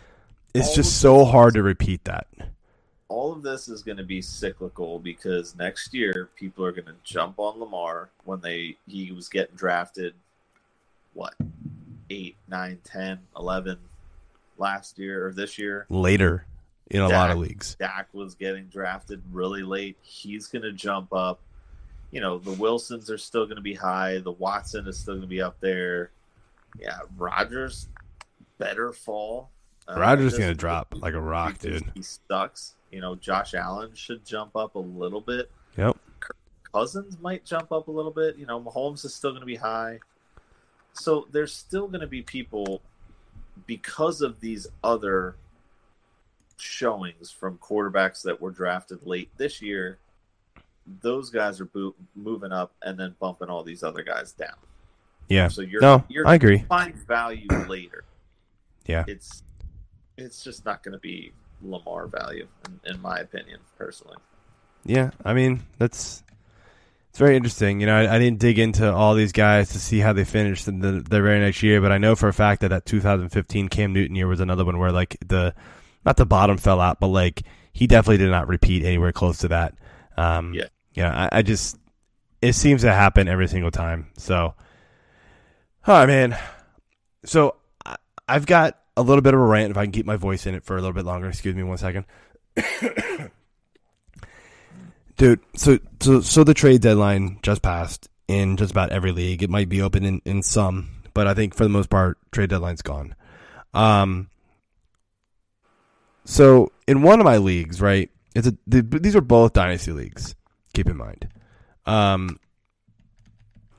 It's 0.54 0.74
just 0.74 1.00
so 1.00 1.24
hard 1.24 1.54
to 1.54 1.62
repeat 1.62 2.04
that. 2.04 2.26
all 3.08 3.32
of 3.32 3.42
this 3.42 3.68
is 3.68 3.82
going 3.82 3.96
to 3.96 4.04
be 4.04 4.20
cyclical 4.22 4.98
because 4.98 5.56
next 5.56 5.92
year 5.94 6.28
people 6.36 6.64
are 6.64 6.72
going 6.72 6.84
to 6.86 6.94
jump 7.04 7.38
on 7.38 7.58
Lamar 7.58 8.10
when 8.24 8.40
they 8.40 8.76
he 8.86 9.12
was 9.12 9.28
getting 9.28 9.56
drafted 9.56 10.14
what 11.14 11.34
8 12.10 12.36
9 12.48 12.78
10 12.84 13.18
11 13.36 13.78
last 14.62 14.98
year 14.98 15.26
or 15.26 15.32
this 15.32 15.58
year 15.58 15.86
Later 15.90 16.46
in 16.90 17.00
a 17.00 17.08
lot 17.08 17.30
of 17.30 17.38
leagues. 17.38 17.76
Dak 17.78 18.08
was 18.12 18.34
getting 18.34 18.66
drafted 18.66 19.22
really 19.32 19.62
late 19.62 19.96
he's 20.02 20.46
going 20.46 20.62
to 20.62 20.72
jump 20.72 21.12
up 21.12 21.40
you 22.10 22.20
know 22.20 22.38
the 22.38 22.52
Wilsons 22.52 23.10
are 23.10 23.18
still 23.18 23.44
going 23.44 23.56
to 23.56 23.62
be 23.62 23.74
high 23.74 24.18
the 24.18 24.32
Watson 24.32 24.86
is 24.86 24.98
still 24.98 25.14
going 25.14 25.22
to 25.22 25.28
be 25.28 25.42
up 25.42 25.56
there 25.60 26.10
yeah 26.80 27.00
Rodgers 27.16 27.88
better 28.58 28.92
fall 28.92 29.50
uh, 29.88 29.98
Rodgers 29.98 30.32
this 30.32 30.38
gonna 30.38 30.50
week 30.50 30.58
drop 30.58 30.94
like 30.98 31.14
a 31.14 31.20
rock, 31.20 31.58
dude. 31.58 31.84
He 31.94 32.02
sucks. 32.02 32.74
You 32.90 33.00
know, 33.00 33.14
Josh 33.16 33.54
Allen 33.54 33.90
should 33.94 34.24
jump 34.24 34.54
up 34.54 34.74
a 34.74 34.78
little 34.78 35.20
bit. 35.20 35.50
Yep. 35.76 35.96
Cousins 36.72 37.18
might 37.20 37.44
jump 37.44 37.72
up 37.72 37.88
a 37.88 37.90
little 37.90 38.10
bit. 38.10 38.36
You 38.36 38.46
know, 38.46 38.60
Mahomes 38.60 39.04
is 39.04 39.14
still 39.14 39.30
going 39.30 39.40
to 39.40 39.46
be 39.46 39.56
high. 39.56 39.98
So 40.92 41.26
there's 41.32 41.52
still 41.52 41.88
going 41.88 42.00
to 42.00 42.06
be 42.06 42.22
people 42.22 42.82
because 43.66 44.20
of 44.20 44.40
these 44.40 44.66
other 44.84 45.36
showings 46.56 47.30
from 47.30 47.58
quarterbacks 47.58 48.22
that 48.22 48.40
were 48.40 48.50
drafted 48.50 49.04
late 49.06 49.30
this 49.36 49.60
year. 49.62 49.98
Those 51.00 51.30
guys 51.30 51.60
are 51.60 51.64
boot, 51.64 51.94
moving 52.14 52.52
up 52.52 52.72
and 52.82 52.98
then 52.98 53.14
bumping 53.20 53.48
all 53.48 53.62
these 53.62 53.82
other 53.82 54.02
guys 54.02 54.32
down. 54.32 54.54
Yeah. 55.28 55.48
So 55.48 55.62
you're 55.62 55.80
No, 55.80 56.04
you're 56.08 56.26
I 56.26 56.34
agree. 56.34 56.58
find 56.68 56.94
value 57.06 57.46
later. 57.68 58.04
Yeah. 58.86 59.04
It's 59.06 59.42
it's 60.18 60.42
just 60.44 60.64
not 60.64 60.82
going 60.82 60.92
to 60.92 60.98
be 60.98 61.32
Lamar 61.62 62.06
value, 62.06 62.46
in, 62.66 62.94
in 62.94 63.00
my 63.00 63.18
opinion, 63.18 63.60
personally. 63.78 64.16
Yeah, 64.84 65.10
I 65.24 65.32
mean 65.34 65.62
that's 65.78 66.22
it's 67.12 67.18
very 67.18 67.36
interesting. 67.36 67.78
You 67.78 67.84
know, 67.84 67.94
I, 67.94 68.14
I 68.14 68.18
didn't 68.18 68.38
dig 68.38 68.58
into 68.58 68.90
all 68.90 69.14
these 69.14 69.32
guys 69.32 69.68
to 69.72 69.78
see 69.78 69.98
how 69.98 70.14
they 70.14 70.24
finished 70.24 70.66
in 70.66 70.78
the, 70.80 70.92
the 70.92 71.20
very 71.20 71.40
next 71.40 71.62
year, 71.62 71.78
but 71.82 71.92
I 71.92 71.98
know 71.98 72.16
for 72.16 72.26
a 72.26 72.32
fact 72.32 72.62
that 72.62 72.68
that 72.68 72.86
2015 72.86 73.68
Cam 73.68 73.92
Newton 73.92 74.16
year 74.16 74.26
was 74.26 74.40
another 74.40 74.64
one 74.64 74.78
where 74.78 74.90
like 74.90 75.18
the 75.26 75.54
not 76.06 76.16
the 76.16 76.24
bottom 76.24 76.56
fell 76.56 76.80
out, 76.80 77.00
but 77.00 77.08
like 77.08 77.42
he 77.74 77.86
definitely 77.86 78.16
did 78.16 78.30
not 78.30 78.48
repeat 78.48 78.82
anywhere 78.82 79.12
close 79.12 79.36
to 79.40 79.48
that. 79.48 79.74
Um, 80.16 80.54
Yeah. 80.54 80.64
yeah, 80.94 81.28
I, 81.30 81.40
I 81.40 81.42
just 81.42 81.76
it 82.40 82.54
seems 82.54 82.80
to 82.80 82.90
happen 82.90 83.28
every 83.28 83.46
single 83.46 83.70
time. 83.70 84.06
So, 84.16 84.36
all 84.36 84.54
right, 85.86 86.06
man. 86.06 86.38
So 87.26 87.56
I, 87.84 87.96
I've 88.26 88.46
got 88.46 88.78
a 88.96 89.02
little 89.02 89.20
bit 89.20 89.34
of 89.34 89.40
a 89.40 89.44
rant. 89.44 89.70
If 89.70 89.76
I 89.76 89.84
can 89.84 89.92
keep 89.92 90.06
my 90.06 90.16
voice 90.16 90.46
in 90.46 90.54
it 90.54 90.64
for 90.64 90.78
a 90.78 90.80
little 90.80 90.94
bit 90.94 91.04
longer, 91.04 91.28
excuse 91.28 91.54
me 91.54 91.62
one 91.62 91.76
second. 91.76 92.06
Dude, 95.16 95.40
so 95.54 95.78
so 96.00 96.20
so 96.20 96.44
the 96.44 96.54
trade 96.54 96.80
deadline 96.80 97.38
just 97.42 97.62
passed 97.62 98.08
in 98.28 98.56
just 98.56 98.70
about 98.70 98.90
every 98.90 99.12
league. 99.12 99.42
It 99.42 99.50
might 99.50 99.68
be 99.68 99.82
open 99.82 100.04
in, 100.04 100.22
in 100.24 100.42
some, 100.42 100.88
but 101.14 101.26
I 101.26 101.34
think 101.34 101.54
for 101.54 101.64
the 101.64 101.70
most 101.70 101.90
part, 101.90 102.18
trade 102.32 102.50
deadline's 102.50 102.82
gone. 102.82 103.14
Um, 103.74 104.30
so 106.24 106.72
in 106.86 107.02
one 107.02 107.20
of 107.20 107.24
my 107.24 107.36
leagues, 107.36 107.80
right? 107.80 108.10
It's 108.34 108.46
a 108.46 108.56
the, 108.66 108.82
these 108.82 109.14
are 109.14 109.20
both 109.20 109.52
dynasty 109.52 109.92
leagues. 109.92 110.34
Keep 110.72 110.88
in 110.88 110.96
mind, 110.96 111.28
um, 111.84 112.38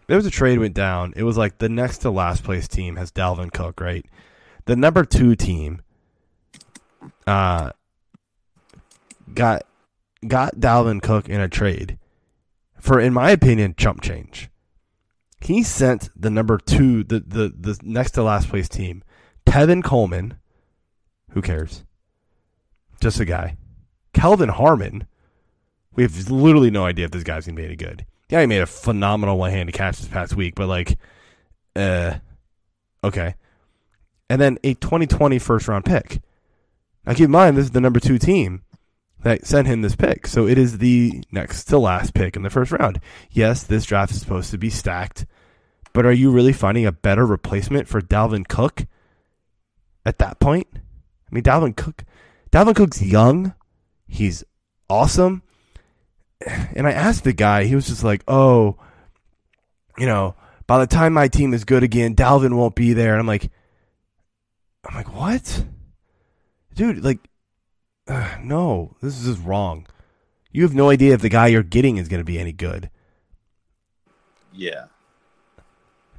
there 0.07 0.17
was 0.17 0.25
a 0.27 0.31
trade 0.31 0.59
went 0.59 0.75
down. 0.75 1.13
It 1.15 1.23
was 1.23 1.37
like 1.37 1.57
the 1.57 1.69
next 1.69 1.99
to 1.99 2.11
last 2.11 2.43
place 2.43 2.67
team 2.67 2.97
has 2.97 3.11
Dalvin 3.11 3.51
Cook, 3.51 3.81
right? 3.81 4.05
The 4.65 4.75
number 4.75 5.03
two 5.03 5.35
team, 5.35 5.81
uh, 7.25 7.71
got 9.33 9.63
got 10.27 10.55
Dalvin 10.55 11.01
Cook 11.01 11.29
in 11.29 11.41
a 11.41 11.49
trade 11.49 11.97
for, 12.79 12.99
in 12.99 13.13
my 13.13 13.31
opinion, 13.31 13.75
chump 13.77 14.01
change. 14.01 14.49
He 15.39 15.63
sent 15.63 16.09
the 16.15 16.29
number 16.29 16.57
two, 16.57 17.03
the 17.03 17.19
the 17.19 17.53
the 17.57 17.79
next 17.81 18.11
to 18.11 18.23
last 18.23 18.49
place 18.49 18.69
team, 18.69 19.03
Tevin 19.45 19.83
Coleman. 19.83 20.35
Who 21.31 21.41
cares? 21.41 21.83
Just 23.01 23.19
a 23.19 23.25
guy. 23.25 23.57
Kelvin 24.13 24.49
Harmon. 24.49 25.07
We 25.95 26.03
have 26.03 26.29
literally 26.29 26.71
no 26.71 26.85
idea 26.85 27.05
if 27.05 27.11
this 27.11 27.23
guy's 27.23 27.45
gonna 27.45 27.55
be 27.55 27.65
any 27.65 27.75
good. 27.75 28.05
Yeah, 28.29 28.41
he 28.41 28.47
made 28.47 28.61
a 28.61 28.65
phenomenal 28.65 29.37
one-handed 29.37 29.73
catch 29.73 29.99
this 29.99 30.07
past 30.07 30.35
week, 30.35 30.55
but 30.55 30.67
like, 30.67 30.97
uh, 31.75 32.15
okay. 33.03 33.35
And 34.29 34.41
then 34.41 34.57
a 34.63 34.73
2020 34.73 35.39
first 35.39 35.67
round 35.67 35.85
pick. 35.85 36.21
Now 37.05 37.13
keep 37.13 37.25
in 37.25 37.31
mind, 37.31 37.57
this 37.57 37.65
is 37.65 37.71
the 37.71 37.81
number 37.81 37.99
two 37.99 38.17
team 38.17 38.63
that 39.23 39.47
sent 39.47 39.67
him 39.67 39.81
this 39.81 39.95
pick. 39.95 40.27
So 40.27 40.47
it 40.47 40.57
is 40.57 40.77
the 40.77 41.23
next 41.31 41.65
to 41.65 41.77
last 41.77 42.13
pick 42.13 42.35
in 42.35 42.43
the 42.43 42.49
first 42.49 42.71
round. 42.71 42.99
Yes, 43.31 43.63
this 43.63 43.85
draft 43.85 44.11
is 44.11 44.19
supposed 44.19 44.51
to 44.51 44.57
be 44.57 44.69
stacked, 44.69 45.25
but 45.93 46.05
are 46.05 46.11
you 46.11 46.31
really 46.31 46.53
finding 46.53 46.85
a 46.85 46.91
better 46.91 47.25
replacement 47.25 47.87
for 47.87 48.01
Dalvin 48.01 48.47
Cook 48.47 48.85
at 50.05 50.19
that 50.19 50.39
point? 50.39 50.67
I 50.75 50.79
mean, 51.31 51.43
Dalvin 51.43 51.75
Cook, 51.75 52.03
Dalvin 52.51 52.75
Cook's 52.75 53.01
young. 53.01 53.53
He's 54.07 54.43
awesome. 54.89 55.41
And 56.45 56.85
I 56.85 56.91
asked 56.91 57.23
the 57.23 57.33
guy, 57.33 57.63
he 57.63 57.75
was 57.75 57.87
just 57.87 58.03
like, 58.03 58.23
oh, 58.27 58.77
you 59.97 60.05
know, 60.05 60.35
by 60.67 60.79
the 60.79 60.87
time 60.87 61.13
my 61.13 61.27
team 61.27 61.53
is 61.53 61.63
good 61.63 61.83
again, 61.83 62.15
Dalvin 62.15 62.55
won't 62.55 62.75
be 62.75 62.93
there. 62.93 63.13
And 63.13 63.21
I'm 63.21 63.27
like, 63.27 63.49
I'm 64.85 64.95
like, 64.95 65.13
what? 65.13 65.65
Dude, 66.75 67.03
like, 67.03 67.19
uh, 68.07 68.37
no, 68.43 68.95
this 69.01 69.19
is 69.19 69.35
just 69.35 69.45
wrong. 69.45 69.87
You 70.51 70.63
have 70.63 70.75
no 70.75 70.89
idea 70.89 71.13
if 71.13 71.21
the 71.21 71.29
guy 71.29 71.47
you're 71.47 71.63
getting 71.63 71.97
is 71.97 72.07
going 72.07 72.19
to 72.21 72.25
be 72.25 72.37
any 72.37 72.53
good. 72.53 72.89
Yeah. 74.53 74.85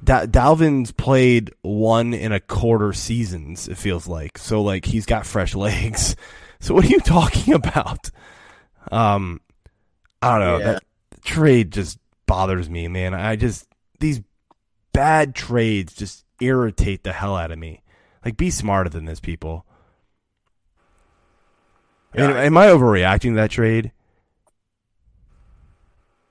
Da- 0.03 0.25
Dalvin's 0.25 0.91
played 0.91 1.53
one 1.61 2.13
and 2.13 2.33
a 2.33 2.41
quarter 2.41 2.91
seasons, 2.91 3.67
it 3.69 3.77
feels 3.77 4.07
like. 4.07 4.37
So, 4.37 4.61
like, 4.61 4.85
he's 4.85 5.05
got 5.05 5.25
fresh 5.25 5.55
legs. 5.55 6.15
So, 6.59 6.73
what 6.73 6.85
are 6.85 6.89
you 6.89 6.99
talking 6.99 7.53
about? 7.53 8.11
Um, 8.91 9.39
I 10.21 10.37
don't 10.37 10.47
know. 10.47 10.57
Yeah. 10.57 10.71
That 10.73 10.83
trade 11.23 11.71
just 11.71 11.97
bothers 12.25 12.69
me, 12.69 12.87
man. 12.87 13.13
I 13.13 13.35
just, 13.37 13.67
these 13.99 14.21
bad 14.91 15.33
trades 15.33 15.93
just 15.93 16.25
irritate 16.41 17.03
the 17.03 17.13
hell 17.13 17.35
out 17.35 17.51
of 17.51 17.57
me. 17.57 17.81
Like, 18.23 18.35
be 18.35 18.49
smarter 18.49 18.89
than 18.89 19.05
this, 19.05 19.19
people. 19.19 19.65
I 22.17 22.21
mean, 22.21 22.29
Yeah. 22.31 22.41
am 22.43 22.57
I 22.57 22.67
overreacting 22.67 23.31
to 23.31 23.35
that 23.35 23.51
trade? 23.51 23.91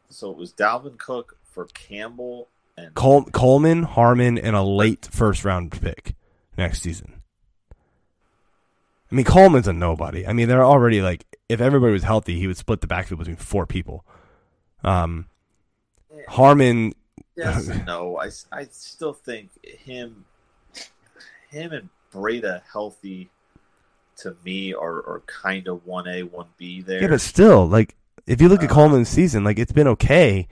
So 0.08 0.30
it 0.30 0.36
was 0.36 0.52
Dalvin 0.52 0.96
Cook 0.98 1.36
for 1.42 1.66
Campbell 1.66 2.48
and 2.76 2.94
Col- 2.94 3.24
Coleman, 3.26 3.82
Harmon, 3.82 4.38
and 4.38 4.54
a 4.56 4.62
late 4.62 5.08
first 5.10 5.44
round 5.44 5.72
pick 5.72 6.14
next 6.56 6.82
season. 6.82 7.20
I 9.10 9.14
mean, 9.14 9.24
Coleman's 9.24 9.68
a 9.68 9.72
nobody. 9.72 10.26
I 10.26 10.32
mean, 10.32 10.48
they're 10.48 10.64
already 10.64 11.00
like, 11.02 11.24
if 11.48 11.60
everybody 11.60 11.92
was 11.92 12.02
healthy, 12.02 12.38
he 12.38 12.46
would 12.46 12.56
split 12.56 12.80
the 12.80 12.86
backfield 12.86 13.18
between 13.18 13.36
four 13.36 13.66
people. 13.66 14.04
Um, 14.82 15.26
Harmon, 16.28 16.94
yes 17.36 17.68
no. 17.86 18.18
I, 18.18 18.30
I 18.52 18.64
still 18.70 19.12
think 19.12 19.50
him 19.64 20.24
him 21.50 21.72
and 21.72 21.88
Breida 22.12 22.62
healthy 22.72 23.30
to 24.18 24.36
me 24.44 24.72
are, 24.74 24.98
are 25.06 25.22
kind 25.26 25.68
of 25.68 25.84
one 25.86 26.06
A 26.08 26.22
one 26.22 26.46
B 26.56 26.80
there. 26.82 27.00
yeah, 27.02 27.08
but 27.08 27.20
still, 27.20 27.66
like, 27.68 27.94
if 28.26 28.40
you 28.40 28.48
look 28.48 28.62
at 28.62 28.70
Uh, 28.70 28.74
Coleman's 28.74 29.08
season, 29.08 29.44
like, 29.44 29.58
it's 29.58 29.72
been 29.72 29.88
okay. 29.88 30.48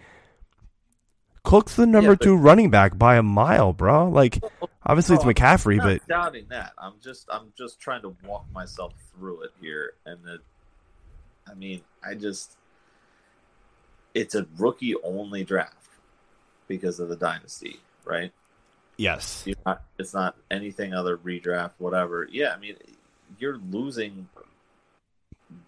Cook's 1.45 1.75
the 1.75 1.87
number 1.87 2.11
Yeah, 2.13 2.17
but- 2.17 2.25
two 2.25 2.37
running 2.37 2.71
back 2.71 2.97
by 2.97 3.17
a 3.17 3.23
mile, 3.23 3.73
bro. 3.73 4.09
Like, 4.09 4.43
obviously 4.87 5.17
it's 5.17 5.25
McCaffrey, 5.25 5.81
I'm 5.81 5.87
but 5.99 6.07
doubting 6.07 6.47
that. 6.51 6.73
I'm 6.79 6.95
just 7.03 7.29
I'm 7.33 7.53
just 7.59 7.81
trying 7.81 8.03
to 8.03 8.15
walk 8.25 8.45
myself 8.53 8.93
through 9.15 9.43
it 9.43 9.51
here, 9.61 9.95
and 10.07 10.19
it, 10.29 10.41
I 11.51 11.55
mean, 11.55 11.81
I 12.07 12.15
just 12.15 12.57
it's 14.15 14.35
a 14.37 14.47
rookie 14.59 14.95
only 15.03 15.43
draft 15.43 15.89
because 16.69 17.01
of 17.01 17.09
the 17.09 17.17
dynasty, 17.17 17.81
right? 18.05 18.33
yes, 18.99 19.45
not, 19.67 19.83
it's 19.99 20.15
not 20.15 20.37
anything 20.51 20.95
other 20.95 21.17
redraft, 21.17 21.73
whatever. 21.79 22.29
Yeah, 22.31 22.53
I 22.55 22.59
mean, 22.59 22.77
you're 23.39 23.59
losing 23.71 24.29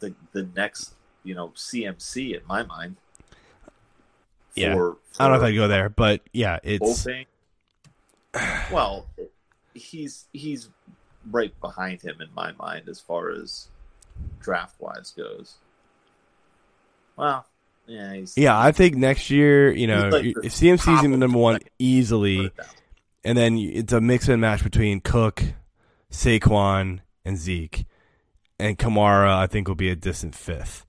the 0.01 0.15
the 0.33 0.49
next, 0.57 0.95
you 1.23 1.35
know, 1.35 1.49
CMC 1.49 2.35
in 2.35 2.47
my 2.47 2.63
mind. 2.63 2.97
Yeah. 4.55 4.75
For, 4.75 4.97
I 5.19 5.29
don't 5.29 5.39
know 5.39 5.45
if 5.45 5.51
I'd 5.51 5.55
go 5.57 5.69
there, 5.69 5.89
but 5.89 6.23
yeah, 6.33 6.59
it's. 6.63 7.07
Well, 8.73 9.07
he's 9.75 10.27
he's 10.33 10.69
right 11.31 11.59
behind 11.61 12.03
him 12.03 12.21
in 12.21 12.29
my 12.35 12.51
mind 12.53 12.89
as 12.89 12.99
far 12.99 13.31
as 13.31 13.69
draft 14.41 14.75
wise 14.81 15.13
goes. 15.17 15.55
Well, 17.17 17.47
yeah, 17.87 18.15
he's 18.15 18.37
yeah. 18.37 18.59
I 18.59 18.73
think 18.73 18.97
next 18.97 19.31
year, 19.31 19.73
you 19.73 19.87
know, 19.87 20.09
like 20.09 20.25
if 20.25 20.35
the 20.35 20.49
CMC's 20.49 21.05
in 21.05 21.13
the 21.13 21.17
number 21.17 21.39
one 21.39 21.61
easily, 21.79 22.39
put 22.39 22.47
it 22.47 22.57
down. 22.57 22.67
and 23.25 23.39
then 23.39 23.59
it's 23.59 23.93
a 23.93 24.01
mix 24.01 24.29
and 24.29 24.41
match 24.41 24.65
between 24.65 25.01
Cook, 25.01 25.45
Saquon, 26.11 27.01
and 27.25 27.37
Zeke. 27.39 27.87
and 28.59 28.79
Kamara, 28.79 29.35
I 29.35 29.47
think, 29.47 29.67
will 29.69 29.75
be 29.75 29.91
a 29.91 29.97
distant 29.97 30.35
fifth. 30.35 30.87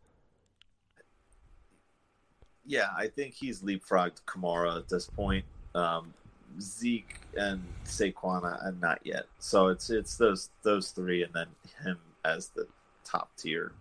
Yeah, 2.65 2.88
I 2.98 3.08
think 3.08 3.34
he's 3.36 3.62
leapfrogged 3.62 4.21
Kamara 4.28 4.78
at 4.78 4.89
this 4.89 5.08
point. 5.08 5.45
Um, 5.76 6.13
Zeke 6.60 7.19
and 7.38 7.63
Saquon, 7.86 8.43
uh, 8.43 8.71
not 8.82 9.00
yet. 9.04 9.26
So 9.39 9.67
it's 9.67 9.89
it's 9.89 10.17
those 10.17 10.50
those 10.63 10.91
three, 10.91 11.24
and 11.24 11.34
then 11.34 11.48
him 11.84 11.98
as 12.24 12.50
the 12.50 12.67
top 13.04 13.30
tier. 13.38 13.71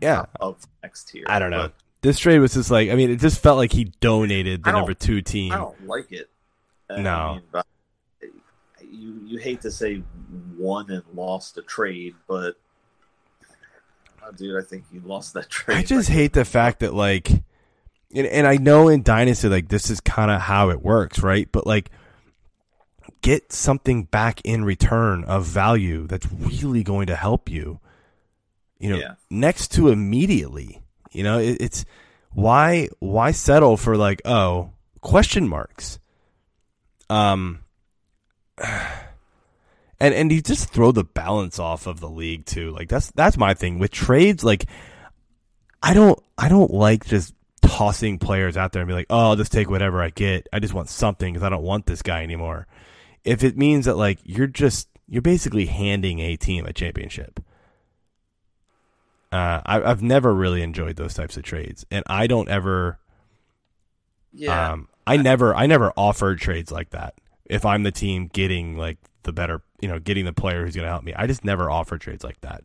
Yeah, 0.00 0.16
top 0.16 0.30
of 0.40 0.66
next 0.82 1.08
tier. 1.08 1.24
I 1.28 1.38
don't 1.38 1.50
know. 1.50 1.64
But 1.64 1.74
this 2.02 2.18
trade 2.18 2.38
was 2.40 2.54
just 2.54 2.70
like 2.70 2.90
I 2.90 2.94
mean, 2.96 3.10
it 3.10 3.20
just 3.20 3.40
felt 3.40 3.58
like 3.58 3.72
he 3.72 3.84
donated 4.00 4.64
the 4.64 4.72
number 4.72 4.94
two 4.94 5.22
team. 5.22 5.52
I 5.52 5.58
don't 5.58 5.86
like 5.86 6.10
it. 6.10 6.28
I 6.90 7.00
No. 7.02 7.34
mean, 7.34 7.42
but 7.52 7.66
you 8.96 9.20
you 9.24 9.38
hate 9.38 9.60
to 9.62 9.70
say 9.70 10.02
won 10.56 10.90
and 10.90 11.02
lost 11.14 11.58
a 11.58 11.62
trade, 11.62 12.14
but 12.26 12.56
oh, 14.24 14.32
dude, 14.32 14.60
I 14.62 14.66
think 14.66 14.84
you 14.92 15.00
lost 15.04 15.34
that 15.34 15.48
trade. 15.50 15.76
I 15.78 15.82
just 15.82 16.08
hate 16.08 16.32
the 16.32 16.44
fact 16.44 16.80
that 16.80 16.94
like, 16.94 17.30
and, 17.30 18.26
and 18.26 18.46
I 18.46 18.56
know 18.56 18.88
in 18.88 19.02
Dynasty 19.02 19.48
like 19.48 19.68
this 19.68 19.90
is 19.90 20.00
kind 20.00 20.30
of 20.30 20.40
how 20.40 20.70
it 20.70 20.82
works, 20.82 21.20
right? 21.20 21.48
But 21.50 21.66
like, 21.66 21.90
get 23.22 23.52
something 23.52 24.04
back 24.04 24.40
in 24.42 24.64
return 24.64 25.24
of 25.24 25.44
value 25.44 26.06
that's 26.06 26.26
really 26.32 26.82
going 26.82 27.06
to 27.08 27.16
help 27.16 27.48
you. 27.48 27.80
You 28.78 28.90
know, 28.90 28.98
Yeah. 28.98 29.14
next 29.30 29.72
to 29.72 29.88
immediately. 29.88 30.82
You 31.12 31.22
know, 31.22 31.38
it, 31.38 31.56
it's 31.60 31.84
why 32.32 32.88
why 32.98 33.30
settle 33.30 33.76
for 33.76 33.96
like 33.96 34.20
oh 34.24 34.72
question 35.00 35.48
marks. 35.48 35.98
Um. 37.08 37.60
And 39.98 40.12
and 40.12 40.30
you 40.30 40.42
just 40.42 40.68
throw 40.68 40.92
the 40.92 41.04
balance 41.04 41.58
off 41.58 41.86
of 41.86 42.00
the 42.00 42.08
league 42.10 42.44
too. 42.44 42.70
Like 42.70 42.90
that's 42.90 43.10
that's 43.12 43.38
my 43.38 43.54
thing 43.54 43.78
with 43.78 43.90
trades. 43.90 44.44
Like 44.44 44.66
I 45.82 45.94
don't 45.94 46.22
I 46.36 46.50
don't 46.50 46.70
like 46.70 47.06
just 47.06 47.32
tossing 47.62 48.18
players 48.18 48.58
out 48.58 48.72
there 48.72 48.82
and 48.82 48.88
be 48.88 48.92
like, 48.94 49.06
oh, 49.08 49.30
I'll 49.30 49.36
just 49.36 49.52
take 49.52 49.70
whatever 49.70 50.02
I 50.02 50.10
get. 50.10 50.48
I 50.52 50.58
just 50.58 50.74
want 50.74 50.90
something 50.90 51.32
because 51.32 51.42
I 51.42 51.48
don't 51.48 51.62
want 51.62 51.86
this 51.86 52.02
guy 52.02 52.22
anymore. 52.22 52.66
If 53.24 53.42
it 53.42 53.56
means 53.56 53.86
that 53.86 53.96
like 53.96 54.18
you're 54.22 54.46
just 54.46 54.88
you're 55.08 55.22
basically 55.22 55.64
handing 55.64 56.18
a 56.18 56.36
team 56.36 56.66
a 56.66 56.74
championship. 56.74 57.40
Uh, 59.32 59.60
I, 59.64 59.82
I've 59.82 60.02
never 60.02 60.34
really 60.34 60.62
enjoyed 60.62 60.96
those 60.96 61.14
types 61.14 61.36
of 61.36 61.42
trades, 61.42 61.84
and 61.90 62.04
I 62.06 62.26
don't 62.26 62.48
ever. 62.48 62.98
yeah, 64.32 64.72
Um, 64.72 64.88
I 65.06 65.16
never 65.16 65.54
I 65.54 65.66
never 65.66 65.92
offered 65.96 66.38
trades 66.38 66.70
like 66.70 66.90
that. 66.90 67.14
If 67.48 67.64
I'm 67.64 67.82
the 67.84 67.92
team 67.92 68.28
getting 68.32 68.76
like 68.76 68.98
the 69.22 69.32
better, 69.32 69.62
you 69.80 69.88
know, 69.88 69.98
getting 69.98 70.24
the 70.24 70.32
player 70.32 70.64
who's 70.64 70.74
going 70.74 70.84
to 70.86 70.90
help 70.90 71.04
me, 71.04 71.14
I 71.14 71.26
just 71.26 71.44
never 71.44 71.70
offer 71.70 71.98
trades 71.98 72.24
like 72.24 72.40
that. 72.42 72.64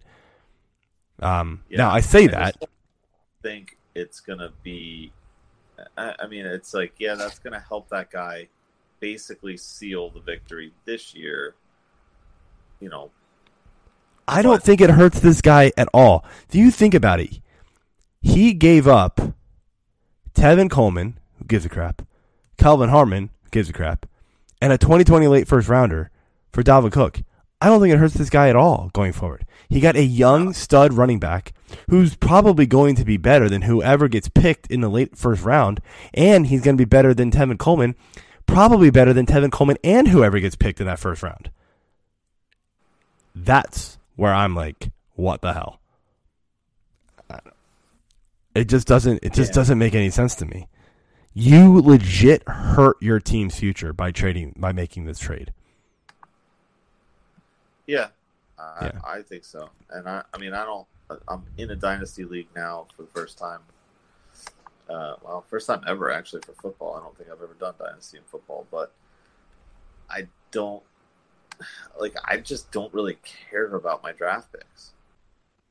Um, 1.21 1.63
Yeah. 1.69 1.77
now 1.77 1.91
I 1.91 2.01
say 2.01 2.23
I 2.25 2.27
that. 2.27 2.55
think 3.43 3.77
it's 3.93 4.19
gonna 4.19 4.51
be. 4.63 5.11
I, 5.97 6.15
I 6.19 6.27
mean, 6.27 6.45
it's 6.45 6.73
like 6.73 6.93
yeah, 6.97 7.13
that's 7.15 7.37
gonna 7.39 7.59
help 7.59 7.89
that 7.89 8.09
guy 8.09 8.47
basically 8.99 9.57
seal 9.57 10.09
the 10.09 10.19
victory 10.19 10.73
this 10.85 11.13
year. 11.13 11.55
You 12.79 12.89
know, 12.89 13.11
I 14.27 14.41
don't 14.41 14.63
think 14.63 14.81
it 14.81 14.89
hurts 14.89 15.19
this 15.19 15.41
guy 15.41 15.71
at 15.77 15.89
all. 15.93 16.25
Do 16.49 16.57
you 16.57 16.71
think 16.71 16.93
about 16.95 17.19
it? 17.19 17.39
He 18.21 18.53
gave 18.53 18.87
up 18.87 19.19
Tevin 20.33 20.69
Coleman, 20.71 21.19
who 21.37 21.45
gives 21.45 21.65
a 21.65 21.69
crap, 21.69 22.01
Kelvin 22.57 22.89
Harmon, 22.89 23.29
who 23.43 23.49
gives 23.51 23.69
a 23.69 23.73
crap, 23.73 24.05
and 24.61 24.71
a 24.71 24.77
2020 24.77 25.27
late 25.27 25.47
first 25.47 25.67
rounder 25.67 26.11
for 26.51 26.63
Dalvin 26.63 26.91
Cook. 26.91 27.21
I 27.63 27.67
don't 27.67 27.79
think 27.81 27.93
it 27.93 27.97
hurts 27.97 28.15
this 28.15 28.29
guy 28.29 28.49
at 28.49 28.55
all 28.55 28.89
going 28.93 29.11
forward. 29.13 29.45
He 29.69 29.79
got 29.79 29.95
a 29.95 30.03
young 30.03 30.53
stud 30.53 30.93
running 30.93 31.19
back 31.19 31.53
who's 31.89 32.15
probably 32.15 32.65
going 32.65 32.95
to 32.95 33.05
be 33.05 33.17
better 33.17 33.47
than 33.49 33.61
whoever 33.63 34.07
gets 34.07 34.29
picked 34.29 34.67
in 34.71 34.81
the 34.81 34.89
late 34.89 35.15
first 35.15 35.43
round, 35.43 35.79
and 36.13 36.47
he's 36.47 36.61
going 36.61 36.75
to 36.75 36.81
be 36.81 36.85
better 36.89 37.13
than 37.13 37.29
Tevin 37.31 37.59
Coleman, 37.59 37.95
probably 38.47 38.89
better 38.89 39.13
than 39.13 39.25
Tevin 39.25 39.51
Coleman 39.51 39.77
and 39.83 40.07
whoever 40.07 40.39
gets 40.39 40.55
picked 40.55 40.81
in 40.81 40.87
that 40.87 40.99
first 40.99 41.21
round. 41.21 41.51
That's 43.35 43.97
where 44.15 44.33
I'm 44.33 44.55
like, 44.55 44.89
what 45.13 45.41
the 45.41 45.53
hell? 45.53 45.79
It 48.53 48.65
just 48.65 48.87
doesn't. 48.87 49.19
It 49.23 49.33
just 49.33 49.51
Yeah. 49.51 49.55
doesn't 49.55 49.77
make 49.77 49.95
any 49.95 50.09
sense 50.09 50.35
to 50.35 50.45
me. 50.45 50.67
You 51.33 51.81
legit 51.81 52.47
hurt 52.47 52.97
your 53.01 53.19
team's 53.19 53.57
future 53.57 53.93
by 53.93 54.11
trading 54.11 54.53
by 54.57 54.71
making 54.73 55.05
this 55.05 55.19
trade. 55.19 55.53
yeah, 57.87 58.07
I, 58.59 58.85
Yeah. 58.85 58.99
I 59.03 59.21
think 59.21 59.45
so. 59.45 59.69
And 59.89 60.07
I, 60.07 60.23
I 60.33 60.37
mean, 60.37 60.53
I 60.53 60.65
don't. 60.65 60.87
I'm 61.27 61.43
in 61.57 61.71
a 61.71 61.75
dynasty 61.75 62.23
league 62.23 62.47
now 62.55 62.87
for 62.95 63.03
the 63.03 63.09
first 63.09 63.37
time. 63.37 63.59
Uh, 64.89 65.15
well, 65.23 65.45
first 65.49 65.67
time 65.67 65.81
ever 65.87 66.11
actually 66.11 66.41
for 66.45 66.53
football. 66.53 66.95
I 66.95 67.01
don't 67.01 67.17
think 67.17 67.29
I've 67.29 67.41
ever 67.41 67.55
done 67.59 67.75
dynasty 67.79 68.17
in 68.17 68.23
football, 68.23 68.65
but 68.71 68.93
I 70.09 70.27
don't 70.51 70.83
like. 71.99 72.15
I 72.25 72.37
just 72.37 72.71
don't 72.71 72.93
really 72.93 73.17
care 73.49 73.73
about 73.75 74.03
my 74.03 74.11
draft 74.11 74.51
picks. 74.51 74.91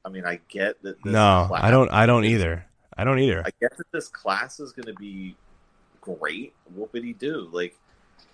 I 0.04 0.08
mean, 0.08 0.24
I 0.24 0.40
get 0.48 0.82
that. 0.82 1.02
This 1.02 1.12
no, 1.12 1.46
class- 1.48 1.64
I 1.64 1.70
don't. 1.70 1.90
I 1.90 2.06
don't 2.06 2.24
either. 2.24 2.66
I 2.96 3.04
don't 3.04 3.18
either. 3.18 3.40
I 3.44 3.50
get 3.60 3.76
that 3.76 3.92
this 3.92 4.08
class 4.08 4.60
is 4.60 4.72
going 4.72 4.86
to 4.86 4.94
be 4.94 5.36
great. 6.00 6.54
What 6.74 6.92
would 6.92 7.04
he 7.04 7.12
do? 7.12 7.48
Like, 7.52 7.76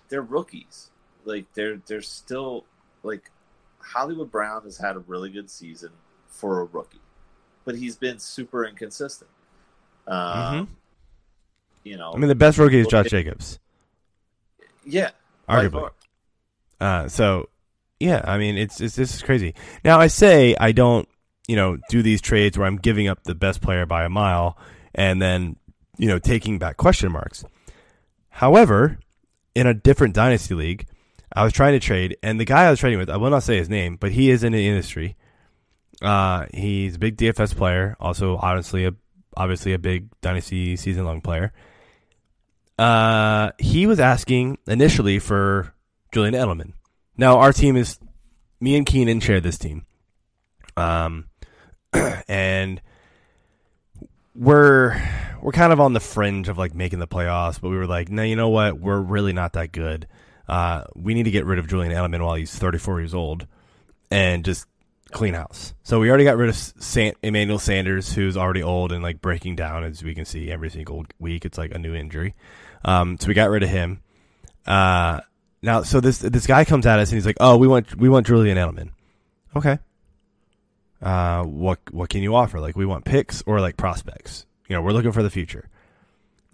they're 0.09 0.21
rookies. 0.21 0.89
Like, 1.25 1.45
they're 1.53 1.77
they're 1.87 2.01
still 2.01 2.65
like 3.03 3.31
Hollywood 3.79 4.31
Brown 4.31 4.63
has 4.63 4.77
had 4.77 4.95
a 4.95 4.99
really 4.99 5.29
good 5.29 5.49
season 5.49 5.91
for 6.27 6.61
a 6.61 6.65
rookie, 6.65 7.01
but 7.65 7.75
he's 7.75 7.95
been 7.95 8.19
super 8.19 8.65
inconsistent. 8.65 9.29
Um, 10.07 10.17
Mhm. 10.17 10.67
You 11.83 11.97
know, 11.97 12.11
I 12.13 12.17
mean, 12.17 12.27
the 12.27 12.35
best 12.35 12.57
rookie 12.57 12.79
is 12.79 12.87
Josh 12.87 13.09
Jacobs, 13.09 13.59
yeah, 14.85 15.11
arguably. 15.47 15.91
Uh, 16.81 17.07
so, 17.07 17.47
yeah, 17.99 18.21
I 18.25 18.37
mean, 18.37 18.57
it's, 18.57 18.81
it's 18.81 18.95
this 18.95 19.15
is 19.15 19.21
crazy. 19.21 19.55
Now, 19.85 19.97
I 19.97 20.07
say 20.07 20.55
I 20.59 20.73
don't, 20.73 21.07
you 21.47 21.55
know, 21.55 21.77
do 21.89 22.01
these 22.01 22.19
trades 22.19 22.57
where 22.57 22.67
I'm 22.67 22.75
giving 22.75 23.07
up 23.07 23.23
the 23.23 23.35
best 23.35 23.61
player 23.61 23.85
by 23.85 24.03
a 24.03 24.09
mile 24.09 24.57
and 24.93 25.21
then, 25.21 25.55
you 25.97 26.07
know, 26.09 26.19
taking 26.19 26.59
back 26.59 26.75
question 26.75 27.11
marks. 27.11 27.45
However, 28.37 28.99
in 29.55 29.65
a 29.65 29.73
different 29.73 30.13
dynasty 30.13 30.53
league, 30.53 30.85
I 31.33 31.43
was 31.43 31.53
trying 31.53 31.73
to 31.73 31.79
trade, 31.79 32.17
and 32.21 32.39
the 32.39 32.45
guy 32.45 32.65
I 32.65 32.69
was 32.69 32.79
trading 32.79 32.99
with, 32.99 33.09
I 33.09 33.17
will 33.17 33.31
not 33.31 33.41
say 33.41 33.57
his 33.57 33.67
name, 33.67 33.95
but 33.95 34.11
he 34.11 34.29
is 34.29 34.43
in 34.43 34.53
the 34.53 34.67
industry. 34.67 35.15
Uh, 36.03 36.45
he's 36.53 36.97
a 36.97 36.99
big 36.99 37.17
DFS 37.17 37.55
player, 37.55 37.97
also 37.99 38.37
honestly 38.37 38.85
a 38.85 38.91
obviously 39.35 39.73
a 39.73 39.79
big 39.79 40.09
dynasty 40.21 40.75
season 40.75 41.03
long 41.05 41.19
player. 41.19 41.51
Uh, 42.77 43.53
he 43.57 43.87
was 43.87 43.99
asking 43.99 44.59
initially 44.67 45.17
for 45.17 45.73
Julian 46.11 46.35
Edelman. 46.35 46.73
Now 47.17 47.39
our 47.39 47.51
team 47.51 47.75
is 47.75 47.97
me 48.59 48.77
and 48.77 48.85
Keenan 48.85 49.19
share 49.19 49.41
this 49.41 49.57
team. 49.57 49.87
Um, 50.75 51.25
and 52.27 52.83
we're 54.37 55.01
we're 55.41 55.51
kind 55.51 55.73
of 55.73 55.79
on 55.79 55.93
the 55.93 55.99
fringe 55.99 56.47
of 56.49 56.57
like 56.57 56.73
making 56.73 56.99
the 56.99 57.07
playoffs, 57.07 57.59
but 57.59 57.69
we 57.69 57.77
were 57.77 57.87
like, 57.87 58.09
no, 58.09 58.23
you 58.23 58.35
know 58.35 58.49
what? 58.49 58.79
We're 58.79 58.99
really 58.99 59.33
not 59.33 59.53
that 59.53 59.71
good. 59.71 60.07
Uh, 60.47 60.83
we 60.95 61.13
need 61.13 61.23
to 61.23 61.31
get 61.31 61.45
rid 61.45 61.59
of 61.59 61.67
Julian 61.67 61.91
Edelman 61.91 62.23
while 62.23 62.35
he's 62.35 62.55
34 62.55 63.01
years 63.01 63.13
old 63.13 63.47
and 64.09 64.45
just 64.45 64.65
clean 65.11 65.33
house. 65.33 65.73
So 65.83 65.99
we 65.99 66.09
already 66.09 66.23
got 66.23 66.37
rid 66.37 66.49
of 66.49 66.55
San- 66.55 67.13
Emmanuel 67.21 67.59
Sanders, 67.59 68.13
who's 68.13 68.37
already 68.37 68.63
old 68.63 68.91
and 68.91 69.03
like 69.03 69.21
breaking 69.21 69.55
down, 69.55 69.83
as 69.83 70.03
we 70.03 70.15
can 70.15 70.25
see 70.25 70.51
every 70.51 70.69
single 70.69 71.05
week. 71.19 71.45
It's 71.45 71.57
like 71.57 71.71
a 71.71 71.79
new 71.79 71.93
injury. 71.93 72.35
Um, 72.85 73.17
so 73.19 73.27
we 73.27 73.33
got 73.33 73.49
rid 73.49 73.63
of 73.63 73.69
him. 73.69 74.01
Uh, 74.65 75.21
now, 75.61 75.83
so 75.83 75.99
this 75.99 76.19
this 76.19 76.45
guy 76.45 76.65
comes 76.65 76.85
at 76.85 76.99
us 76.99 77.09
and 77.09 77.17
he's 77.17 77.25
like, 77.25 77.37
"Oh, 77.39 77.57
we 77.57 77.67
want 77.67 77.95
we 77.95 78.09
want 78.09 78.27
Julian 78.27 78.57
Edelman." 78.57 78.91
Okay. 79.55 79.79
Uh, 81.01 81.43
what 81.43 81.79
what 81.91 82.09
can 82.09 82.21
you 82.23 82.35
offer? 82.35 82.59
Like, 82.59 82.75
we 82.75 82.85
want 82.85 83.05
picks 83.05 83.43
or 83.45 83.61
like 83.61 83.77
prospects. 83.77 84.45
You 84.67 84.75
know, 84.75 84.81
we're 84.81 84.91
looking 84.91 85.11
for 85.11 85.23
the 85.23 85.29
future. 85.29 85.69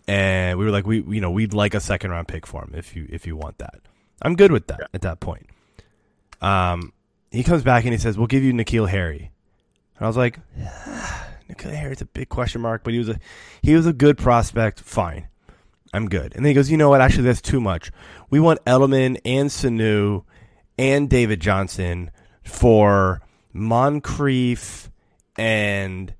And 0.08 0.60
we 0.60 0.66
were 0.66 0.72
like, 0.72 0.86
we 0.86 1.02
you 1.02 1.22
know, 1.22 1.32
we'd 1.32 1.54
like 1.54 1.74
a 1.74 1.80
second 1.80 2.12
round 2.12 2.28
pick 2.28 2.46
for 2.46 2.62
him 2.64 2.74
if 2.76 2.96
you 2.96 3.08
if 3.10 3.26
you 3.26 3.36
want 3.36 3.58
that. 3.60 3.80
I'm 4.22 4.36
good 4.36 4.52
with 4.52 4.68
that 4.68 4.90
at 4.94 5.02
that 5.02 5.20
point. 5.20 5.48
Um, 6.42 6.92
he 7.32 7.44
comes 7.44 7.64
back 7.64 7.84
and 7.86 7.94
he 7.94 8.00
says, 8.00 8.18
"We'll 8.18 8.28
give 8.28 8.44
you 8.44 8.54
N'Keal 8.54 8.90
Harry." 8.90 9.32
And 9.98 10.06
I 10.06 10.08
was 10.08 10.18
like, 10.18 10.40
"N'Keal 11.50 11.74
Harry's 11.74 12.02
a 12.02 12.06
big 12.06 12.30
question 12.30 12.62
mark, 12.62 12.84
but 12.84 12.94
he 12.94 13.00
was 13.00 13.10
a 13.10 13.20
he 13.62 13.76
was 13.76 13.88
a 13.88 13.94
good 13.94 14.18
prospect. 14.18 14.80
Fine, 14.82 15.28
I'm 15.94 16.10
good." 16.10 16.36
And 16.36 16.46
then 16.46 16.50
he 16.50 16.54
goes, 16.54 16.70
"You 16.70 16.78
know 16.78 16.90
what? 16.90 17.02
Actually, 17.02 17.24
that's 17.24 17.42
too 17.42 17.62
much. 17.62 17.92
We 18.30 18.40
want 18.40 18.64
Edelman 18.66 19.20
and 19.26 19.50
Sanu 19.50 20.26
and 20.78 21.10
David 21.10 21.40
Johnson 21.40 22.12
for 22.44 23.22
Moncrief 23.54 24.90
and." 25.38 26.14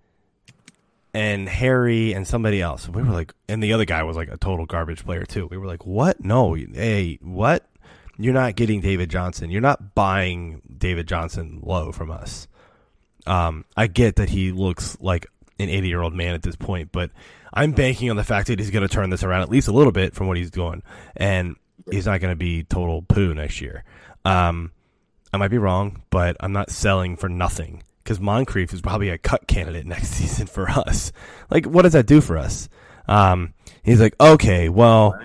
and 1.16 1.48
Harry 1.48 2.14
and 2.14 2.28
somebody 2.28 2.60
else. 2.60 2.90
We 2.90 3.04
were 3.04 3.12
like, 3.12 3.34
and 3.48 3.62
the 3.62 3.74
other 3.74 3.86
guy 3.86 4.02
was 4.02 4.16
like 4.16 4.30
a 4.30 4.38
total 4.38 4.66
garbage 4.66 5.06
player 5.06 5.26
too. 5.26 5.46
We 5.46 5.58
were 5.58 5.68
like, 5.68 5.86
what? 5.86 6.24
No, 6.24 6.56
hey, 6.56 7.20
what? 7.22 7.70
You're 8.18 8.34
not 8.34 8.56
getting 8.56 8.82
David 8.82 9.10
Johnson. 9.10 9.52
You're 9.52 9.62
not 9.62 9.96
buying 9.96 10.62
David 10.76 11.08
Johnson 11.08 11.60
low 11.64 11.92
from 11.92 12.12
us. 12.12 12.48
Um, 13.26 13.66
I 13.78 13.88
get 13.88 14.18
that 14.18 14.30
he 14.30 14.52
looks 14.52 14.98
like 15.00 15.28
an 15.60 15.70
80 15.70 15.88
year 15.88 16.02
old 16.02 16.14
man 16.14 16.34
at 16.34 16.42
this 16.42 16.56
point, 16.56 16.92
but 16.92 17.12
I'm 17.54 17.72
banking 17.72 18.10
on 18.10 18.16
the 18.16 18.24
fact 18.24 18.48
that 18.48 18.60
he's 18.60 18.72
going 18.72 18.88
to 18.88 18.94
turn 18.94 19.10
this 19.10 19.24
around 19.24 19.42
at 19.42 19.50
least 19.50 19.68
a 19.68 19.72
little 19.72 19.92
bit 19.92 20.14
from 20.14 20.28
what 20.28 20.38
he's 20.38 20.52
doing, 20.52 20.84
and 21.16 21.56
he's 21.90 22.06
not 22.06 22.20
going 22.20 22.32
to 22.32 22.38
be 22.38 22.64
total 22.64 23.02
poo 23.02 23.34
next 23.34 23.62
year. 23.62 23.84
Um, 24.26 24.72
I 25.34 25.38
might 25.38 25.50
be 25.50 25.58
wrong, 25.58 26.04
but 26.12 26.38
I'm 26.40 26.54
not 26.54 26.70
selling 26.70 27.18
for 27.18 27.28
nothing 27.28 27.82
because 28.04 28.20
Moncrief 28.20 28.72
is 28.74 28.82
probably 28.82 29.10
a 29.10 29.18
cut 29.18 29.48
candidate 29.48 29.86
next 29.88 30.10
season 30.10 30.46
for 30.48 30.70
us. 30.70 31.12
Like, 31.50 31.66
what 31.66 31.82
does 31.82 31.94
that 31.94 32.06
do 32.06 32.22
for 32.22 32.38
us? 32.38 32.70
Um, 33.08 33.54
he's 33.84 34.00
like, 34.00 34.16
okay, 34.22 34.70
well, 34.70 35.20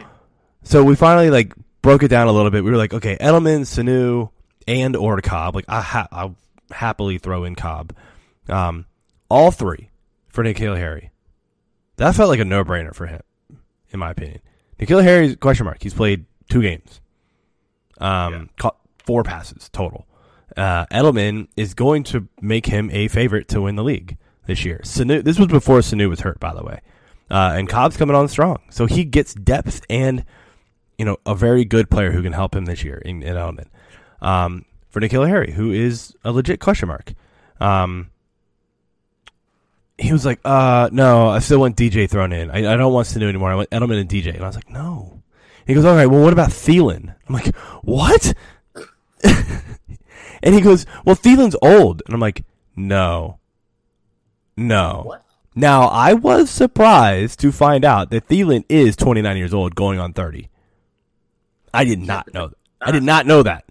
so 0.63 0.83
we 0.83 0.97
finally 0.97 1.31
like 1.31 1.53
broke 1.83 2.03
it 2.03 2.09
down 2.09 2.27
a 2.27 2.33
little 2.33 2.51
bit. 2.51 2.65
We 2.65 2.71
were 2.71 2.77
like, 2.77 2.95
okay, 2.95 3.17
Edelman, 3.21 3.61
Sanu, 3.61 4.31
and 4.67 4.97
or 4.97 5.21
Cobb. 5.21 5.55
Like, 5.55 5.67
I 5.69 5.81
ha- 5.81 6.09
I'll 6.11 6.37
happily 6.71 7.19
throw 7.19 7.45
in 7.45 7.55
Cobb. 7.55 7.93
Um, 8.49 8.87
all 9.29 9.51
three 9.51 9.91
for 10.29 10.43
N'Keal 10.43 10.77
Harry. 10.77 11.11
That 11.97 12.15
felt 12.15 12.29
like 12.31 12.41
a 12.41 12.45
no 12.45 12.65
brainer 12.65 12.95
for 12.95 13.07
him, 13.07 13.21
in 13.91 13.99
my 14.01 14.11
opinion. 14.11 14.41
N'Keal 14.79 15.03
Harry's 15.03 15.37
question 15.37 15.67
mark. 15.67 15.83
He's 15.83 15.95
played 15.95 16.25
two 16.49 16.63
games. 16.63 17.01
Um, 17.99 18.33
Yeah. 18.33 18.45
caught 18.59 18.77
four 19.09 19.23
passes 19.23 19.71
total. 19.71 20.07
Uh, 20.55 20.85
Edelman 20.93 21.49
is 21.57 21.73
going 21.73 22.03
to 22.05 22.29
make 22.43 22.67
him 22.67 22.91
a 22.93 23.09
favorite 23.09 23.49
to 23.49 23.63
win 23.63 23.75
the 23.75 23.83
league 23.83 24.19
this 24.45 24.67
year. 24.67 24.83
Sanu, 24.85 25.25
this 25.25 25.39
was 25.39 25.49
before 25.49 25.79
Sanu 25.79 26.11
was 26.11 26.21
hurt, 26.21 26.39
by 26.39 26.53
the 26.53 26.63
way. 26.63 26.83
Uh, 27.31 27.55
and 27.57 27.71
Cobb's 27.71 27.97
coming 27.97 28.15
on 28.15 28.29
strong, 28.29 28.59
so 28.69 28.85
he 28.85 29.05
gets 29.05 29.33
depth 29.33 29.81
and 29.89 30.27
you 30.99 31.07
know 31.07 31.17
a 31.25 31.35
very 31.35 31.65
good 31.65 31.89
player 31.89 32.11
who 32.13 32.23
can 32.23 32.35
help 32.35 32.55
him 32.55 32.67
this 32.67 32.85
year 32.85 32.99
in, 32.99 33.23
in 33.23 33.35
Edelman. 33.35 33.69
Um, 34.21 34.67
for 34.91 35.01
N'Keal 35.01 35.27
Harry, 35.27 35.53
who 35.53 35.71
is 35.71 36.15
a 36.23 36.31
legit 36.31 36.61
question 36.61 36.89
mark. 36.89 37.15
Um, 37.61 38.11
he 39.97 40.13
was 40.13 40.27
like, 40.27 40.41
uh, 40.45 40.91
no, 40.93 41.29
I 41.29 41.39
still 41.39 41.61
want 41.61 41.77
DJ 41.77 42.11
thrown 42.11 42.35
in. 42.35 42.51
I, 42.51 42.75
I 42.75 42.77
don't 42.77 42.93
want 42.93 43.07
Sanu 43.07 43.27
anymore. 43.27 43.51
I 43.51 43.55
want 43.55 43.71
Edelman 43.71 44.01
and 44.03 44.11
DJ. 44.11 44.35
And 44.35 44.45
I 44.45 44.47
was 44.47 44.57
like, 44.57 44.71
no. 44.71 45.23
He 45.67 45.75
goes, 45.75 45.87
all 45.87 45.95
right, 45.95 46.07
well, 46.07 46.23
what 46.23 46.33
about 46.33 46.51
Thielen? 46.51 47.15
I'm 47.27 47.35
like, 47.35 47.55
what? 47.83 48.35
and 50.43 50.55
he 50.55 50.61
goes, 50.61 50.87
well, 51.05 51.16
Thielen's 51.16 51.57
old. 51.62 52.03
And 52.07 52.14
I'm 52.14 52.21
like, 52.21 52.45
no. 52.77 53.39
No. 54.57 55.03
What? 55.07 55.25
Now, 55.55 55.89
I 55.89 56.12
was 56.14 56.51
surprised 56.51 57.41
to 57.41 57.51
find 57.51 57.85
out 57.85 58.11
that 58.11 58.29
Thielen 58.29 58.64
is 58.69 58.95
29 58.97 59.37
years 59.37 59.53
old 59.53 59.75
going 59.75 59.99
on 59.99 60.12
30. 60.12 60.49
I 61.75 61.85
did 61.85 61.99
not 62.01 62.33
know 62.33 62.49
that. 62.49 62.57
I 62.81 62.93
did 62.93 63.03
not 63.03 63.27
know 63.27 63.43
that. 63.43 63.64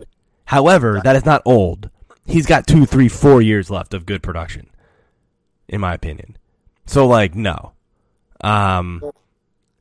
However, 0.46 1.00
that 1.04 1.16
is 1.16 1.26
not 1.26 1.42
old. 1.46 1.90
He's 2.26 2.46
got 2.46 2.68
two, 2.68 2.86
three, 2.86 3.08
four 3.08 3.42
years 3.42 3.70
left 3.70 3.94
of 3.94 4.06
good 4.06 4.22
production, 4.22 4.70
in 5.70 5.80
my 5.80 5.94
opinion. 5.94 6.38
So, 6.86 7.08
like, 7.08 7.36
no. 7.36 7.72
Um, 8.42 9.02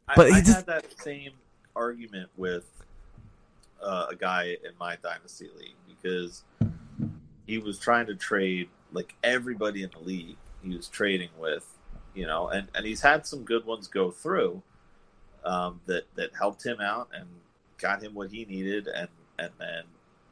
I, 0.08 0.12
But 0.14 0.26
I 0.32 0.36
he 0.36 0.42
just- 0.42 0.56
had 0.58 0.66
that 0.66 1.00
same 1.00 1.32
argument 1.74 2.30
with 2.36 2.64
uh, 3.86 4.06
a 4.10 4.16
guy 4.16 4.56
in 4.64 4.72
my 4.78 4.96
dynasty 4.96 5.48
league 5.56 5.76
because 5.88 6.42
he 7.46 7.58
was 7.58 7.78
trying 7.78 8.06
to 8.06 8.16
trade 8.16 8.68
like 8.92 9.14
everybody 9.22 9.82
in 9.82 9.90
the 9.90 10.00
league. 10.00 10.36
He 10.62 10.74
was 10.76 10.88
trading 10.88 11.30
with, 11.38 11.64
you 12.14 12.26
know, 12.26 12.48
and, 12.48 12.68
and 12.74 12.84
he's 12.84 13.00
had 13.00 13.26
some 13.26 13.44
good 13.44 13.64
ones 13.64 13.86
go 13.86 14.10
through 14.10 14.62
um, 15.44 15.80
that 15.86 16.04
that 16.16 16.30
helped 16.36 16.66
him 16.66 16.80
out 16.80 17.08
and 17.14 17.26
got 17.78 18.02
him 18.02 18.14
what 18.14 18.30
he 18.30 18.44
needed, 18.44 18.88
and 18.88 19.08
and 19.38 19.50
then 19.58 19.84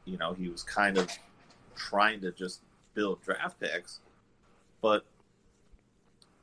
you 0.03 0.17
know 0.17 0.33
he 0.33 0.49
was 0.49 0.61
kind 0.61 0.97
of 0.97 1.09
trying 1.75 2.19
to 2.21 2.31
just 2.31 2.59
build 2.93 3.23
draft 3.23 3.59
picks, 3.59 3.99
but 4.81 5.05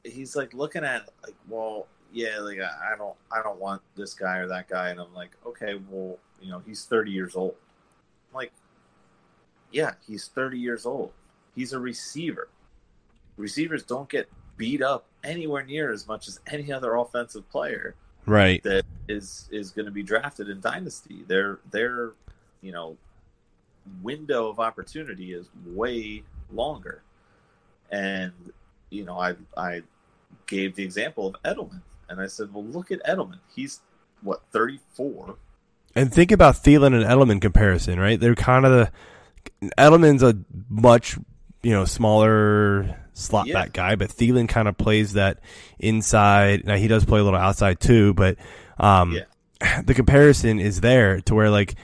he's 0.04 0.34
like 0.34 0.54
looking 0.54 0.84
at 0.84 1.08
like, 1.22 1.34
well, 1.48 1.86
yeah, 2.12 2.38
like 2.40 2.58
I 2.60 2.92
I 2.92 2.96
don't 2.96 3.16
I 3.30 3.42
don't 3.42 3.58
want 3.58 3.82
this 3.96 4.14
guy 4.14 4.38
or 4.38 4.48
that 4.48 4.68
guy, 4.68 4.90
and 4.90 5.00
I'm 5.00 5.14
like, 5.14 5.30
okay, 5.46 5.80
well, 5.88 6.18
you 6.40 6.50
know, 6.50 6.62
he's 6.66 6.84
30 6.84 7.10
years 7.10 7.34
old. 7.36 7.54
I'm 8.30 8.36
like, 8.36 8.52
yeah, 9.70 9.92
he's 10.06 10.28
30 10.28 10.58
years 10.58 10.86
old. 10.86 11.12
He's 11.54 11.72
a 11.72 11.78
receiver. 11.78 12.48
Receivers 13.36 13.82
don't 13.82 14.08
get 14.08 14.28
beat 14.56 14.82
up 14.82 15.06
anywhere 15.24 15.64
near 15.64 15.90
as 15.90 16.06
much 16.06 16.28
as 16.28 16.40
any 16.46 16.72
other 16.72 16.94
offensive 16.94 17.48
player 17.50 17.94
right. 18.26 18.62
that 18.62 18.84
is 19.08 19.48
is 19.50 19.70
going 19.70 19.86
to 19.86 19.92
be 19.92 20.02
drafted 20.02 20.48
in 20.48 20.60
dynasty. 20.60 21.24
Their 21.26 21.60
their 21.70 22.12
you 22.60 22.72
know 22.72 22.96
window 24.02 24.48
of 24.48 24.60
opportunity 24.60 25.32
is 25.32 25.46
way 25.66 26.22
longer, 26.52 27.02
and 27.90 28.32
you 28.90 29.04
know 29.04 29.18
I 29.18 29.34
I 29.56 29.82
gave 30.46 30.74
the 30.76 30.84
example 30.84 31.26
of 31.26 31.42
Edelman, 31.42 31.80
and 32.12 32.20
I 32.20 32.28
said, 32.28 32.52
well, 32.54 32.64
look 32.64 32.92
at 32.92 33.04
Edelman. 33.04 33.38
He's 33.54 33.80
what 34.22 34.42
thirty 34.52 34.78
four. 34.94 35.36
And 35.96 36.12
think 36.12 36.30
about 36.32 36.54
Thielen 36.54 36.94
and 36.94 37.04
Edelman 37.04 37.40
comparison, 37.40 37.98
right? 37.98 38.18
They're 38.20 38.34
kind 38.36 38.64
of 38.64 38.72
the 39.60 39.70
Edelman's 39.76 40.22
a 40.22 40.36
much 40.68 41.18
you 41.62 41.70
know 41.72 41.84
smaller 41.84 42.96
slot 43.14 43.46
Yeah. 43.46 43.54
back 43.54 43.72
guy, 43.72 43.96
but 43.96 44.10
Thielen 44.10 44.48
kind 44.48 44.68
of 44.68 44.78
plays 44.78 45.14
that 45.14 45.40
inside. 45.78 46.64
Now 46.64 46.76
he 46.76 46.88
does 46.88 47.04
play 47.04 47.20
a 47.20 47.24
little 47.24 47.38
outside 47.38 47.80
too, 47.80 48.14
but 48.14 48.36
um, 48.78 49.18
the 49.84 49.94
comparison 49.94 50.60
is 50.60 50.80
there 50.80 51.20
to 51.22 51.34
where 51.34 51.50
like 51.50 51.74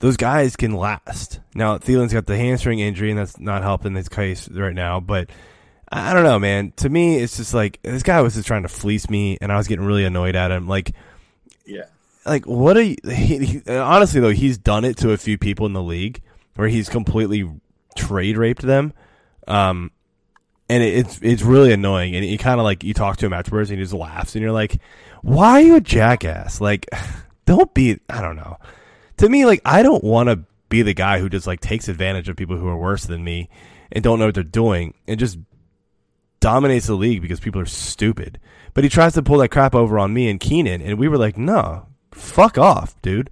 those 0.00 0.16
guys 0.16 0.56
can 0.56 0.72
last. 0.72 1.40
Now 1.54 1.78
Thielen's 1.78 2.12
got 2.12 2.26
the 2.26 2.36
hamstring 2.36 2.80
injury, 2.80 3.10
and 3.10 3.18
that's 3.18 3.38
not 3.38 3.62
helping 3.62 3.94
his 3.94 4.08
case 4.08 4.48
right 4.48 4.74
now. 4.74 5.00
But 5.00 5.30
I 5.94 6.12
don't 6.12 6.24
know, 6.24 6.40
man. 6.40 6.72
To 6.78 6.88
me, 6.88 7.18
it's 7.18 7.36
just 7.36 7.54
like 7.54 7.80
this 7.82 8.02
guy 8.02 8.20
was 8.20 8.34
just 8.34 8.48
trying 8.48 8.64
to 8.64 8.68
fleece 8.68 9.08
me, 9.08 9.38
and 9.40 9.52
I 9.52 9.56
was 9.56 9.68
getting 9.68 9.84
really 9.84 10.04
annoyed 10.04 10.34
at 10.34 10.50
him. 10.50 10.66
Like 10.66 10.92
Yeah, 11.64 11.84
like 12.26 12.46
what 12.46 12.76
are 12.76 12.82
you 12.82 12.96
he, 13.04 13.44
he, 13.44 13.62
honestly 13.68 14.20
though 14.20 14.30
he's 14.30 14.58
done 14.58 14.84
it 14.84 14.96
to 14.98 15.12
a 15.12 15.16
few 15.16 15.38
people 15.38 15.66
in 15.66 15.72
the 15.72 15.82
league 15.82 16.20
where 16.56 16.68
he's 16.68 16.88
completely 16.88 17.48
trade 17.96 18.36
raped 18.36 18.62
them. 18.62 18.92
Um 19.46 19.92
and 20.68 20.82
it, 20.82 20.94
it's 20.94 21.20
it's 21.22 21.42
really 21.42 21.72
annoying. 21.72 22.16
And 22.16 22.24
you 22.24 22.38
kind 22.38 22.58
of 22.58 22.64
like 22.64 22.82
you 22.82 22.92
talk 22.92 23.18
to 23.18 23.26
him 23.26 23.32
afterwards 23.32 23.70
and 23.70 23.78
he 23.78 23.84
just 23.84 23.94
laughs 23.94 24.34
and 24.34 24.42
you're 24.42 24.52
like 24.52 24.80
why 25.22 25.52
are 25.52 25.60
you 25.60 25.76
a 25.76 25.80
jackass? 25.80 26.60
Like 26.60 26.88
don't 27.46 27.72
be 27.72 28.00
i 28.08 28.20
don't 28.20 28.36
know. 28.36 28.56
To 29.18 29.28
me 29.28 29.46
like 29.46 29.60
i 29.64 29.82
don't 29.82 30.02
want 30.02 30.28
to 30.28 30.40
be 30.70 30.82
the 30.82 30.94
guy 30.94 31.20
who 31.20 31.28
just 31.28 31.46
like 31.46 31.60
takes 31.60 31.86
advantage 31.86 32.28
of 32.28 32.36
people 32.36 32.56
who 32.56 32.66
are 32.66 32.76
worse 32.76 33.04
than 33.04 33.22
me 33.22 33.48
and 33.92 34.02
don't 34.02 34.18
know 34.18 34.24
what 34.26 34.34
they're 34.34 34.42
doing 34.42 34.94
and 35.06 35.20
just 35.20 35.38
dominates 36.44 36.86
the 36.86 36.94
league 36.94 37.22
because 37.22 37.40
people 37.40 37.60
are 37.60 37.66
stupid 37.66 38.38
but 38.74 38.82
he 38.82 38.90
tries 38.90 39.14
to 39.14 39.22
pull 39.22 39.38
that 39.38 39.48
crap 39.48 39.74
over 39.74 39.98
on 39.98 40.12
me 40.12 40.28
and 40.28 40.40
Keenan, 40.40 40.82
and 40.82 40.98
we 40.98 41.08
were 41.08 41.16
like, 41.16 41.38
no, 41.38 41.86
fuck 42.10 42.58
off, 42.58 43.00
dude. 43.02 43.30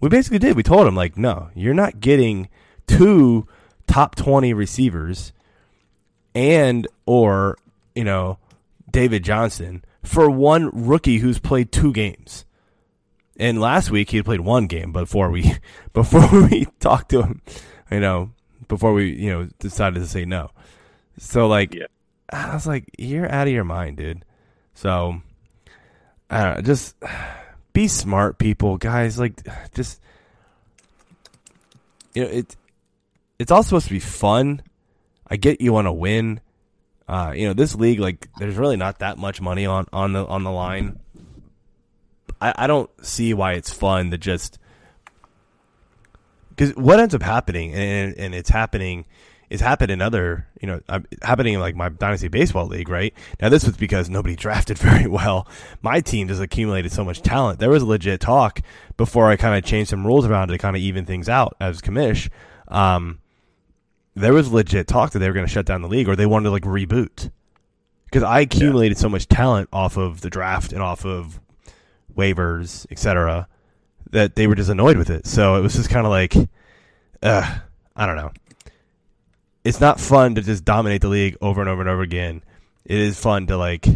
We 0.00 0.08
basically 0.08 0.38
did. 0.38 0.56
We 0.56 0.62
told 0.62 0.86
him, 0.86 0.94
like, 0.94 1.18
no, 1.18 1.50
you're 1.54 1.74
not 1.74 1.98
getting 2.00 2.48
two 2.86 3.48
top 3.88 4.14
20 4.14 4.54
receivers 4.54 5.32
and, 6.34 6.86
or, 7.04 7.58
you 7.94 8.04
know, 8.04 8.38
David 8.90 9.24
Johnson 9.24 9.84
for 10.04 10.30
one 10.30 10.70
rookie 10.86 11.18
who's 11.18 11.38
played 11.38 11.72
two 11.72 11.92
games. 11.92 12.44
And 13.36 13.60
last 13.60 13.90
week 13.90 14.10
he 14.10 14.18
had 14.18 14.26
played 14.26 14.40
one 14.40 14.66
game 14.68 14.92
before 14.92 15.30
we, 15.30 15.54
before 15.92 16.28
we 16.48 16.66
talked 16.78 17.10
to 17.10 17.22
him, 17.22 17.42
you 17.90 18.00
know, 18.00 18.30
before 18.68 18.92
we, 18.92 19.12
you 19.14 19.30
know, 19.30 19.48
decided 19.58 19.98
to 20.00 20.06
say 20.06 20.24
no. 20.24 20.50
So, 21.18 21.48
like, 21.48 21.74
Yeah. 21.74 21.86
I 22.30 22.54
was 22.54 22.66
like, 22.66 22.90
you're 22.98 23.30
out 23.30 23.46
of 23.46 23.52
your 23.52 23.64
mind, 23.64 23.96
dude. 23.96 24.24
So, 24.74 25.20
I 26.30 26.44
don't 26.44 26.56
know, 26.56 26.62
just 26.62 26.96
be 27.72 27.88
smart, 27.88 28.38
people, 28.38 28.76
guys. 28.78 29.18
Like, 29.18 29.46
just 29.74 30.00
you 32.14 32.24
know, 32.24 32.30
it 32.30 32.56
it's 33.38 33.50
all 33.50 33.62
supposed 33.62 33.88
to 33.88 33.92
be 33.92 34.00
fun. 34.00 34.62
I 35.28 35.36
get 35.36 35.60
you 35.60 35.72
want 35.72 35.86
to 35.86 35.92
win. 35.92 36.40
Uh, 37.06 37.32
you 37.36 37.46
know, 37.46 37.52
this 37.52 37.74
league, 37.74 38.00
like, 38.00 38.28
there's 38.38 38.56
really 38.56 38.76
not 38.76 39.00
that 39.00 39.18
much 39.18 39.40
money 39.40 39.66
on 39.66 39.86
on 39.92 40.12
the 40.12 40.24
on 40.24 40.44
the 40.44 40.50
line. 40.50 40.98
I, 42.40 42.54
I 42.56 42.66
don't 42.66 42.90
see 43.04 43.34
why 43.34 43.52
it's 43.52 43.72
fun 43.72 44.10
to 44.10 44.18
just 44.18 44.58
because 46.50 46.74
what 46.76 47.00
ends 47.00 47.14
up 47.14 47.22
happening, 47.22 47.74
and 47.74 48.16
and 48.16 48.34
it's 48.34 48.50
happening, 48.50 49.04
is 49.50 49.60
happened 49.60 49.90
in 49.90 50.00
other, 50.00 50.46
you 50.60 50.66
know, 50.66 50.80
uh, 50.88 51.00
happening 51.22 51.54
in 51.54 51.60
like 51.60 51.76
my 51.76 51.88
dynasty 51.88 52.28
baseball 52.28 52.66
league, 52.66 52.88
right? 52.88 53.14
Now 53.40 53.48
this 53.48 53.64
was 53.64 53.76
because 53.76 54.10
nobody 54.10 54.36
drafted 54.44 54.78
very 54.78 55.06
well. 55.06 55.48
My 55.82 56.00
team 56.00 56.28
just 56.28 56.42
accumulated 56.42 56.92
so 56.92 57.04
much 57.04 57.22
talent. 57.22 57.60
There 57.60 57.70
was 57.70 57.82
legit 57.82 58.20
talk 58.20 58.60
before 58.96 59.30
I 59.30 59.36
kind 59.36 59.56
of 59.56 59.68
changed 59.68 59.90
some 59.90 60.06
rules 60.06 60.26
around 60.26 60.48
to 60.48 60.58
kind 60.58 60.76
of 60.76 60.82
even 60.82 61.04
things 61.04 61.28
out 61.28 61.56
as 61.60 61.80
commish. 61.80 62.30
Um, 62.68 63.20
there 64.14 64.32
was 64.32 64.52
legit 64.52 64.86
talk 64.86 65.12
that 65.12 65.18
they 65.18 65.28
were 65.28 65.34
going 65.34 65.46
to 65.46 65.52
shut 65.52 65.66
down 65.66 65.82
the 65.82 65.88
league 65.88 66.08
or 66.08 66.16
they 66.16 66.26
wanted 66.26 66.44
to 66.44 66.50
like 66.50 66.62
reboot 66.62 67.30
because 68.14 68.22
I 68.22 68.40
accumulated 68.40 68.96
so 68.96 69.08
much 69.08 69.26
talent 69.26 69.68
off 69.72 69.96
of 69.96 70.20
the 70.20 70.30
draft 70.30 70.72
and 70.72 70.80
off 70.80 71.04
of 71.04 71.40
waivers, 72.16 72.86
etc., 72.90 73.48
that 74.10 74.36
they 74.36 74.46
were 74.46 74.54
just 74.54 74.70
annoyed 74.70 74.96
with 74.96 75.10
it. 75.10 75.26
So 75.26 75.56
it 75.56 75.62
was 75.62 75.74
just 75.74 75.90
kind 75.90 76.06
of 76.06 76.10
like, 76.10 76.36
uh, 77.24 77.58
I 77.96 78.06
don't 78.06 78.14
know. 78.14 78.30
It's 79.64 79.80
not 79.80 79.98
fun 80.00 80.34
to 80.36 80.42
just 80.42 80.64
dominate 80.64 81.00
the 81.00 81.08
league 81.08 81.36
over 81.40 81.60
and 81.60 81.68
over 81.70 81.80
and 81.80 81.90
over 81.90 82.02
again. 82.02 82.42
It 82.84 82.98
is 82.98 83.18
fun 83.18 83.46
to 83.48 83.56
like 83.56 83.86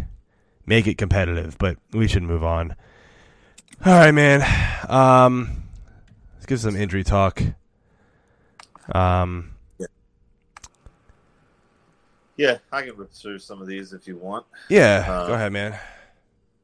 make 0.67 0.87
it 0.87 0.97
competitive, 0.99 1.57
but 1.59 1.77
we 1.93 2.09
should 2.09 2.23
move 2.23 2.43
on. 2.43 2.75
All 3.85 3.93
right, 3.93 4.13
man. 4.13 4.43
Um, 4.89 5.65
let's 6.35 6.47
give 6.47 6.61
some 6.61 6.75
injury 6.77 7.05
talk. 7.05 7.43
Um, 8.93 9.55
Yeah, 12.37 12.59
I 12.73 12.83
can 12.83 12.97
rip 12.97 13.13
through 13.13 13.41
some 13.41 13.61
of 13.61 13.67
these 13.67 13.93
if 13.93 14.07
you 14.07 14.17
want. 14.17 14.47
yeah, 14.69 15.05
Uh, 15.09 15.27
go 15.27 15.35
ahead, 15.35 15.53
man. 15.53 15.79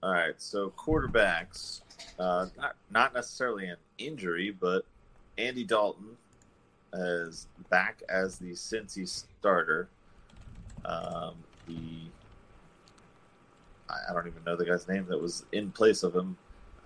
All 0.02 0.12
right, 0.12 0.34
so 0.40 0.70
quarterbacks, 0.76 1.80
uh, 2.18 2.46
not, 2.56 2.76
not 2.90 3.14
necessarily 3.14 3.66
an 3.68 3.76
injury, 3.98 4.50
but 4.50 4.84
Andy 5.38 5.64
Dalton 5.64 6.16
is 6.94 7.46
back 7.70 8.02
as 8.08 8.38
the 8.38 8.52
Cincy 8.52 9.08
starter. 9.08 9.88
Um, 10.84 11.34
the 11.66 12.08
I 13.88 14.12
don't 14.12 14.26
even 14.26 14.42
know 14.44 14.56
the 14.56 14.64
guy's 14.64 14.88
name 14.88 15.06
that 15.08 15.20
was 15.20 15.44
in 15.52 15.70
place 15.70 16.02
of 16.02 16.14
him, 16.14 16.36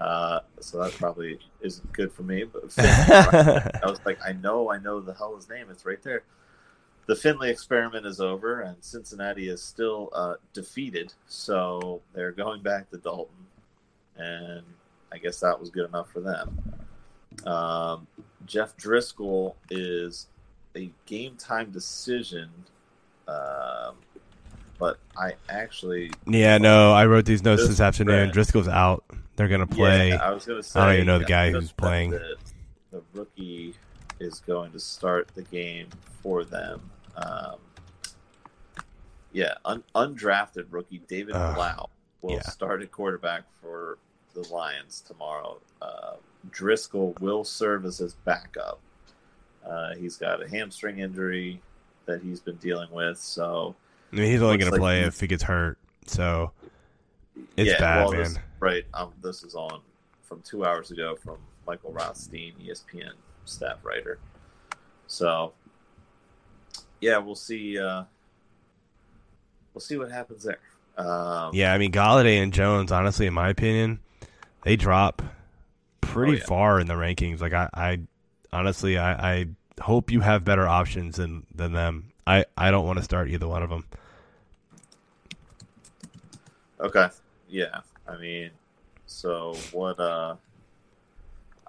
uh, 0.01 0.41
so 0.61 0.83
that 0.83 0.93
probably 0.93 1.39
isn't 1.61 1.93
good 1.93 2.13
for 2.13 2.23
me. 2.23 2.45
But 2.45 2.63
I 2.79 3.87
was 3.87 4.01
like, 4.05 4.19
I 4.25 4.33
know, 4.33 4.71
I 4.71 4.79
know 4.79 5.01
the 5.01 5.15
hell 5.15 5.37
his 5.37 5.49
name. 5.49 5.67
It's 5.71 5.87
right 5.87 6.03
there. 6.03 6.23
The 7.07 7.17
Finley 7.17 7.51
experiment 7.51 8.05
is 8.05 8.21
over, 8.21 8.61
and 8.61 8.77
Cincinnati 8.81 9.49
is 9.49 9.63
still 9.63 10.11
uh, 10.13 10.35
defeated. 10.53 11.13
So 11.27 12.03
they're 12.13 12.33
going 12.33 12.63
back 12.63 12.91
to 12.91 12.99
Dalton, 12.99 13.47
and 14.17 14.63
I 15.13 15.19
guess 15.19 15.41
that 15.41 15.59
was 15.59 15.71
good 15.71 15.89
enough 15.89 16.11
for 16.11 16.21
them. 16.21 16.59
Um, 17.47 18.07
Jeff 18.47 18.77
Driskel 18.77 19.55
is 19.71 20.27
a 20.77 20.91
game 21.07 21.37
time 21.37 21.71
decision, 21.71 22.51
um, 23.27 23.97
but 24.79 24.99
I 25.17 25.35
actually 25.49 26.11
yeah, 26.27 26.59
no, 26.59 26.93
I 26.93 27.07
wrote 27.07 27.25
these 27.25 27.43
notes 27.43 27.67
This- 27.67 27.81
afternoon. 27.81 28.31
Driskel's 28.31 28.69
out. 28.69 29.05
They're 29.37 29.49
gonna 29.49 29.67
play. 29.67 30.09
Yeah, 30.09 30.17
I 30.17 30.31
was 30.33 30.45
going 30.45 30.61
to 30.61 30.69
say. 30.69 30.81
I 30.81 30.87
don't 30.87 30.95
even 30.95 31.07
know 31.07 31.19
the 31.21 31.25
guy 31.25 31.51
who's 31.53 31.71
playing. 31.71 32.11
The, 32.11 32.37
the 32.91 33.03
rookie 33.13 33.75
is 34.19 34.41
going 34.41 34.73
to 34.73 34.81
start 34.81 35.29
the 35.35 35.43
game 35.45 35.87
for 36.23 36.43
them. 36.45 36.91
Um, 37.17 37.57
yeah, 39.33 39.55
un, 39.65 39.85
undrafted 39.95 40.67
rookie 40.71 41.03
David 41.07 41.35
Ugh, 41.37 41.55
Blough 41.55 41.89
will 42.23 42.35
yeah. 42.35 42.43
start 42.43 42.83
at 42.83 42.91
quarterback 42.91 43.45
for 43.61 43.99
the 44.35 44.41
Lions 44.49 45.03
tomorrow. 45.07 45.61
Uh, 45.81 46.15
Driskel 46.51 47.19
will 47.21 47.45
serve 47.45 47.85
as 47.85 47.99
his 47.99 48.15
backup. 48.15 48.81
Uh, 49.67 49.95
he's 49.97 50.17
got 50.17 50.43
a 50.43 50.49
hamstring 50.49 50.99
injury 51.01 51.61
that 52.07 52.23
he's 52.23 52.41
been 52.41 52.57
dealing 52.57 52.91
with, 52.91 53.19
so 53.19 53.75
I 54.13 54.17
mean, 54.17 54.31
he's 54.31 54.41
only 54.41 54.57
Looks 54.57 54.71
gonna 54.71 54.81
play 54.81 55.03
if 55.03 55.21
he 55.21 55.27
gets 55.27 55.43
hurt. 55.43 55.77
So 56.07 56.53
It's 57.57 57.79
bad, 57.79 58.05
well, 58.05 58.13
this- 58.13 58.35
man. 58.35 58.43
right. 58.61 58.85
Um, 58.95 59.13
this 59.23 59.43
is 59.43 59.55
on 59.55 59.81
from 60.23 60.41
two 60.43 60.65
hours 60.65 60.91
ago 60.91 61.17
from 61.17 61.37
Michael 61.67 61.93
Rothstein, 61.93 62.55
ESPN 62.61 63.13
staff 63.45 63.85
writer. 63.85 64.19
So, 65.07 65.53
yeah, 67.01 67.19
we'll 67.19 67.35
see. 67.35 67.79
Uh, 67.79 68.05
we'll 69.75 69.81
see 69.81 69.97
what 69.97 70.11
happens 70.11 70.45
there. 70.45 70.59
Um, 70.97 71.51
yeah, 71.55 71.73
I 71.73 71.79
mean, 71.79 71.93
Golladay 71.93 72.43
and 72.43 72.53
Jones, 72.53 72.91
honestly, 72.91 73.27
in 73.27 73.35
my 73.35 73.49
opinion, 73.51 74.01
they 74.65 74.77
drop 74.77 75.23
pretty 76.13 76.35
Oh, 76.35 76.37
yeah. 76.37 76.45
far 76.47 76.81
in 76.81 76.87
the 76.87 76.95
rankings. 76.95 77.41
Like 77.41 77.53
I, 77.53 77.69
I 77.75 78.01
honestly, 78.53 78.99
I, 78.99 79.33
I 79.41 79.47
hope 79.81 80.11
you 80.11 80.21
have 80.21 80.45
better 80.45 80.67
options 80.67 81.17
than 81.17 81.47
than 81.55 81.73
them. 81.73 82.13
I, 82.27 82.45
I 82.57 82.71
don't 82.71 82.87
want 82.87 82.99
to 82.99 83.05
start 83.05 83.29
either 83.31 83.49
one 83.49 83.63
of 83.63 83.71
them. 83.71 83.85
Okay. 86.81 87.09
Yeah. 87.49 87.81
I 88.07 88.17
mean, 88.17 88.51
so 89.07 89.55
what? 89.73 89.99
uh 90.01 90.37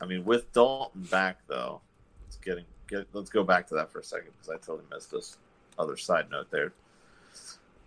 I 0.01 0.05
mean, 0.05 0.23
with 0.23 0.51
Dalton 0.53 1.03
back 1.03 1.39
though, 1.47 1.81
it's 2.27 2.37
getting. 2.37 2.65
Get, 2.87 3.07
let's 3.13 3.29
go 3.29 3.43
back 3.43 3.67
to 3.67 3.75
that 3.75 3.91
for 3.91 3.99
a 3.99 4.03
second 4.03 4.31
because 4.31 4.49
I 4.49 4.57
totally 4.65 4.87
missed 4.91 5.11
this 5.11 5.37
other 5.77 5.95
side 5.95 6.31
note 6.31 6.49
there. 6.49 6.73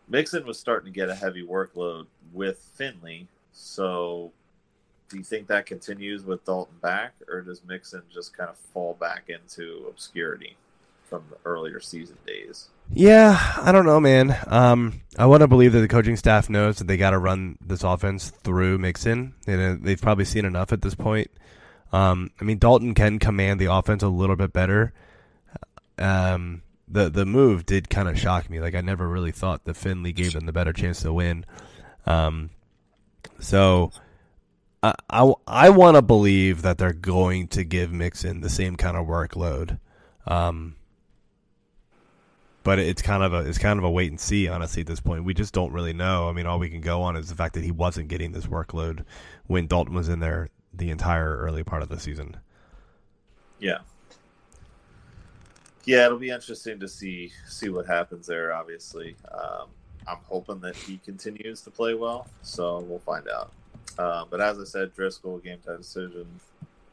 Mixon 0.09 0.46
was 0.46 0.59
starting 0.59 0.92
to 0.92 0.96
get 0.96 1.09
a 1.09 1.14
heavy 1.14 1.44
workload 1.44 2.07
with 2.32 2.59
Finley, 2.76 3.26
so 3.53 4.30
do 5.12 5.18
you 5.18 5.24
think 5.24 5.46
that 5.48 5.66
continues 5.66 6.24
with 6.24 6.42
Dalton 6.46 6.74
back, 6.80 7.12
or 7.28 7.42
does 7.42 7.60
Mixon 7.68 8.02
just 8.10 8.34
kind 8.34 8.48
of 8.48 8.56
fall 8.56 8.96
back 8.98 9.24
into 9.28 9.84
obscurity 9.86 10.56
from 11.04 11.22
the 11.28 11.36
earlier 11.44 11.80
season 11.80 12.16
days? 12.26 12.70
Yeah, 12.94 13.38
I 13.60 13.72
don't 13.72 13.84
know, 13.84 14.00
man. 14.00 14.34
Um, 14.46 15.02
I 15.18 15.26
want 15.26 15.42
to 15.42 15.48
believe 15.48 15.74
that 15.74 15.80
the 15.80 15.88
coaching 15.88 16.16
staff 16.16 16.48
knows 16.48 16.78
that 16.78 16.86
they 16.86 16.96
got 16.96 17.10
to 17.10 17.18
run 17.18 17.58
this 17.60 17.84
offense 17.84 18.30
through 18.30 18.78
Mixon. 18.78 19.34
They, 19.44 19.74
they've 19.74 20.00
probably 20.00 20.24
seen 20.24 20.46
enough 20.46 20.72
at 20.72 20.80
this 20.80 20.94
point. 20.94 21.30
Um, 21.92 22.30
I 22.40 22.44
mean, 22.44 22.56
Dalton 22.56 22.94
can 22.94 23.18
command 23.18 23.60
the 23.60 23.70
offense 23.70 24.02
a 24.02 24.08
little 24.08 24.36
bit 24.36 24.54
better. 24.54 24.94
Um, 25.98 26.62
the 26.88 27.10
the 27.10 27.26
move 27.26 27.66
did 27.66 27.90
kind 27.90 28.08
of 28.08 28.18
shock 28.18 28.48
me. 28.48 28.60
Like 28.60 28.74
I 28.74 28.80
never 28.80 29.06
really 29.06 29.30
thought 29.32 29.64
that 29.64 29.76
Finley 29.76 30.12
gave 30.12 30.32
them 30.32 30.46
the 30.46 30.52
better 30.52 30.72
chance 30.72 31.02
to 31.02 31.12
win. 31.12 31.44
Um, 32.06 32.48
so 33.40 33.92
I 34.83 34.95
I, 35.47 35.70
want 35.70 35.97
to 35.97 36.03
believe 36.03 36.62
that 36.62 36.78
they're 36.78 36.93
going 36.93 37.49
to 37.49 37.62
give 37.62 37.93
Mixon 37.93 38.41
the 38.41 38.51
same 38.51 38.76
kind 38.76 38.97
of 38.97 39.07
workload. 39.07 39.78
Um, 40.26 40.74
but 42.64 42.78
it's 42.78 43.03
kind 43.03 43.22
of 43.22 43.33
a 43.33 43.41
it's 43.41 43.59
kind 43.59 43.78
of 43.78 43.85
a 43.85 43.91
wait 43.91 44.11
and 44.11 44.20
see. 44.20 44.49
Honestly, 44.49 44.80
at 44.80 44.87
this 44.87 45.01
point, 45.01 45.24
we 45.24 45.35
just 45.35 45.55
don't 45.55 45.72
really 45.72 45.93
know. 45.93 46.28
I 46.28 46.33
mean, 46.33 46.47
all 46.47 46.59
we 46.59 46.68
can 46.68 46.80
go 46.80 47.03
on 47.03 47.16
is 47.16 47.28
the 47.28 47.35
fact 47.35 47.55
that 47.55 47.64
he 47.64 47.70
wasn't 47.70 48.09
getting 48.09 48.33
this 48.33 48.47
workload 48.47 49.05
when 49.47 49.66
Dalton 49.66 49.95
was 49.95 50.09
in 50.09 50.20
there 50.20 50.49
the 50.74 50.91
entire 50.91 51.37
early 51.37 51.62
part 51.62 51.83
of 51.83 51.89
the 51.89 51.99
season. 51.99 52.37
Yeah. 53.59 53.78
Yeah, 55.85 56.07
it'll 56.07 56.18
be 56.18 56.30
interesting 56.30 56.78
to 56.80 56.89
see 56.89 57.33
see 57.49 57.68
what 57.68 57.87
happens 57.87 58.26
there. 58.26 58.53
Obviously, 58.53 59.16
um, 59.33 59.68
I'm 60.07 60.18
hoping 60.28 60.61
that 60.61 60.76
he 60.76 60.99
continues 60.99 61.61
to 61.62 61.70
play 61.70 61.95
well, 61.95 62.28
so 62.43 62.80
we'll 62.80 63.01
find 63.01 63.28
out. 63.28 63.53
Uh, 63.99 64.24
but 64.28 64.40
as 64.40 64.59
I 64.59 64.64
said, 64.64 64.95
Driskel 64.95 65.43
game 65.43 65.59
time 65.64 65.78
decision. 65.78 66.26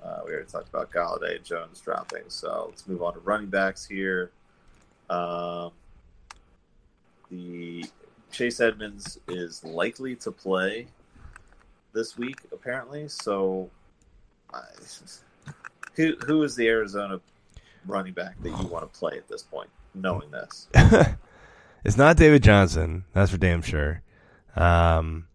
Uh, 0.04 0.22
we 0.26 0.32
already 0.32 0.48
talked 0.48 0.70
about 0.70 0.92
Golladay, 0.92 1.44
Jones 1.44 1.82
dropping. 1.82 2.24
So 2.30 2.68
let's 2.70 2.88
move 2.88 3.04
on 3.04 3.14
to 3.14 3.20
running 3.20 3.50
backs 3.50 3.86
here. 3.86 4.32
Um, 5.10 5.72
the 7.30 7.86
Chase 8.32 8.60
Edmonds 8.60 9.20
is 9.28 9.64
likely 9.64 10.16
to 10.18 10.32
play 10.32 10.88
this 11.94 12.18
week, 12.18 12.38
apparently. 12.52 13.08
So, 13.08 13.70
who 15.96 16.16
who 16.26 16.44
is 16.44 16.56
the 16.56 16.68
Arizona 16.68 17.20
running 17.86 18.14
back 18.14 18.42
that 18.42 18.50
you 18.50 18.68
want 18.68 18.92
to 18.92 19.00
play 19.00 19.18
at 19.18 19.28
this 19.28 19.44
point, 19.44 19.70
knowing 19.94 20.32
this? 20.32 20.68
it's 21.84 21.98
not 21.98 22.18
David 22.18 22.44
Johnson, 22.44 23.06
that's 23.14 23.32
for 23.32 23.38
damn 23.38 23.62
sure. 23.62 24.02
Um, 24.56 25.28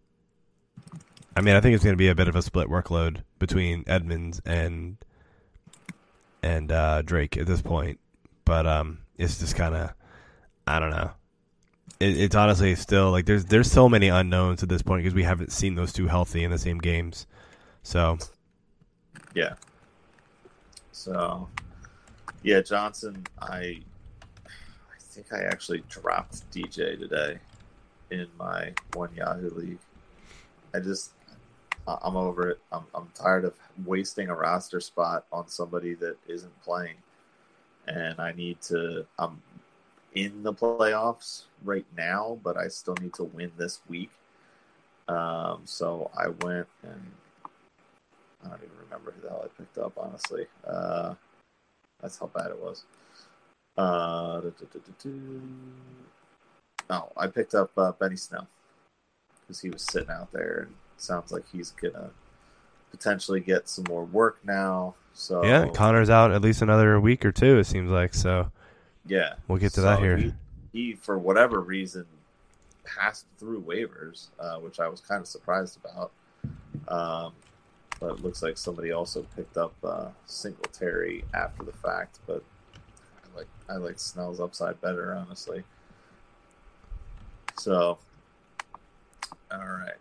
I 1.35 1.41
mean, 1.41 1.55
I 1.55 1.59
think 1.59 1.75
it's 1.75 1.83
going 1.83 1.93
to 1.93 1.97
be 1.97 2.07
a 2.07 2.15
bit 2.15 2.27
of 2.27 2.35
a 2.35 2.41
split 2.41 2.69
workload 2.69 3.23
between 3.39 3.83
Edmonds 3.87 4.41
and 4.45 4.97
and 6.41 6.71
uh, 6.71 7.01
Drake 7.01 7.37
at 7.37 7.47
this 7.47 7.61
point, 7.61 7.99
but 8.45 8.65
um, 8.65 8.99
it's 9.17 9.39
just 9.39 9.55
kind 9.55 9.75
of 9.75 9.93
I 10.65 10.79
don't 10.79 10.91
know. 10.91 11.11
It, 11.99 12.17
it's 12.17 12.35
honestly 12.35 12.75
still 12.75 13.11
like 13.11 13.25
there's 13.25 13.45
there's 13.45 13.71
so 13.71 13.89
many 13.89 14.07
unknowns 14.07 14.63
at 14.63 14.69
this 14.69 14.81
point 14.81 15.03
because 15.03 15.15
we 15.15 15.23
haven't 15.23 15.51
seen 15.51 15.75
those 15.75 15.91
two 15.91 16.07
healthy 16.07 16.43
in 16.43 16.51
the 16.51 16.57
same 16.57 16.77
games. 16.77 17.27
So 17.83 18.17
Yeah. 19.33 19.55
So, 20.91 21.49
yeah, 22.41 22.61
Johnson. 22.61 23.25
I 23.41 23.81
I 24.47 24.99
think 24.99 25.33
I 25.33 25.41
actually 25.43 25.83
dropped 25.89 26.49
DJ 26.51 26.97
today 26.97 27.39
in 28.09 28.27
my 28.39 28.73
one 28.93 29.09
Yahoo 29.15 29.49
league. 29.49 29.79
I 30.73 30.79
just 30.79 31.11
I'm 31.87 32.15
over 32.15 32.49
it. 32.49 32.59
I'm 32.71 32.83
I'm 32.93 33.09
tired 33.13 33.45
of 33.45 33.53
wasting 33.85 34.29
a 34.29 34.35
roster 34.35 34.79
spot 34.79 35.25
on 35.31 35.47
somebody 35.47 35.93
that 35.95 36.17
isn't 36.27 36.63
playing, 36.63 36.95
and 37.87 38.19
I 38.19 38.31
need 38.31 38.61
to. 38.63 39.05
I'm 39.19 39.41
in 40.15 40.43
the 40.43 40.53
playoffs 40.53 41.43
right 41.63 41.85
now, 41.95 42.39
but 42.43 42.57
I 42.57 42.69
still 42.69 42.95
need 43.01 43.13
to 43.15 43.25
win 43.25 43.51
this 43.57 43.81
week. 43.87 44.11
Um, 45.07 45.61
so 45.65 46.09
I 46.17 46.29
went 46.29 46.67
and 46.81 47.11
I 48.43 48.49
don't 48.49 48.63
even 48.63 48.77
remember 48.83 49.11
who 49.11 49.21
the 49.21 49.29
hell 49.29 49.45
I 49.45 49.61
picked 49.61 49.77
up, 49.77 49.93
honestly. 49.97 50.47
Uh, 50.65 51.13
that's 52.01 52.17
how 52.17 52.27
bad 52.27 52.51
it 52.51 52.59
was. 52.59 52.83
Uh. 53.77 54.41
Oh, 56.89 57.11
I 57.17 57.27
picked 57.27 57.55
up 57.55 57.71
uh, 57.77 57.91
Benny 57.93 58.15
Snell 58.15 58.47
because 59.41 59.59
he 59.59 59.69
was 59.69 59.81
sitting 59.81 60.09
out 60.09 60.31
there, 60.31 60.67
and 60.67 60.75
sounds 60.97 61.31
like 61.31 61.43
he's 61.51 61.71
gonna 61.71 62.09
potentially 62.91 63.39
get 63.39 63.67
some 63.67 63.85
more 63.87 64.05
work 64.05 64.39
now. 64.43 64.95
So 65.13 65.43
yeah, 65.43 65.67
Conner's 65.67 66.09
out 66.09 66.31
at 66.31 66.41
least 66.41 66.61
another 66.61 66.99
week 66.99 67.25
or 67.25 67.31
two. 67.31 67.57
It 67.57 67.65
seems 67.65 67.89
like 67.89 68.13
so. 68.13 68.51
Yeah, 69.07 69.35
We'll 69.47 69.59
get 69.59 69.73
to 69.73 69.81
that 69.81 69.99
here. 69.99 70.17
He, 70.17 70.33
he, 70.73 70.93
for 70.93 71.17
whatever 71.19 71.59
reason, 71.61 72.05
passed 72.83 73.25
through 73.37 73.61
waivers, 73.61 74.27
uh, 74.39 74.57
which 74.57 74.79
I 74.79 74.87
was 74.87 74.99
kind 74.99 75.21
of 75.21 75.27
surprised 75.27 75.77
about. 75.83 76.11
Um, 76.87 77.33
but 77.99 78.11
it 78.11 78.23
looks 78.23 78.41
like 78.41 78.57
somebody 78.57 78.91
also 78.91 79.25
picked 79.35 79.57
up 79.57 79.73
uh, 79.83 80.07
Singletary 80.25 81.23
after 81.33 81.63
the 81.63 81.71
fact. 81.71 82.19
But 82.27 82.43
I 82.73 83.37
like 83.37 83.47
I 83.69 83.75
like 83.75 83.99
Snell's 83.99 84.39
upside 84.39 84.81
better, 84.81 85.13
honestly. 85.13 85.63
So, 87.57 87.97
all 89.51 89.59
right, 89.59 89.95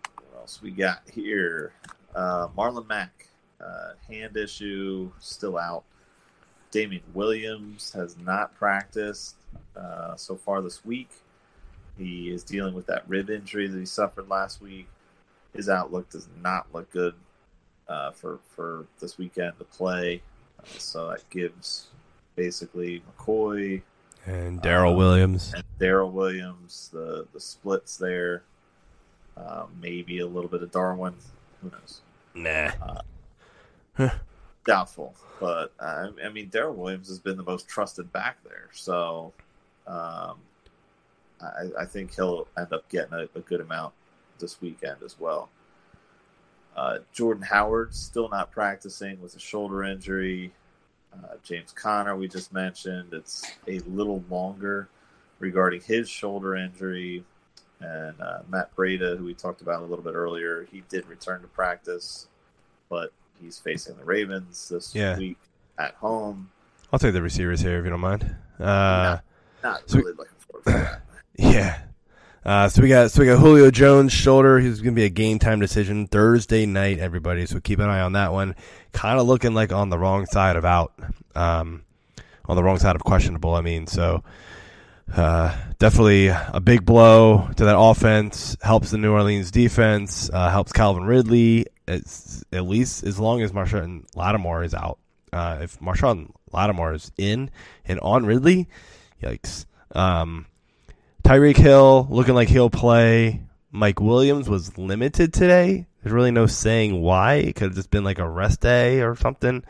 else 0.45 0.61
we 0.61 0.71
got 0.71 1.01
here? 1.11 1.73
Uh, 2.15 2.49
Marlon 2.49 2.87
Mack, 2.87 3.29
uh, 3.65 3.93
hand 4.07 4.37
issue, 4.37 5.11
still 5.19 5.57
out. 5.57 5.85
Damien 6.71 7.03
Williams 7.15 7.91
has 7.93 8.19
not 8.19 8.55
practiced 8.55 9.37
uh, 9.75 10.15
so 10.17 10.37
far 10.37 10.61
this 10.61 10.85
week. 10.85 11.09
He 11.97 12.29
is 12.29 12.45
dealing 12.45 12.75
with 12.75 12.85
that 12.89 13.09
rib 13.09 13.31
injury 13.31 13.69
that 13.69 13.79
he 13.79 13.87
suffered 13.87 14.29
last 14.29 14.61
week. 14.61 14.87
His 15.55 15.71
outlook 15.71 16.11
does 16.11 16.29
not 16.43 16.67
look 16.75 16.91
good 16.91 17.15
uh, 17.89 18.11
for 18.11 18.39
for 18.55 18.85
this 19.01 19.17
weekend 19.17 19.59
to 19.59 19.65
play. 19.65 20.21
Uh, 20.59 20.67
so 20.77 21.09
that 21.09 21.31
gives 21.31 21.87
basically 22.37 23.03
McCoy 23.17 23.81
And 24.27 24.61
Darrel 24.61 24.93
uh, 24.93 24.97
Williams. 24.97 25.55
and 25.55 25.65
Darrel 25.79 26.11
Williams 26.11 26.91
the 26.93 27.27
the 27.33 27.41
splits 27.41 27.97
there. 27.97 28.43
Uh, 29.37 29.67
maybe 29.81 30.21
a 30.21 30.27
little 30.27 30.49
bit 30.49 30.63
of 30.63 30.71
Darwin. 30.71 31.15
Who 31.61 31.71
knows? 31.71 32.01
Nah. 32.35 33.01
Doubtful, 34.65 35.15
but 35.41 35.73
uh, 35.79 36.09
I 36.25 36.29
mean, 36.31 36.49
Darrel 36.49 36.75
Williams 36.75 37.09
has 37.09 37.19
been 37.19 37.37
the 37.37 37.43
most 37.43 37.69
trusted 37.69 38.11
back 38.13 38.39
there, 38.45 38.69
so 38.73 39.33
um, 39.87 40.39
I, 41.41 41.69
I 41.81 41.85
think 41.85 42.15
he'll 42.15 42.49
end 42.57 42.73
up 42.73 42.89
getting 42.89 43.13
a, 43.13 43.29
a 43.35 43.41
good 43.41 43.61
amount 43.61 43.93
this 44.39 44.61
weekend 44.61 45.03
as 45.05 45.19
well. 45.19 45.51
Uh, 46.77 46.99
Jordan 47.13 47.43
Howard 47.43 47.95
still 47.95 48.29
not 48.29 48.51
practicing 48.51 49.21
with 49.21 49.37
a 49.37 49.39
shoulder 49.39 49.85
injury. 49.85 50.53
Uh, 51.13 51.37
James 51.45 51.73
Conner, 51.73 52.17
we 52.17 52.27
just 52.27 52.53
mentioned, 52.53 53.13
it's 53.13 53.45
a 53.69 53.79
little 53.81 54.25
longer 54.29 54.89
regarding 55.39 55.81
his 55.81 56.09
shoulder 56.09 56.57
injury. 56.57 57.25
And 57.85 58.21
uh, 58.21 58.39
Matt 58.49 58.75
Breida, 58.75 59.19
who 59.19 59.25
we 59.25 59.35
talked 59.35 59.61
about 59.61 59.83
a 59.83 59.85
little 59.85 60.05
bit 60.05 60.15
earlier, 60.15 60.67
he 60.73 60.83
did 60.89 61.07
return 61.07 61.43
to 61.43 61.49
practice, 61.49 62.29
but 62.89 63.13
he's 63.41 63.59
facing 63.59 63.97
the 63.97 64.05
Ravens 64.05 64.69
this 64.71 64.95
Yeah. 64.95 65.19
week 65.19 65.37
at 65.79 65.95
home. 65.97 66.51
I'll 66.93 66.99
take 66.99 67.13
the 67.13 67.21
receivers 67.23 67.61
here 67.61 67.79
if 67.79 67.85
you 67.85 67.91
don't 67.91 68.01
mind. 68.01 68.35
Uh, 68.59 69.19
Not 69.63 69.89
So- 69.91 69.99
really 69.99 70.13
looking 70.13 70.37
forward 70.39 70.65
to 70.67 70.71
that. 70.73 71.01
yeah. 71.37 71.79
Uh, 72.45 72.69
so 72.69 72.83
we 72.83 72.89
got 72.89 73.11
so 73.11 73.21
we 73.21 73.27
got 73.27 73.39
Julio 73.39 73.71
Jones 73.71 74.13
shoulder. 74.13 74.61
He's 74.61 74.81
going 74.83 74.95
to 74.95 74.99
be 75.01 75.05
a 75.07 75.11
game 75.11 75.39
time 75.39 75.61
decision 75.61 76.07
Thursday 76.07 76.67
night, 76.67 76.99
everybody. 76.99 77.47
So 77.47 77.59
keep 77.59 77.79
an 77.79 77.89
eye 77.89 78.01
on 78.01 78.13
that 78.13 78.33
one. 78.33 78.55
Kind 78.93 79.19
of 79.19 79.27
looking 79.27 79.55
like 79.55 79.73
on 79.73 79.89
the 79.89 79.99
wrong 79.99 80.27
side 80.27 80.57
of 80.57 80.65
out, 80.67 80.93
um, 81.35 81.83
on 82.45 82.57
the 82.57 82.63
wrong 82.63 82.79
side 82.79 82.97
of 82.97 83.03
questionable. 83.03 83.55
I 83.55 83.63
mean, 83.63 83.87
so 83.87 84.23
uh, 85.13 85.57
definitely 85.79 86.29
a 86.29 86.61
big 86.61 86.85
blow 86.85 87.49
to 87.57 87.65
that 87.65 87.79
offense. 87.79 88.57
Helps 88.63 88.91
the 88.91 88.99
New 88.99 89.13
Orleans 89.13 89.51
defense. 89.51 90.31
Uh, 90.33 90.51
helps 90.51 90.73
Calvin 90.73 91.05
Ridley. 91.05 91.67
It's, 91.87 92.43
at 92.53 92.65
least 92.65 93.05
as 93.05 93.19
long 93.19 93.43
as 93.43 93.53
Marshon 93.53 94.05
Lattimore 94.15 94.65
is 94.65 94.75
out. 94.75 94.99
Uh, 95.33 95.59
if 95.63 95.79
Marshon 95.81 96.31
Lattimore 96.53 96.95
is 96.95 97.13
in 97.19 97.51
and 97.85 98.01
on 98.01 98.25
Ridley, 98.25 98.69
yikes. 99.23 99.67
Um, 99.95 100.47
Tyreek 101.23 101.57
Hill 101.57 102.07
looking 102.11 102.35
like 102.35 102.49
he'll 102.49 102.71
play. 102.71 103.43
Mike 103.71 104.01
Williams 104.01 104.49
was 104.49 104.79
limited 104.79 105.33
today. 105.33 105.87
There's 106.03 106.13
really 106.13 106.31
no 106.31 106.47
saying 106.47 107.01
why. 107.01 107.35
It 107.35 107.57
could 107.57 107.69
have 107.69 107.75
just 107.75 107.91
been 107.91 108.05
like 108.05 108.19
a 108.19 108.29
rest 108.29 108.61
day 108.61 109.01
or 109.01 109.17
something. 109.17 109.65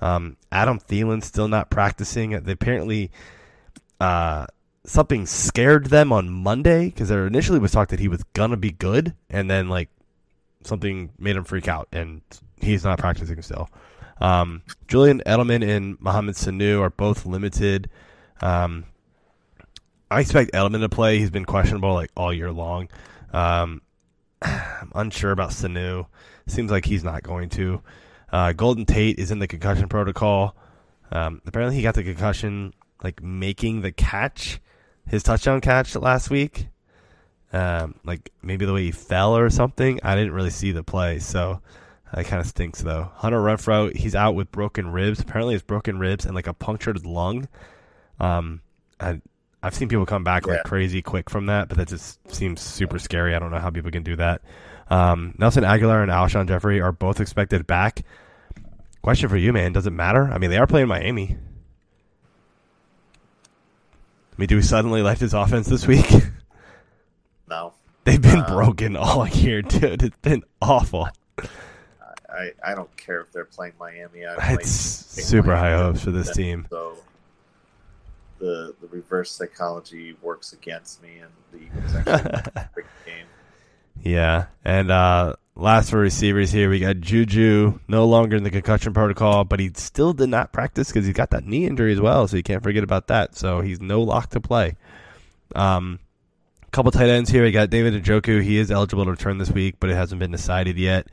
Um, 0.00 0.36
Adam 0.52 0.78
Thielen 0.78 1.24
still 1.24 1.48
not 1.48 1.70
practicing. 1.70 2.30
They 2.30 2.52
apparently 2.52 3.10
uh, 4.00 4.46
something 4.88 5.26
scared 5.26 5.86
them 5.86 6.12
on 6.12 6.30
Monday 6.30 6.86
because 6.86 7.08
there 7.08 7.26
initially 7.26 7.58
was 7.58 7.72
talk 7.72 7.88
that 7.88 8.00
he 8.00 8.08
was 8.08 8.22
gonna 8.32 8.56
be 8.56 8.70
good, 8.70 9.14
and 9.30 9.50
then 9.50 9.68
like 9.68 9.88
something 10.64 11.10
made 11.18 11.36
him 11.36 11.44
freak 11.44 11.68
out, 11.68 11.88
and 11.92 12.22
he's 12.60 12.84
not 12.84 12.98
practicing 12.98 13.40
still. 13.42 13.68
Um, 14.20 14.62
Julian 14.88 15.22
Edelman 15.26 15.66
and 15.66 16.00
Mohamed 16.00 16.34
Sanu 16.34 16.80
are 16.80 16.90
both 16.90 17.24
limited. 17.26 17.88
Um, 18.40 18.84
I 20.10 20.20
expect 20.20 20.52
Edelman 20.52 20.80
to 20.80 20.88
play. 20.88 21.18
He's 21.18 21.30
been 21.30 21.44
questionable 21.44 21.94
like 21.94 22.10
all 22.16 22.32
year 22.32 22.50
long. 22.50 22.88
Um, 23.32 23.82
I'm 24.42 24.92
unsure 24.94 25.32
about 25.32 25.50
Sanu. 25.50 26.06
Seems 26.46 26.70
like 26.70 26.86
he's 26.86 27.04
not 27.04 27.22
going 27.22 27.50
to. 27.50 27.82
Uh, 28.32 28.52
Golden 28.52 28.84
Tate 28.86 29.18
is 29.18 29.30
in 29.30 29.38
the 29.38 29.46
concussion 29.46 29.88
protocol. 29.88 30.56
Um, 31.10 31.40
apparently, 31.46 31.76
he 31.76 31.82
got 31.82 31.94
the 31.94 32.02
concussion 32.02 32.74
like 33.02 33.22
making 33.22 33.82
the 33.82 33.92
catch, 33.92 34.60
his 35.08 35.22
touchdown 35.22 35.60
catch 35.60 35.94
last 35.96 36.30
week. 36.30 36.68
Um, 37.52 37.94
like 38.04 38.30
maybe 38.42 38.66
the 38.66 38.74
way 38.74 38.84
he 38.84 38.90
fell 38.90 39.36
or 39.36 39.48
something. 39.50 40.00
I 40.02 40.14
didn't 40.14 40.32
really 40.34 40.50
see 40.50 40.72
the 40.72 40.82
play, 40.82 41.18
so 41.18 41.62
that 42.12 42.26
kind 42.26 42.40
of 42.40 42.46
stinks 42.46 42.82
though. 42.82 43.10
Hunter 43.14 43.38
Renfrow, 43.40 43.94
he's 43.96 44.14
out 44.14 44.34
with 44.34 44.52
broken 44.52 44.92
ribs. 44.92 45.20
Apparently, 45.20 45.54
it's 45.54 45.64
broken 45.64 45.98
ribs 45.98 46.26
and 46.26 46.34
like 46.34 46.46
a 46.46 46.52
punctured 46.52 47.06
lung. 47.06 47.48
Um, 48.20 48.60
I, 49.00 49.20
I've 49.62 49.74
seen 49.74 49.88
people 49.88 50.04
come 50.06 50.24
back 50.24 50.46
Yeah. 50.46 50.54
like 50.54 50.64
crazy 50.64 51.00
quick 51.02 51.30
from 51.30 51.46
that, 51.46 51.68
but 51.68 51.78
that 51.78 51.88
just 51.88 52.18
seems 52.32 52.60
super 52.60 52.98
scary. 52.98 53.34
I 53.34 53.38
don't 53.38 53.50
know 53.50 53.58
how 53.60 53.70
people 53.70 53.90
can 53.90 54.02
do 54.02 54.16
that. 54.16 54.42
Um, 54.90 55.34
Nelson 55.38 55.64
Agholor 55.64 56.02
and 56.02 56.10
Alshon 56.12 56.48
Jeffery 56.48 56.80
are 56.80 56.92
both 56.92 57.20
expected 57.20 57.66
back. 57.66 58.02
Question 59.02 59.28
for 59.28 59.36
you, 59.36 59.52
man. 59.52 59.72
Does 59.72 59.86
it 59.86 59.90
matter? 59.92 60.24
I 60.24 60.38
mean, 60.38 60.50
they 60.50 60.58
are 60.58 60.66
playing 60.66 60.88
Miami. 60.88 61.36
I 64.38 64.42
mean, 64.42 64.46
do 64.46 64.54
we 64.56 64.62
suddenly 64.62 65.02
like 65.02 65.18
this 65.18 65.32
offense 65.32 65.66
this 65.66 65.86
week? 65.86 66.06
No, 67.50 67.72
They've 68.04 68.20
been 68.20 68.40
Uh, 68.40 68.46
broken 68.54 68.94
all 68.94 69.26
year, 69.26 69.62
dude. 69.62 70.02
It's 70.02 70.18
been 70.18 70.44
awful. 70.60 71.08
I, 72.28 72.52
I 72.62 72.74
don't 72.74 72.94
care 72.98 73.22
if 73.22 73.32
they're 73.32 73.46
playing 73.46 73.72
Miami. 73.80 74.26
I 74.26 74.52
It's 74.52 74.68
super 74.70 75.56
high 75.56 75.74
hopes 75.74 76.04
for 76.04 76.10
this 76.10 76.30
team. 76.36 76.66
So 76.68 76.98
the 78.38 78.74
the 78.82 78.86
reverse 78.88 79.30
psychology 79.30 80.14
works 80.20 80.52
against 80.52 81.02
me, 81.02 81.20
and 81.22 81.30
the 81.52 81.66
Eagles 81.66 81.94
actually 81.94 82.12
won 82.12 82.42
the 82.54 82.68
freaking 82.76 83.06
game. 83.06 83.26
Yeah, 84.02 84.46
and 84.62 84.90
uh, 84.90 85.36
last 85.58 85.90
for 85.90 85.98
receivers 85.98 86.52
here, 86.52 86.70
we 86.70 86.78
got 86.78 87.00
Juju, 87.00 87.80
no 87.88 88.06
longer 88.06 88.36
in 88.36 88.44
the 88.44 88.50
concussion 88.50 88.94
protocol, 88.94 89.44
but 89.44 89.60
he 89.60 89.70
still 89.74 90.12
did 90.12 90.28
not 90.28 90.52
practice 90.52 90.88
because 90.88 91.04
he's 91.04 91.14
got 91.14 91.30
that 91.30 91.44
knee 91.44 91.66
injury 91.66 91.92
as 91.92 92.00
well, 92.00 92.26
so 92.28 92.36
you 92.36 92.42
can't 92.42 92.62
forget 92.62 92.84
about 92.84 93.08
that. 93.08 93.36
So 93.36 93.60
he's 93.60 93.80
no 93.80 94.00
lock 94.02 94.30
to 94.30 94.40
play. 94.40 94.76
Um, 95.54 95.98
couple 96.70 96.92
tight 96.92 97.08
ends 97.08 97.30
here. 97.30 97.42
We 97.42 97.50
got 97.50 97.70
David 97.70 98.02
Njoku. 98.02 98.42
He 98.42 98.58
is 98.58 98.70
eligible 98.70 99.04
to 99.04 99.10
return 99.10 99.38
this 99.38 99.50
week, 99.50 99.76
but 99.80 99.90
it 99.90 99.94
hasn't 99.94 100.20
been 100.20 100.30
decided 100.30 100.78
yet. 100.78 101.08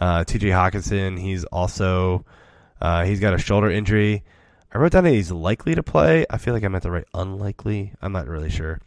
Uh, 0.00 0.24
T.J. 0.24 0.48
Hockenson. 0.48 1.18
He's 1.18 1.44
also 1.44 2.24
uh, 2.80 3.04
he's 3.04 3.20
got 3.20 3.34
a 3.34 3.38
shoulder 3.38 3.70
injury. 3.70 4.22
I 4.72 4.78
wrote 4.78 4.92
down 4.92 5.04
that 5.04 5.10
he's 5.10 5.32
likely 5.32 5.74
to 5.74 5.82
play. 5.82 6.26
I 6.30 6.38
feel 6.38 6.54
like 6.54 6.62
I 6.62 6.68
meant 6.68 6.84
to 6.84 6.90
write 6.90 7.08
unlikely. 7.14 7.92
I'm 8.00 8.12
not 8.12 8.28
really 8.28 8.50
sure. 8.50 8.80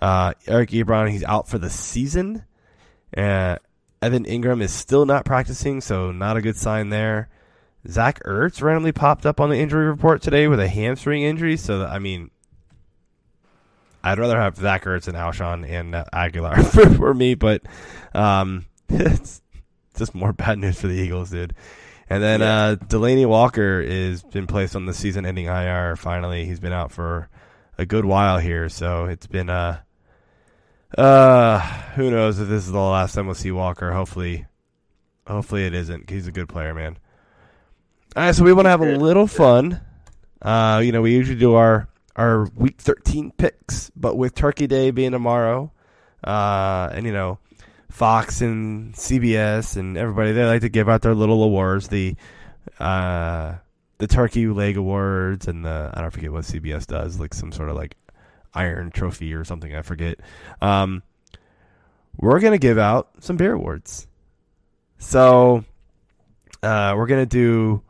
Uh, 0.00 0.34
Eric 0.46 0.70
Ebron. 0.70 1.10
He's 1.10 1.24
out 1.24 1.48
for 1.48 1.58
the 1.58 1.70
season. 1.70 2.44
Uh, 3.16 3.56
Evan 4.02 4.24
Engram 4.24 4.60
is 4.60 4.72
still 4.72 5.06
not 5.06 5.24
practicing, 5.24 5.80
so 5.80 6.10
not 6.10 6.36
a 6.36 6.42
good 6.42 6.56
sign 6.56 6.88
there. 6.88 7.28
Zach 7.88 8.20
Ertz 8.24 8.60
randomly 8.60 8.92
popped 8.92 9.24
up 9.24 9.40
on 9.40 9.48
the 9.48 9.58
injury 9.58 9.86
report 9.86 10.22
today 10.22 10.48
with 10.48 10.60
a 10.60 10.68
hamstring 10.68 11.22
injury. 11.22 11.56
So 11.56 11.86
I 11.86 12.00
mean, 12.00 12.30
I'd 14.02 14.18
rather 14.18 14.38
have 14.40 14.56
Zach 14.56 14.84
Ertz 14.84 15.06
and 15.06 15.16
Alshon 15.16 15.68
and 15.68 15.94
uh, 15.94 16.04
Agholor 16.12 16.64
for, 16.72 16.94
for 16.94 17.14
me, 17.14 17.34
but 17.34 17.62
um, 18.12 18.66
it's 18.88 19.40
just 19.96 20.14
more 20.14 20.32
bad 20.32 20.58
news 20.58 20.80
for 20.80 20.88
the 20.88 20.94
Eagles, 20.94 21.30
dude. 21.30 21.54
And 22.10 22.22
then 22.22 22.42
uh, 22.42 22.76
Delanie 22.88 23.26
Walker 23.26 23.80
is 23.80 24.22
been 24.22 24.46
placed 24.46 24.76
on 24.76 24.84
the 24.84 24.92
season-ending 24.92 25.46
IR. 25.46 25.96
Finally, 25.96 26.44
he's 26.44 26.60
been 26.60 26.72
out 26.72 26.92
for 26.92 27.30
a 27.78 27.86
good 27.86 28.04
while 28.04 28.38
here, 28.38 28.68
so 28.68 29.06
it's 29.06 29.26
been 29.26 29.48
uh, 29.48 29.80
uh, 30.98 31.58
who 31.94 32.10
knows 32.10 32.38
if 32.38 32.48
this 32.48 32.64
is 32.64 32.72
the 32.72 32.78
last 32.78 33.14
time 33.14 33.26
we'll 33.26 33.34
see 33.34 33.50
Walker. 33.50 33.92
Hopefully, 33.92 34.46
hopefully 35.26 35.66
it 35.66 35.74
isn't. 35.74 36.10
He's 36.10 36.26
a 36.26 36.32
good 36.32 36.48
player, 36.48 36.74
man. 36.74 36.98
All 38.14 38.24
right, 38.24 38.34
so 38.34 38.44
we 38.44 38.52
want 38.52 38.66
to 38.66 38.70
have 38.70 38.82
a 38.82 38.96
little 38.96 39.26
fun. 39.26 39.80
Uh, 40.40 40.82
you 40.84 40.92
know, 40.92 41.00
we 41.00 41.12
usually 41.12 41.38
do 41.38 41.54
our 41.54 41.88
our 42.16 42.44
week 42.56 42.78
13 42.78 43.32
picks, 43.32 43.90
but 43.96 44.16
with 44.16 44.34
Turkey 44.34 44.66
Day 44.66 44.90
being 44.90 45.12
tomorrow, 45.12 45.72
uh, 46.22 46.90
and 46.92 47.06
you 47.06 47.12
know, 47.12 47.38
Fox 47.90 48.40
and 48.42 48.94
CBS 48.94 49.76
and 49.76 49.96
everybody 49.96 50.32
they 50.32 50.44
like 50.44 50.60
to 50.62 50.68
give 50.68 50.88
out 50.88 51.02
their 51.02 51.14
little 51.14 51.42
awards. 51.42 51.88
The 51.88 52.16
uh, 52.78 53.54
the 53.98 54.06
Turkey 54.06 54.46
Leg 54.46 54.76
Awards 54.76 55.48
and 55.48 55.64
the 55.64 55.90
I 55.94 56.00
don't 56.00 56.10
forget 56.10 56.32
what 56.32 56.44
CBS 56.44 56.86
does, 56.86 57.18
like 57.20 57.32
some 57.32 57.52
sort 57.52 57.68
of 57.68 57.76
like 57.76 57.96
Iron 58.54 58.90
Trophy 58.90 59.34
or 59.34 59.44
something. 59.44 59.74
I 59.74 59.82
forget. 59.82 60.18
Um, 60.60 61.02
we're 62.16 62.40
gonna 62.40 62.58
give 62.58 62.78
out 62.78 63.08
some 63.20 63.36
beer 63.36 63.54
awards. 63.54 64.06
So 64.98 65.64
uh, 66.62 66.94
we're 66.96 67.06
gonna 67.06 67.26
do 67.26 67.82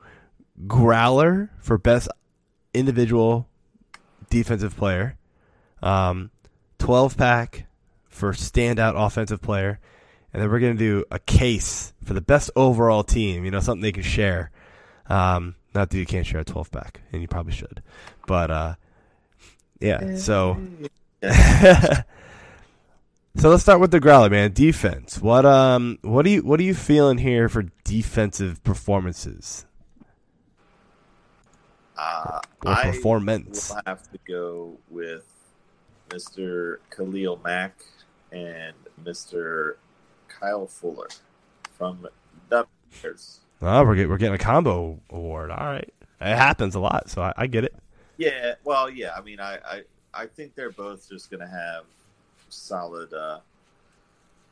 Growler 0.66 1.50
for 1.58 1.78
best 1.78 2.08
individual 2.72 3.48
defensive 4.30 4.76
player, 4.76 5.16
um, 5.82 6.30
twelve 6.78 7.16
pack 7.16 7.66
for 8.08 8.32
standout 8.32 8.94
offensive 8.96 9.42
player, 9.42 9.80
and 10.32 10.42
then 10.42 10.50
we're 10.50 10.60
gonna 10.60 10.74
do 10.74 11.04
a 11.10 11.18
case 11.18 11.92
for 12.04 12.14
the 12.14 12.20
best 12.20 12.50
overall 12.54 13.02
team. 13.02 13.44
You 13.44 13.50
know, 13.50 13.60
something 13.60 13.82
they 13.82 13.92
can 13.92 14.02
share. 14.02 14.50
Um, 15.06 15.56
not 15.74 15.90
that 15.90 15.98
you 15.98 16.06
can't 16.06 16.26
share 16.26 16.40
a 16.40 16.44
twelve 16.44 16.70
pack, 16.70 17.00
and 17.12 17.20
you 17.20 17.28
probably 17.28 17.52
should, 17.52 17.82
but 18.26 18.50
uh, 18.50 18.74
yeah. 19.82 20.16
So. 20.16 20.56
So 23.36 23.48
let's 23.48 23.62
start 23.62 23.80
with 23.80 23.90
the 23.92 23.98
growler, 23.98 24.28
man. 24.28 24.52
Defense. 24.52 25.18
What 25.18 25.46
um 25.46 25.98
what 26.02 26.22
do 26.26 26.30
you 26.30 26.42
what 26.42 26.60
are 26.60 26.64
you 26.64 26.74
feeling 26.74 27.16
here 27.16 27.48
for 27.48 27.64
defensive 27.82 28.62
performances 28.62 29.64
Uh, 31.96 32.40
or 32.64 32.72
I 32.72 32.90
performance? 32.90 33.70
will 33.70 33.80
have 33.86 34.02
to 34.12 34.18
go 34.28 34.76
with 34.90 35.24
Mr. 36.10 36.76
Khalil 36.90 37.40
Mack 37.42 37.74
and 38.32 38.74
Mr. 39.02 39.76
Kyle 40.28 40.66
Fuller 40.66 41.08
from 41.78 42.06
the 42.50 42.66
Bears. 43.02 43.40
Oh, 43.62 43.82
we're 43.84 43.94
getting 43.94 44.10
we're 44.10 44.18
getting 44.18 44.34
a 44.34 44.38
combo 44.38 45.00
award. 45.08 45.50
All 45.50 45.56
right, 45.66 45.88
it 46.20 46.36
happens 46.36 46.74
a 46.74 46.80
lot, 46.80 47.08
so 47.08 47.22
I, 47.22 47.32
I 47.36 47.46
get 47.46 47.64
it. 47.64 47.74
Yeah, 48.22 48.54
well, 48.64 48.88
yeah. 48.90 49.12
I 49.16 49.20
mean, 49.20 49.40
I, 49.40 49.58
I, 49.64 49.82
I 50.14 50.26
think 50.26 50.54
they're 50.54 50.70
both 50.70 51.08
just 51.08 51.30
going 51.30 51.40
to 51.40 51.46
have 51.48 51.84
solid, 52.48 53.12
uh, 53.12 53.40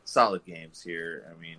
solid 0.05 0.45
games 0.45 0.83
here. 0.83 1.25
I 1.31 1.41
mean, 1.41 1.57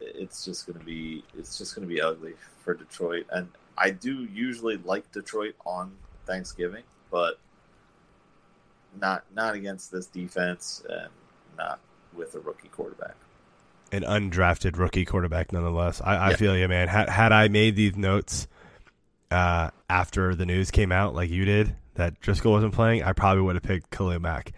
it's 0.00 0.44
just 0.44 0.66
going 0.66 0.78
to 0.78 0.84
be 0.84 1.24
it's 1.36 1.58
just 1.58 1.74
going 1.74 1.86
to 1.86 1.92
be 1.94 2.00
ugly 2.00 2.34
for 2.64 2.74
Detroit, 2.74 3.26
and 3.30 3.48
I 3.76 3.90
do 3.90 4.24
usually 4.32 4.78
like 4.78 5.10
Detroit 5.12 5.54
on 5.66 5.92
Thanksgiving, 6.26 6.84
but 7.10 7.38
not 9.00 9.24
not 9.34 9.54
against 9.54 9.92
this 9.92 10.06
defense 10.06 10.82
and 10.88 11.10
not 11.58 11.80
with 12.16 12.34
a 12.34 12.40
rookie 12.40 12.68
quarterback. 12.68 13.14
An 13.92 14.02
undrafted 14.02 14.78
rookie 14.78 15.04
quarterback, 15.04 15.52
nonetheless. 15.52 16.00
I, 16.00 16.16
I 16.16 16.30
Yeah. 16.30 16.36
feel 16.36 16.56
you, 16.56 16.68
man. 16.68 16.88
Had 16.88 17.08
had 17.08 17.32
I 17.32 17.48
made 17.48 17.76
these 17.76 17.96
notes 17.96 18.46
uh, 19.30 19.70
after 19.88 20.34
the 20.34 20.46
news 20.46 20.70
came 20.70 20.92
out, 20.92 21.14
like 21.14 21.30
you 21.30 21.44
did, 21.44 21.74
that 21.94 22.20
Driskel 22.20 22.50
wasn't 22.50 22.74
playing, 22.74 23.02
I 23.02 23.12
probably 23.12 23.42
would 23.42 23.56
have 23.56 23.62
picked 23.62 23.90
Khalil 23.90 24.20
Mack 24.20 24.52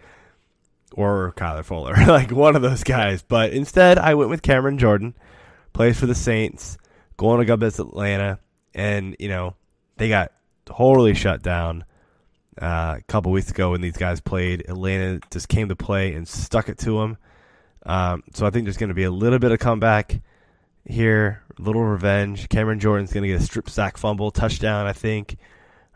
or 0.93 1.33
Kyler 1.35 1.63
Fuller, 1.63 1.95
like 2.07 2.31
one 2.31 2.55
of 2.55 2.61
those 2.61 2.83
guys. 2.83 3.21
But 3.21 3.51
instead, 3.51 3.97
I 3.97 4.15
went 4.15 4.29
with 4.29 4.41
Cameron 4.41 4.77
Jordan, 4.77 5.13
plays 5.73 5.99
for 5.99 6.05
the 6.05 6.15
Saints, 6.15 6.77
going 7.17 7.39
to 7.39 7.45
go 7.45 7.53
against 7.53 7.79
Atlanta, 7.79 8.39
and 8.73 9.15
you 9.19 9.29
know 9.29 9.55
they 9.97 10.09
got 10.09 10.31
totally 10.65 11.13
shut 11.13 11.41
down 11.41 11.83
uh, 12.61 12.95
a 12.99 13.03
couple 13.07 13.31
weeks 13.31 13.51
ago 13.51 13.71
when 13.71 13.81
these 13.81 13.97
guys 13.97 14.21
played. 14.21 14.65
Atlanta 14.67 15.19
just 15.31 15.49
came 15.49 15.69
to 15.69 15.75
play 15.75 16.13
and 16.13 16.27
stuck 16.27 16.69
it 16.69 16.77
to 16.79 16.99
them. 16.99 17.17
Um, 17.85 18.23
so 18.33 18.45
I 18.45 18.49
think 18.49 18.65
there's 18.65 18.77
going 18.77 18.89
to 18.89 18.95
be 18.95 19.03
a 19.03 19.11
little 19.11 19.39
bit 19.39 19.51
of 19.51 19.59
comeback 19.59 20.21
here, 20.85 21.43
little 21.59 21.83
revenge. 21.83 22.49
Cameron 22.49 22.79
Jordan's 22.79 23.13
going 23.13 23.23
to 23.23 23.29
get 23.29 23.41
a 23.41 23.43
strip 23.43 23.69
sack 23.69 23.97
fumble 23.97 24.31
touchdown, 24.31 24.85
I 24.85 24.93
think, 24.93 25.37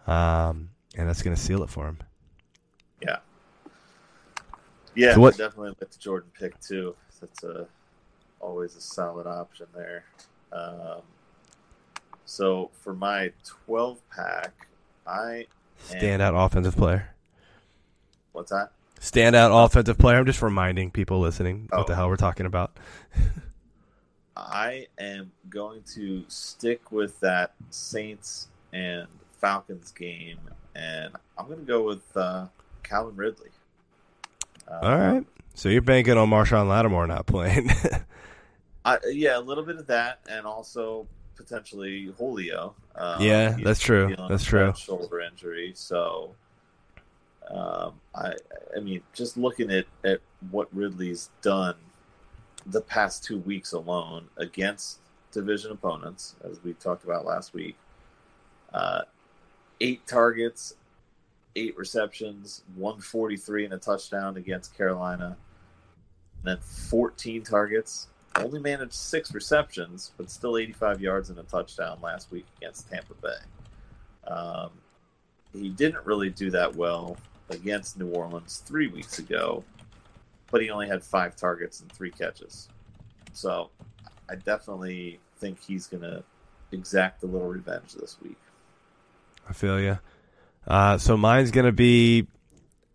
um, 0.08 0.70
and 0.96 1.08
that's 1.08 1.22
going 1.22 1.36
to 1.36 1.42
seal 1.42 1.64
it 1.64 1.70
for 1.70 1.88
him. 1.88 1.98
Yeah, 3.02 3.18
yeah, 4.96 5.14
So 5.14 5.20
what- 5.22 5.38
definitely 5.38 5.70
like 5.80 5.92
the 5.92 6.00
Jordan 6.00 6.30
pick 6.38 6.60
too. 6.62 6.96
That's 7.20 7.44
a 7.44 7.68
always 8.40 8.76
a 8.76 8.82
solid 8.82 9.26
option 9.28 9.66
there. 9.76 10.04
Um, 10.52 11.02
so 12.26 12.70
for 12.82 12.94
my 12.94 13.32
12 13.66 14.00
pack, 14.10 14.68
I 15.06 15.46
am, 15.92 16.00
Standout 16.00 16.46
offensive 16.46 16.76
player. 16.76 17.10
What's 18.34 18.52
that? 18.52 18.72
Standout 19.00 19.66
offensive 19.66 19.98
player. 19.98 20.18
I'm 20.18 20.26
just 20.26 20.42
reminding 20.42 20.92
people 20.92 21.20
listening 21.20 21.68
what 21.70 21.82
Oh. 21.82 21.84
the 21.88 21.96
hell 21.96 22.08
we're 22.10 22.16
talking 22.16 22.46
about. 22.46 22.78
I 24.38 24.88
am 25.00 25.32
going 25.50 25.84
to 25.96 26.24
stick 26.28 26.92
with 26.92 27.20
that 27.22 27.54
Saints 27.70 28.48
and 28.72 29.08
Falcons 29.42 29.92
game, 29.92 30.40
and 30.76 31.16
I'm 31.38 31.48
going 31.48 31.60
to 31.60 31.66
go 31.66 31.84
with 31.84 32.16
uh, 32.16 32.48
Calvin 32.84 33.16
Ridley. 33.16 33.50
Uh, 34.70 34.80
All 34.82 34.98
right. 34.98 35.26
So 35.56 35.70
you're 35.70 35.82
banking 35.82 36.18
on 36.18 36.30
Marshon 36.30 36.68
Lattimore 36.68 37.08
not 37.08 37.26
playing. 37.26 37.72
I, 38.86 39.00
yeah, 39.10 39.38
a 39.38 39.42
little 39.42 39.64
bit 39.66 39.78
of 39.78 39.88
that, 39.88 40.20
and 40.30 40.46
also 40.46 41.08
potentially 41.36 42.14
Julio. 42.18 42.76
Um, 42.96 43.22
Yeah, 43.22 43.58
that's 43.64 43.80
true. 43.80 44.16
That's 44.30 44.44
true. 44.44 44.74
Shoulder 44.78 45.22
injury, 45.22 45.72
so 45.76 46.36
um, 47.50 47.94
I, 48.14 48.34
I 48.76 48.80
mean, 48.80 49.02
just 49.14 49.36
looking 49.36 49.72
at 49.72 49.86
at 50.04 50.20
what 50.52 50.68
Ridley's 50.74 51.30
done 51.42 51.76
the 52.68 52.82
past 52.82 53.24
two 53.24 53.40
weeks 53.40 53.72
alone 53.74 54.28
against 54.38 55.00
division 55.32 55.72
opponents, 55.72 56.36
as 56.44 56.64
we 56.64 56.74
talked 56.74 57.04
about 57.04 57.26
last 57.26 57.54
week, 57.54 57.78
uh, 58.74 59.02
eight 59.82 60.06
targets, 60.08 60.76
eight 61.56 61.78
receptions, 61.78 62.64
one 62.76 63.00
forty 63.00 63.38
three 63.38 63.66
and 63.66 63.74
a 63.74 63.78
touchdown 63.78 64.38
against 64.38 64.76
Carolina, 64.78 65.38
and 66.38 66.46
then 66.46 66.58
fourteen 66.60 67.44
targets, 67.44 68.08
only 68.44 68.60
managed 68.60 68.94
six 68.94 69.34
receptions, 69.34 70.12
but 70.18 70.30
still 70.30 70.58
85 70.58 71.02
yards 71.02 71.30
and 71.30 71.40
a 71.40 71.44
touchdown 71.44 72.00
last 72.02 72.32
week 72.32 72.46
against 72.58 72.90
Tampa 72.90 73.14
Bay. 73.16 74.32
Um, 74.32 74.72
he 75.54 75.70
didn't 75.70 76.06
really 76.06 76.30
do 76.30 76.52
that 76.52 76.76
well 76.76 77.18
against 77.50 77.98
New 77.98 78.10
Orleans 78.10 78.62
three 78.66 78.88
weeks 78.88 79.20
ago, 79.20 79.64
but 80.52 80.62
he 80.62 80.70
only 80.70 80.88
had 80.88 81.04
five 81.04 81.36
targets 81.36 81.82
and 81.82 81.92
three 81.92 82.12
catches. 82.12 82.70
So 83.34 83.70
I 84.30 84.36
definitely 84.36 85.20
think 85.40 85.64
he's 85.64 85.88
going 85.88 86.04
to 86.04 86.24
exact 86.72 87.24
a 87.24 87.26
little 87.26 87.48
revenge 87.48 87.94
this 87.94 88.18
week. 88.22 88.38
I 89.50 89.54
feel 89.54 89.80
you. 89.80 90.00
Uh, 90.68 90.98
so 90.98 91.16
mine's 91.16 91.52
gonna 91.52 91.72
be. 91.72 92.28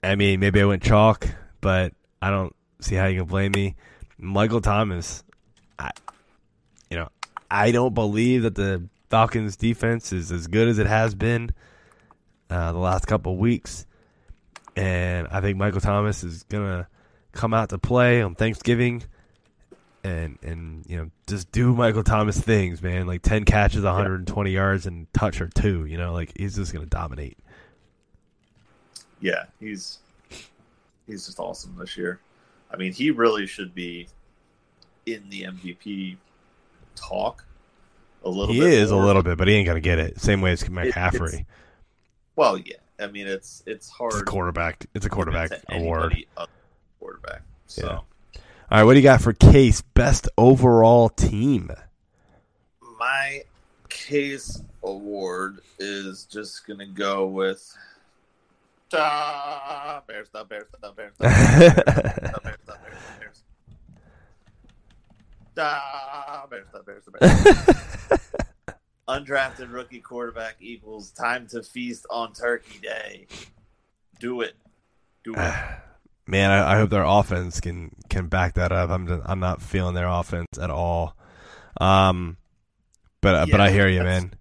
I 0.02 0.16
mean, 0.16 0.40
maybe 0.40 0.60
I 0.60 0.64
went 0.64 0.82
chalk, 0.82 1.26
but 1.60 1.94
I 2.20 2.30
don't 2.30 2.54
see 2.80 2.96
how 2.96 3.06
you 3.06 3.20
can 3.20 3.28
blame 3.28 3.52
me. 3.52 3.76
Michael 4.18 4.60
Thomas. 4.60 5.24
I, 5.78 5.90
you 6.90 6.98
know, 6.98 7.08
I 7.50 7.72
don't 7.72 7.94
believe 7.94 8.42
that 8.42 8.54
the 8.54 8.88
Falcons' 9.08 9.56
defense 9.56 10.12
is 10.12 10.30
as 10.30 10.46
good 10.46 10.68
as 10.68 10.78
it 10.78 10.86
has 10.86 11.14
been 11.14 11.50
uh, 12.50 12.72
the 12.72 12.78
last 12.78 13.06
couple 13.06 13.38
weeks, 13.38 13.86
and 14.76 15.26
I 15.28 15.40
think 15.40 15.56
Michael 15.56 15.80
Thomas 15.80 16.22
is 16.24 16.42
gonna 16.42 16.88
come 17.32 17.52
out 17.54 17.68
to 17.70 17.78
play 17.78 18.22
on 18.22 18.34
Thanksgiving. 18.34 19.04
And 20.04 20.36
and 20.42 20.84
you 20.88 20.96
know 20.96 21.10
just 21.28 21.52
do 21.52 21.72
Michael 21.74 22.02
Thomas 22.02 22.36
things, 22.40 22.82
man. 22.82 23.06
Like 23.06 23.22
ten 23.22 23.44
catches, 23.44 23.84
120 23.84 24.50
yards, 24.50 24.84
and 24.86 25.06
touch 25.12 25.40
or 25.40 25.46
two. 25.46 25.86
You 25.86 25.96
know, 25.96 26.12
like 26.12 26.32
he's 26.36 26.56
just 26.56 26.72
gonna 26.72 26.86
dominate. 26.86 27.38
Yeah, 29.20 29.44
he's 29.60 29.98
he's 31.06 31.26
just 31.26 31.38
awesome 31.38 31.76
this 31.78 31.96
year. 31.96 32.18
I 32.72 32.76
mean, 32.76 32.92
he 32.92 33.10
really 33.12 33.46
should 33.46 33.74
be 33.74 34.08
in 35.06 35.22
the 35.30 35.42
MVP 35.42 36.16
talk 36.96 37.44
a 38.24 38.28
little 38.28 38.52
He 38.54 38.60
bit. 38.60 38.72
is 38.72 38.90
a 38.90 38.96
little 38.96 39.22
bit, 39.22 39.38
but 39.38 39.46
he 39.46 39.54
ain't 39.54 39.66
gonna 39.66 39.80
get 39.80 39.98
it. 40.00 40.20
Same 40.20 40.40
way 40.40 40.50
as 40.52 40.62
It- 40.64 40.72
McCaffrey. 40.72 41.28
it's- 41.28 41.44
Well, 42.34 42.58
yeah. 42.58 42.76
I 42.98 43.06
mean, 43.06 43.26
it's 43.28 43.62
it's 43.66 43.88
hard. 43.88 44.12
It's 44.14 44.22
a 44.22 44.24
quarterback. 44.24 44.86
It's 44.94 45.06
a 45.06 45.08
quarterback 45.10 45.50
award. 45.68 46.16
other 46.36 46.48
Quarterback. 47.02 47.42
So 47.66 47.82
Yeah. 47.84 47.96
All 48.70 48.78
right, 48.78 48.84
what 48.84 48.92
do 48.92 49.00
you 49.00 49.02
got 49.02 49.20
for 49.20 49.32
Case? 49.32 49.82
Best 49.82 50.28
overall 50.38 51.08
team. 51.08 51.72
my 52.98 53.42
case 53.88 54.62
award 54.84 55.58
is 55.80 56.24
just 56.24 56.64
gonna 56.66 56.86
go 56.86 57.26
with. 57.26 57.76
Da, 58.88 60.00
Bears, 60.06 60.28
da, 60.32 60.44
Bears, 60.44 60.68
da, 60.80 60.92
Bears, 60.92 61.12
da, 61.18 61.28
Bears, 61.28 61.40
da, 61.58 62.38
Bears, 66.46 66.66
da, 66.72 66.82
Bears, 66.82 67.04
da, 67.04 67.12
Bears. 67.18 68.20
Undrafted 69.08 69.72
rookie 69.72 69.98
quarterback 70.00 70.56
equals 70.60 71.10
time 71.10 71.48
to 71.48 71.62
feast 71.64 72.06
on 72.10 72.32
Turkey 72.32 72.78
Day. 72.78 73.26
Do 74.20 74.42
it. 74.42 74.54
Do 75.24 75.34
it. 75.36 75.54
Man, 76.26 76.50
I, 76.50 76.74
I 76.74 76.76
hope 76.76 76.90
their 76.90 77.04
offense 77.04 77.60
can 77.60 77.94
can 78.08 78.28
back 78.28 78.54
that 78.54 78.72
up. 78.72 78.90
I'm 78.90 79.06
just, 79.06 79.22
I'm 79.24 79.40
not 79.40 79.60
feeling 79.60 79.94
their 79.94 80.08
offense 80.08 80.58
at 80.60 80.70
all. 80.70 81.16
Um, 81.80 82.36
but 83.20 83.50
but 83.50 83.60
I 83.60 83.70
hear 83.70 83.88
you, 83.88 84.02
man. 84.02 84.34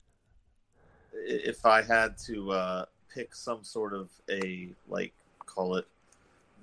if 1.14 1.66
I 1.66 1.82
had 1.82 2.18
to 2.26 2.52
uh, 2.52 2.86
pick 3.14 3.34
some 3.36 3.64
sort 3.64 3.94
of 3.94 4.10
a 4.30 4.70
like 4.88 5.14
call 5.46 5.76
it 5.76 5.88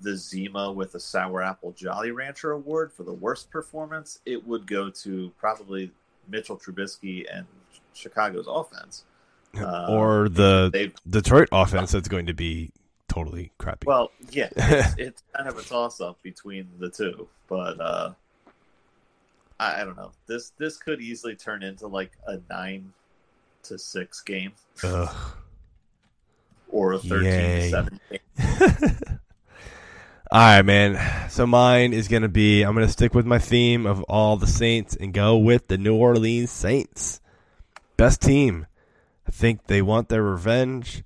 the 0.01 0.15
Zima 0.15 0.71
with 0.71 0.95
a 0.95 0.99
sour 0.99 1.41
apple 1.43 1.71
Jolly 1.73 2.11
Rancher 2.11 2.51
award 2.51 2.91
for 2.93 3.03
the 3.03 3.13
worst 3.13 3.49
performance, 3.49 4.19
it 4.25 4.45
would 4.47 4.65
go 4.67 4.89
to 4.89 5.31
probably 5.37 5.91
Mitchell 6.29 6.57
Trubisky 6.57 7.25
and 7.31 7.45
Chicago's 7.93 8.47
offense. 8.47 9.03
Uh, 9.57 9.87
or 9.89 10.29
the 10.29 10.91
Detroit 11.09 11.49
offense 11.51 11.91
that's 11.91 12.07
going 12.07 12.27
to 12.27 12.33
be 12.33 12.71
totally 13.09 13.51
crappy. 13.57 13.85
well, 13.85 14.11
yeah, 14.31 14.49
it's, 14.55 14.95
it's 14.97 15.23
kind 15.35 15.49
of 15.49 15.57
a 15.57 15.63
toss 15.63 15.99
up 15.99 16.21
between 16.23 16.67
the 16.79 16.89
two, 16.89 17.27
but 17.47 17.79
uh, 17.81 18.13
I, 19.59 19.81
I 19.81 19.83
don't 19.83 19.97
know. 19.97 20.11
This 20.27 20.51
this 20.57 20.77
could 20.77 21.01
easily 21.01 21.35
turn 21.35 21.63
into 21.63 21.87
like 21.87 22.11
a 22.27 22.39
nine 22.49 22.93
to 23.63 23.77
six 23.77 24.21
game 24.21 24.53
Ugh. 24.83 25.15
or 26.69 26.93
a 26.93 26.99
thirteen 26.99 27.25
Yay. 27.25 27.61
to 27.61 27.69
seven 27.69 27.99
game. 28.09 28.19
All 30.31 30.39
right, 30.39 30.61
man. 30.61 31.29
So 31.31 31.47
mine 31.47 31.91
is 31.91 32.07
going 32.07 32.21
to 32.21 32.29
be 32.29 32.61
I'm 32.61 32.75
going 32.75 32.85
to 32.85 32.91
stick 32.93 33.15
with 33.15 33.25
my 33.25 33.39
theme 33.39 33.87
of 33.87 34.03
all 34.03 34.37
the 34.37 34.45
Saints 34.45 34.95
and 34.95 35.11
go 35.11 35.37
with 35.37 35.67
the 35.67 35.77
New 35.79 35.95
Orleans 35.95 36.51
Saints. 36.51 37.19
Best 37.97 38.21
team. 38.21 38.67
I 39.27 39.31
think 39.31 39.65
they 39.65 39.81
want 39.81 40.09
their 40.09 40.21
revenge. 40.21 41.03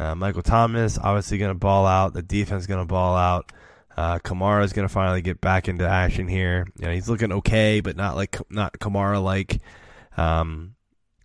Uh, 0.00 0.14
Michael 0.14 0.40
Thomas 0.40 0.98
obviously 0.98 1.36
going 1.36 1.52
to 1.52 1.58
ball 1.58 1.86
out. 1.86 2.14
The 2.14 2.22
defense 2.22 2.66
going 2.66 2.80
to 2.80 2.86
ball 2.86 3.14
out. 3.14 3.52
Uh, 3.94 4.18
Kamara 4.18 4.64
is 4.64 4.72
going 4.72 4.88
to 4.88 4.92
finally 4.92 5.20
get 5.20 5.42
back 5.42 5.68
into 5.68 5.86
action 5.86 6.26
here. 6.26 6.66
You 6.78 6.86
know, 6.86 6.92
he's 6.94 7.08
looking 7.08 7.32
okay, 7.32 7.80
but 7.80 7.96
not 7.96 8.16
like 8.16 8.38
not 8.50 8.78
Kamara 8.78 9.22
like. 9.22 9.60
Um, 10.16 10.74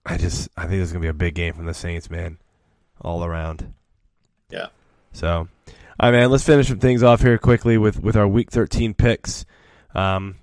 I 0.06 0.18
just 0.18 0.50
I 0.58 0.64
think 0.64 0.82
this 0.82 0.88
is 0.88 0.92
going 0.92 1.02
to 1.02 1.06
be 1.06 1.10
a 1.10 1.14
big 1.14 1.36
game 1.36 1.54
from 1.54 1.68
the 1.68 1.74
Saints, 1.74 2.10
man, 2.10 2.38
all 3.00 3.24
around. 3.24 3.74
Yeah. 4.50 4.68
So, 5.14 5.30
all 5.30 5.48
right, 6.02 6.12
man. 6.12 6.30
Let's 6.30 6.44
finish 6.44 6.68
some 6.68 6.80
things 6.80 7.02
off 7.02 7.22
here 7.22 7.38
quickly 7.38 7.78
with 7.78 8.02
with 8.04 8.18
our 8.18 8.28
Week 8.28 8.52
13 8.52 8.94
picks. 8.94 9.46
Um, 9.94 10.36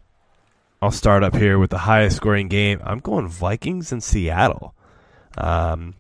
I'll 0.81 0.91
start 0.91 1.23
up 1.23 1.37
here 1.37 1.59
with 1.59 1.69
the 1.69 1.79
highest 1.79 2.17
scoring 2.17 2.49
game. 2.49 2.81
I'm 2.83 3.01
going 3.01 3.29
Vikings 3.29 3.93
in 3.93 4.01
Seattle. 4.01 4.75
Um, 5.37 5.97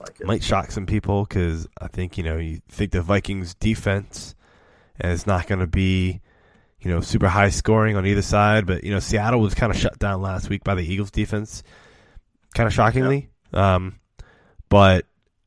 Like 0.00 0.20
it. 0.20 0.26
might 0.26 0.42
shock 0.42 0.70
some 0.70 0.86
people 0.86 1.24
because 1.24 1.66
I 1.80 1.88
think 1.88 2.16
you 2.16 2.24
know 2.24 2.36
you 2.36 2.60
think 2.68 2.92
the 2.92 3.02
Vikings 3.02 3.54
defense 3.54 4.34
and 5.00 5.12
it's 5.12 5.26
not 5.26 5.46
going 5.46 5.60
to 5.60 5.66
be 5.66 6.20
you 6.80 6.90
know 6.90 7.00
super 7.00 7.28
high 7.28 7.50
scoring 7.50 7.96
on 7.96 8.06
either 8.06 8.22
side, 8.22 8.66
but 8.66 8.84
you 8.84 8.92
know 8.92 9.00
Seattle 9.00 9.40
was 9.40 9.54
kind 9.54 9.72
of 9.72 9.78
shut 9.78 9.98
down 9.98 10.22
last 10.22 10.48
week 10.48 10.64
by 10.64 10.74
the 10.74 10.82
Eagles 10.82 11.10
defense, 11.10 11.62
kind 12.54 12.66
of 12.66 12.72
shockingly. 12.72 13.30
Um, 13.52 13.98
but 14.68 15.06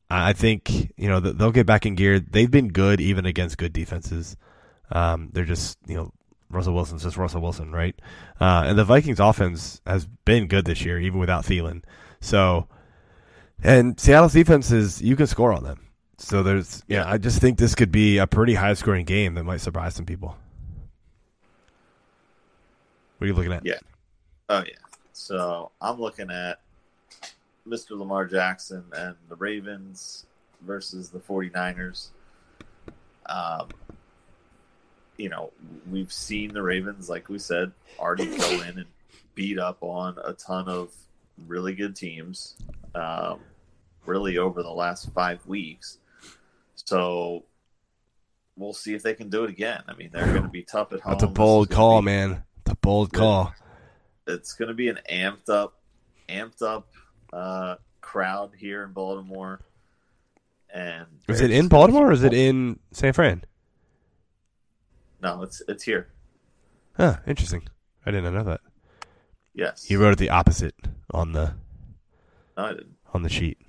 I 0.09 0.29
I 0.29 0.33
think 0.33 0.91
you 0.97 1.07
know 1.07 1.19
they'll 1.19 1.51
get 1.51 1.65
back 1.65 1.85
in 1.85 1.95
gear. 1.95 2.19
They've 2.19 2.51
been 2.51 2.69
good 2.69 2.99
even 3.01 3.25
against 3.25 3.57
good 3.57 3.73
defenses. 3.73 4.35
Um, 4.91 5.29
they're 5.31 5.45
just 5.45 5.77
you 5.87 5.95
know 5.95 6.11
Russell 6.49 6.73
Wilson's 6.73 7.03
just 7.03 7.17
Russell 7.17 7.41
Wilson, 7.41 7.71
right? 7.71 7.95
Uh, 8.39 8.63
and 8.67 8.77
the 8.77 8.83
Vikings 8.83 9.19
offense 9.19 9.81
has 9.85 10.05
been 10.25 10.47
good 10.47 10.65
this 10.65 10.83
year 10.83 10.99
even 10.99 11.19
without 11.19 11.45
Thielen. 11.45 11.83
So. 12.19 12.67
And 13.63 13.99
Seattle's 13.99 14.33
defense 14.33 14.71
is 14.71 15.01
you 15.01 15.15
can 15.15 15.27
score 15.27 15.53
on 15.53 15.63
them. 15.63 15.79
So 16.17 16.43
there's 16.43 16.83
yeah, 16.87 17.09
I 17.09 17.17
just 17.17 17.39
think 17.39 17.57
this 17.57 17.75
could 17.75 17.91
be 17.91 18.17
a 18.17 18.27
pretty 18.27 18.53
high 18.53 18.73
scoring 18.73 19.05
game 19.05 19.35
that 19.35 19.43
might 19.43 19.61
surprise 19.61 19.95
some 19.95 20.05
people. 20.05 20.37
What 23.17 23.25
are 23.25 23.27
you 23.27 23.33
looking 23.33 23.53
at? 23.53 23.65
Yeah. 23.65 23.79
Oh 24.49 24.63
yeah. 24.65 24.73
So 25.13 25.71
I'm 25.81 25.99
looking 25.99 26.31
at 26.31 26.59
Mr. 27.67 27.97
Lamar 27.97 28.25
Jackson 28.25 28.83
and 28.95 29.15
the 29.29 29.35
Ravens 29.35 30.25
versus 30.61 31.09
the 31.09 31.19
49ers. 31.19 32.09
Um, 33.27 33.69
you 35.17 35.29
know, 35.29 35.51
we've 35.89 36.11
seen 36.11 36.53
the 36.53 36.61
Ravens, 36.61 37.09
like 37.09 37.29
we 37.29 37.37
said, 37.37 37.71
already 37.99 38.25
go 38.37 38.49
in 38.61 38.79
and 38.79 38.85
beat 39.35 39.59
up 39.59 39.77
on 39.81 40.17
a 40.25 40.33
ton 40.33 40.67
of 40.67 40.91
really 41.47 41.73
good 41.75 41.95
teams, 41.95 42.55
um, 42.95 43.39
really 44.05 44.37
over 44.37 44.63
the 44.63 44.69
last 44.71 45.11
five 45.13 45.45
weeks. 45.45 45.97
So 46.75 47.45
we'll 48.57 48.73
see 48.73 48.93
if 48.93 49.03
they 49.03 49.13
can 49.13 49.29
do 49.29 49.43
it 49.43 49.49
again. 49.49 49.83
I 49.87 49.93
mean, 49.95 50.09
they're 50.11 50.25
going 50.27 50.43
to 50.43 50.49
be 50.49 50.63
tough 50.63 50.91
at 50.93 50.99
home. 51.01 51.11
That's 51.13 51.23
a 51.23 51.27
bold 51.27 51.69
call, 51.69 52.01
be- 52.01 52.05
man. 52.05 52.43
It's 52.61 52.71
a 52.71 52.75
bold 52.75 53.11
call. 53.13 53.53
it's 54.27 54.53
going 54.53 54.67
to 54.69 54.73
be 54.73 54.89
an 54.89 54.99
amped 55.09 55.49
up, 55.49 55.79
amped 56.29 56.61
up 56.61 56.87
uh, 57.33 57.75
crowd 58.01 58.51
here 58.57 58.83
in 58.83 58.91
Baltimore. 58.91 59.61
And 60.73 61.05
Is 61.27 61.41
it 61.41 61.51
in 61.51 61.67
Baltimore 61.67 62.09
or 62.09 62.11
is 62.13 62.23
it 62.23 62.33
in 62.33 62.79
San 62.91 63.11
Fran? 63.13 63.43
No, 65.21 65.43
it's 65.43 65.61
it's 65.67 65.83
here. 65.83 66.07
Huh, 66.97 67.17
interesting. 67.27 67.63
I 68.05 68.11
didn't 68.11 68.33
know 68.33 68.43
that. 68.43 68.61
Yes. 69.53 69.83
He 69.83 69.95
wrote 69.95 70.13
it 70.13 70.17
the 70.17 70.29
opposite 70.29 70.73
on 71.13 71.33
the 71.33 71.53
No, 72.57 72.63
I 72.65 72.69
didn't. 72.71 72.95
on 73.13 73.21
the 73.23 73.29
sheet. 73.29 73.59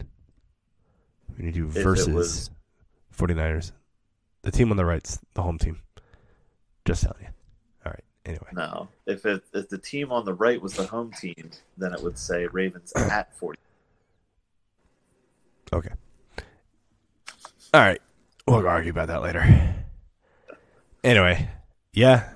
When 1.36 1.46
you 1.46 1.52
do 1.52 1.66
If 1.68 1.82
versus 1.84 2.08
was- 2.08 2.50
49ers. 3.16 3.72
The 4.42 4.50
team 4.50 4.70
on 4.70 4.76
the 4.76 4.84
right's 4.84 5.18
the 5.34 5.42
home 5.42 5.58
team. 5.58 5.80
Just 6.84 7.02
telling 7.04 7.22
you. 7.22 7.28
All 7.86 7.92
right. 7.92 8.04
Anyway. 8.26 8.48
No, 8.52 8.88
if 9.06 9.24
it 9.24 9.44
if 9.54 9.68
the 9.68 9.78
team 9.78 10.10
on 10.10 10.24
the 10.24 10.34
right 10.34 10.60
was 10.60 10.72
the 10.74 10.86
home 10.86 11.12
team, 11.12 11.50
then 11.78 11.92
it 11.94 12.02
would 12.02 12.18
say 12.18 12.46
Ravens 12.48 12.92
at 12.96 13.32
forty. 13.36 13.58
Okay. 15.72 15.92
All 17.72 17.80
right. 17.80 18.00
We'll 18.48 18.66
argue 18.66 18.90
about 18.90 19.08
that 19.08 19.22
later. 19.22 19.74
Anyway, 21.04 21.48
yeah, 21.92 22.28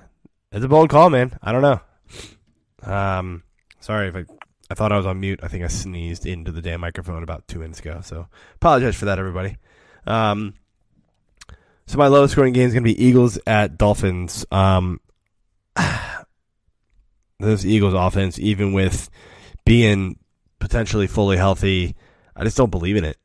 it's 0.51 0.63
a 0.65 0.67
bold 0.67 0.89
call, 0.89 1.09
man. 1.09 1.37
I 1.43 1.51
don't 1.51 1.61
know. 1.61 1.81
Um, 2.83 3.43
sorry 3.79 4.07
if 4.07 4.15
I 4.15 4.25
I 4.69 4.73
thought 4.73 4.91
I 4.91 4.97
was 4.97 5.05
on 5.05 5.19
mute. 5.19 5.39
I 5.41 5.47
think 5.47 5.63
I 5.63 5.67
sneezed 5.67 6.25
into 6.25 6.51
the 6.51 6.61
damn 6.61 6.81
microphone 6.81 7.23
about 7.23 7.47
two 7.47 7.59
minutes 7.59 7.79
ago. 7.79 8.01
So 8.03 8.27
apologize 8.55 8.95
for 8.95 9.05
that, 9.05 9.19
everybody. 9.19 9.57
Um, 10.05 10.55
so 11.85 11.97
my 11.97 12.07
lowest 12.07 12.33
scoring 12.33 12.53
game 12.53 12.67
is 12.67 12.73
going 12.73 12.83
to 12.83 12.93
be 12.93 13.03
Eagles 13.03 13.39
at 13.47 13.77
Dolphins. 13.77 14.45
Um, 14.51 14.99
this 17.39 17.65
Eagles 17.65 17.93
offense, 17.93 18.37
even 18.39 18.73
with 18.73 19.09
being 19.65 20.19
potentially 20.59 21.07
fully 21.07 21.37
healthy, 21.37 21.95
I 22.35 22.43
just 22.43 22.57
don't 22.57 22.71
believe 22.71 22.97
in 22.97 23.05
it. 23.05 23.17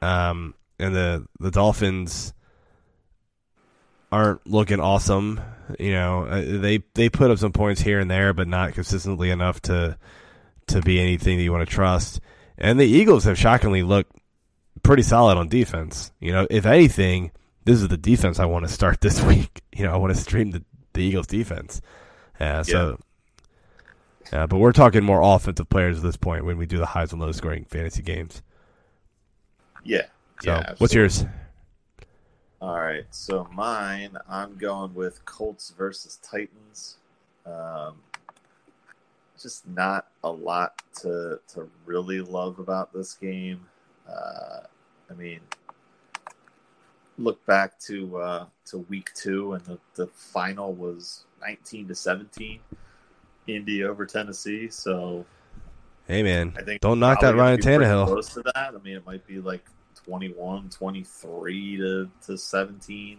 Um, 0.00 0.54
and 0.78 0.94
the 0.94 1.26
the 1.38 1.50
Dolphins 1.50 2.32
aren't 4.10 4.46
looking 4.46 4.80
awesome. 4.80 5.40
You 5.78 5.92
know, 5.92 6.24
uh, 6.24 6.40
they 6.40 6.82
they 6.94 7.10
put 7.10 7.30
up 7.30 7.38
some 7.38 7.52
points 7.52 7.82
here 7.82 8.00
and 8.00 8.10
there, 8.10 8.32
but 8.32 8.48
not 8.48 8.72
consistently 8.72 9.30
enough 9.30 9.60
to 9.62 9.98
to 10.72 10.82
be 10.82 11.00
anything 11.00 11.36
that 11.36 11.42
you 11.42 11.52
want 11.52 11.68
to 11.68 11.74
trust. 11.74 12.20
And 12.58 12.78
the 12.78 12.84
Eagles 12.84 13.24
have 13.24 13.38
shockingly 13.38 13.82
looked 13.82 14.14
pretty 14.82 15.02
solid 15.02 15.38
on 15.38 15.48
defense. 15.48 16.12
You 16.20 16.32
know, 16.32 16.46
if 16.50 16.66
anything, 16.66 17.32
this 17.64 17.80
is 17.80 17.88
the 17.88 17.96
defense 17.96 18.38
I 18.38 18.46
want 18.46 18.66
to 18.66 18.72
start 18.72 19.00
this 19.00 19.22
week. 19.22 19.62
You 19.72 19.84
know, 19.84 19.92
I 19.92 19.96
want 19.96 20.14
to 20.14 20.20
stream 20.20 20.50
the, 20.50 20.64
the 20.92 21.02
Eagles 21.02 21.26
defense. 21.26 21.80
Uh, 22.38 22.62
so, 22.62 22.98
uh, 24.32 24.46
but 24.46 24.58
we're 24.58 24.72
talking 24.72 25.04
more 25.04 25.20
offensive 25.22 25.68
players 25.68 25.98
at 25.98 26.02
this 26.02 26.16
point 26.16 26.44
when 26.44 26.56
we 26.56 26.66
do 26.66 26.78
the 26.78 26.86
highs 26.86 27.12
and 27.12 27.20
low 27.20 27.32
scoring 27.32 27.64
fantasy 27.66 28.02
games. 28.02 28.42
Yeah. 29.84 30.06
So, 30.42 30.52
yeah, 30.52 30.74
what's 30.78 30.94
yours? 30.94 31.24
All 32.62 32.78
right, 32.78 33.06
so 33.10 33.48
mine, 33.54 34.18
I'm 34.28 34.56
going 34.58 34.94
with 34.94 35.24
Colts 35.24 35.70
versus 35.70 36.18
Titans. 36.22 36.98
Um, 37.46 37.94
just 39.40 39.66
not 39.68 40.08
a 40.24 40.30
lot 40.30 40.82
to 41.00 41.40
to 41.48 41.68
really 41.86 42.20
love 42.20 42.58
about 42.58 42.92
this 42.92 43.14
game. 43.14 43.66
Uh, 44.08 44.60
I 45.10 45.14
mean, 45.14 45.40
look 47.18 47.44
back 47.46 47.78
to 47.80 48.16
uh, 48.18 48.46
to 48.66 48.78
week 48.78 49.10
two, 49.14 49.54
and 49.54 49.64
the, 49.64 49.78
the 49.94 50.06
final 50.08 50.72
was 50.72 51.24
19 51.40 51.88
to 51.88 51.94
17, 51.94 52.60
Indy 53.46 53.84
over 53.84 54.04
Tennessee. 54.06 54.68
So 54.68 55.24
Hey 56.10 56.24
man, 56.24 56.52
I 56.56 56.62
think 56.62 56.80
don't 56.80 56.98
knock 56.98 57.20
that 57.20 57.36
Ryan 57.36 57.60
Tannehill. 57.60 58.06
Close 58.06 58.34
to 58.34 58.42
that. 58.42 58.74
I 58.74 58.78
mean, 58.82 58.96
it 58.96 59.06
might 59.06 59.24
be 59.28 59.38
like 59.38 59.64
21, 59.94 60.68
23 60.68 61.76
to, 61.76 62.10
to 62.26 62.36
17, 62.36 63.18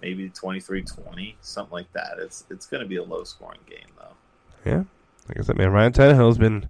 maybe 0.00 0.28
23 0.28 0.82
20, 0.84 1.36
something 1.40 1.72
like 1.72 1.92
that. 1.92 2.12
It's 2.20 2.44
it's 2.48 2.66
going 2.66 2.84
to 2.84 2.88
be 2.88 2.98
a 2.98 3.02
low 3.02 3.24
scoring 3.24 3.58
game, 3.68 3.88
though. 3.98 4.70
Yeah, 4.70 4.84
like 5.30 5.38
I 5.38 5.42
said, 5.46 5.56
man, 5.58 5.70
Ryan 5.70 5.92
Tannehill's 5.92 6.38
been 6.38 6.68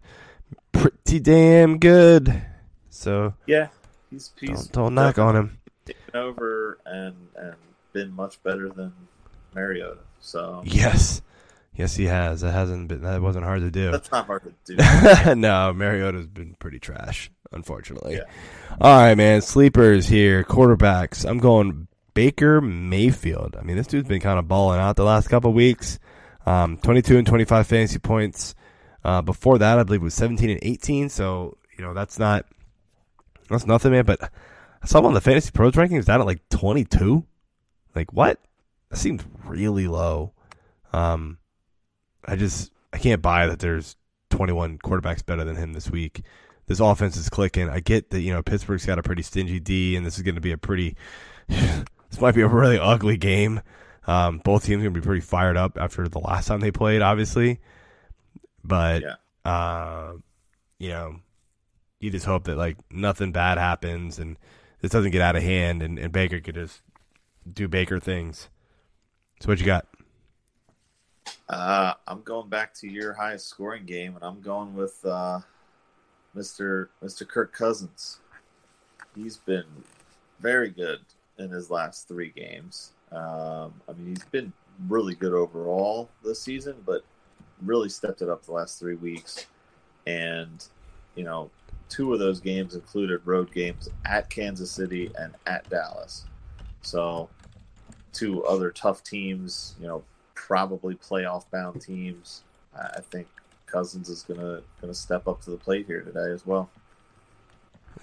pretty 0.72 1.18
damn 1.18 1.78
good. 1.78 2.42
So 2.90 3.32
Yeah, 3.46 3.68
he's, 4.10 4.30
he's 4.38 4.66
don't, 4.66 4.72
don't 4.72 4.94
knock 4.94 5.18
on 5.18 5.34
him. 5.34 5.58
taken 5.86 6.14
over 6.14 6.78
and, 6.84 7.16
and 7.36 7.54
been 7.94 8.14
much 8.14 8.42
better 8.42 8.68
than 8.68 8.92
Mariota. 9.54 9.98
So 10.20 10.62
Yes, 10.66 11.22
yes, 11.74 11.96
he 11.96 12.04
has. 12.04 12.42
That 12.42 12.52
hasn't 12.52 12.88
been. 12.88 13.00
That 13.00 13.22
wasn't 13.22 13.46
hard 13.46 13.62
to 13.62 13.70
do. 13.70 13.90
that's 13.90 14.12
not 14.12 14.26
hard 14.26 14.52
to 14.66 14.76
do. 14.76 15.34
no, 15.34 15.72
Mariota's 15.72 16.26
been 16.26 16.54
pretty 16.58 16.78
trash. 16.78 17.30
unfortunately. 17.52 18.16
Yeah. 18.16 18.24
All 18.78 18.94
right, 18.94 19.14
man. 19.14 19.40
Sleepers 19.40 20.06
here, 20.06 20.44
quarterbacks. 20.44 21.28
I'm 21.28 21.38
going 21.38 21.88
Baker 22.12 22.60
Mayfield. 22.60 23.56
I 23.58 23.62
mean, 23.62 23.76
this 23.76 23.86
dude's 23.86 24.08
been 24.08 24.20
kind 24.20 24.38
of 24.38 24.46
balling 24.46 24.80
out 24.80 24.96
the 24.96 25.04
last 25.04 25.28
couple 25.28 25.50
weeks. 25.54 25.98
Um, 26.46 26.78
22 26.78 27.18
and 27.18 27.26
25 27.26 27.66
fantasy 27.66 27.98
points. 27.98 28.54
Uh, 29.04 29.22
before 29.22 29.58
that, 29.58 29.78
I 29.78 29.82
believe 29.82 30.02
it 30.02 30.04
was 30.04 30.14
17 30.14 30.50
and 30.50 30.60
18. 30.62 31.08
So 31.08 31.56
you 31.76 31.84
know 31.84 31.94
that's 31.94 32.18
not 32.18 32.46
that's 33.48 33.66
nothing, 33.66 33.92
man. 33.92 34.04
But 34.04 34.22
I 34.82 34.86
saw 34.86 34.98
him 34.98 35.06
on 35.06 35.14
the 35.14 35.20
fantasy 35.20 35.50
pros 35.50 35.74
rankings 35.74 36.06
down 36.06 36.20
at 36.20 36.26
like 36.26 36.48
22. 36.50 37.24
Like 37.94 38.12
what? 38.12 38.40
That 38.90 38.96
seems 38.96 39.22
really 39.44 39.86
low. 39.86 40.32
Um, 40.92 41.38
I 42.24 42.36
just 42.36 42.72
I 42.92 42.98
can't 42.98 43.22
buy 43.22 43.46
that 43.46 43.60
there's 43.60 43.96
21 44.30 44.78
quarterbacks 44.78 45.24
better 45.24 45.44
than 45.44 45.56
him 45.56 45.72
this 45.72 45.90
week. 45.90 46.22
This 46.66 46.80
offense 46.80 47.16
is 47.16 47.28
clicking. 47.28 47.68
I 47.68 47.80
get 47.80 48.10
that 48.10 48.20
you 48.20 48.32
know 48.32 48.42
Pittsburgh's 48.42 48.86
got 48.86 48.98
a 48.98 49.02
pretty 49.02 49.22
stingy 49.22 49.60
D, 49.60 49.96
and 49.96 50.06
this 50.06 50.16
is 50.16 50.22
going 50.22 50.36
to 50.36 50.40
be 50.40 50.52
a 50.52 50.58
pretty. 50.58 50.96
this 51.48 52.20
might 52.20 52.34
be 52.34 52.42
a 52.42 52.48
really 52.48 52.78
ugly 52.78 53.16
game. 53.16 53.60
Um, 54.10 54.38
both 54.38 54.64
teams 54.64 54.82
to 54.82 54.90
be 54.90 55.00
pretty 55.00 55.20
fired 55.20 55.56
up 55.56 55.78
after 55.78 56.08
the 56.08 56.18
last 56.18 56.48
time 56.48 56.58
they 56.58 56.72
played, 56.72 57.00
obviously. 57.00 57.60
But 58.64 59.02
Yeah. 59.02 59.14
uh, 59.44 60.14
you 60.78 60.88
know, 60.88 61.20
you 62.00 62.10
just 62.10 62.26
hope 62.26 62.44
that 62.44 62.56
like 62.56 62.76
nothing 62.90 63.30
bad 63.30 63.56
happens 63.56 64.18
and 64.18 64.36
this 64.80 64.90
doesn't 64.90 65.12
get 65.12 65.20
out 65.20 65.36
of 65.36 65.42
hand, 65.42 65.80
and, 65.82 65.98
and 65.98 66.10
Baker 66.10 66.40
could 66.40 66.56
just 66.56 66.80
do 67.52 67.68
Baker 67.68 68.00
things. 68.00 68.48
So 69.40 69.48
what 69.48 69.60
you 69.60 69.66
got? 69.66 69.86
Uh, 71.48 71.94
I'm 72.08 72.22
going 72.22 72.48
back 72.48 72.74
to 72.74 72.88
your 72.88 73.12
highest 73.12 73.48
scoring 73.48 73.84
game, 73.84 74.14
and 74.16 74.24
I'm 74.24 74.40
going 74.40 74.74
with 74.74 75.04
uh, 75.04 75.40
Mr. 76.34 76.88
Mr. 77.02 77.28
Kirk 77.28 77.52
Cousins. 77.52 78.18
He's 79.14 79.36
been 79.36 79.84
very 80.40 80.70
good 80.70 81.00
in 81.38 81.50
his 81.50 81.70
last 81.70 82.08
three 82.08 82.30
games. 82.30 82.92
Um, 83.12 83.74
I 83.88 83.92
mean, 83.96 84.08
he's 84.08 84.24
been 84.24 84.52
really 84.88 85.14
good 85.14 85.32
overall 85.32 86.08
this 86.24 86.40
season, 86.40 86.76
but 86.86 87.04
really 87.62 87.88
stepped 87.88 88.22
it 88.22 88.28
up 88.28 88.44
the 88.44 88.52
last 88.52 88.78
three 88.78 88.94
weeks. 88.94 89.46
And 90.06 90.64
you 91.16 91.24
know, 91.24 91.50
two 91.88 92.12
of 92.12 92.20
those 92.20 92.40
games 92.40 92.74
included 92.74 93.20
road 93.24 93.52
games 93.52 93.88
at 94.04 94.30
Kansas 94.30 94.70
City 94.70 95.10
and 95.18 95.34
at 95.46 95.68
Dallas. 95.68 96.24
So, 96.82 97.28
two 98.12 98.44
other 98.44 98.70
tough 98.70 99.02
teams. 99.02 99.74
You 99.80 99.88
know, 99.88 100.02
probably 100.34 100.94
playoff 100.94 101.44
bound 101.50 101.82
teams. 101.82 102.42
I 102.74 103.00
think 103.00 103.26
Cousins 103.66 104.08
is 104.08 104.22
gonna 104.22 104.62
gonna 104.80 104.94
step 104.94 105.28
up 105.28 105.42
to 105.42 105.50
the 105.50 105.56
plate 105.56 105.86
here 105.86 106.00
today 106.00 106.32
as 106.32 106.46
well. 106.46 106.70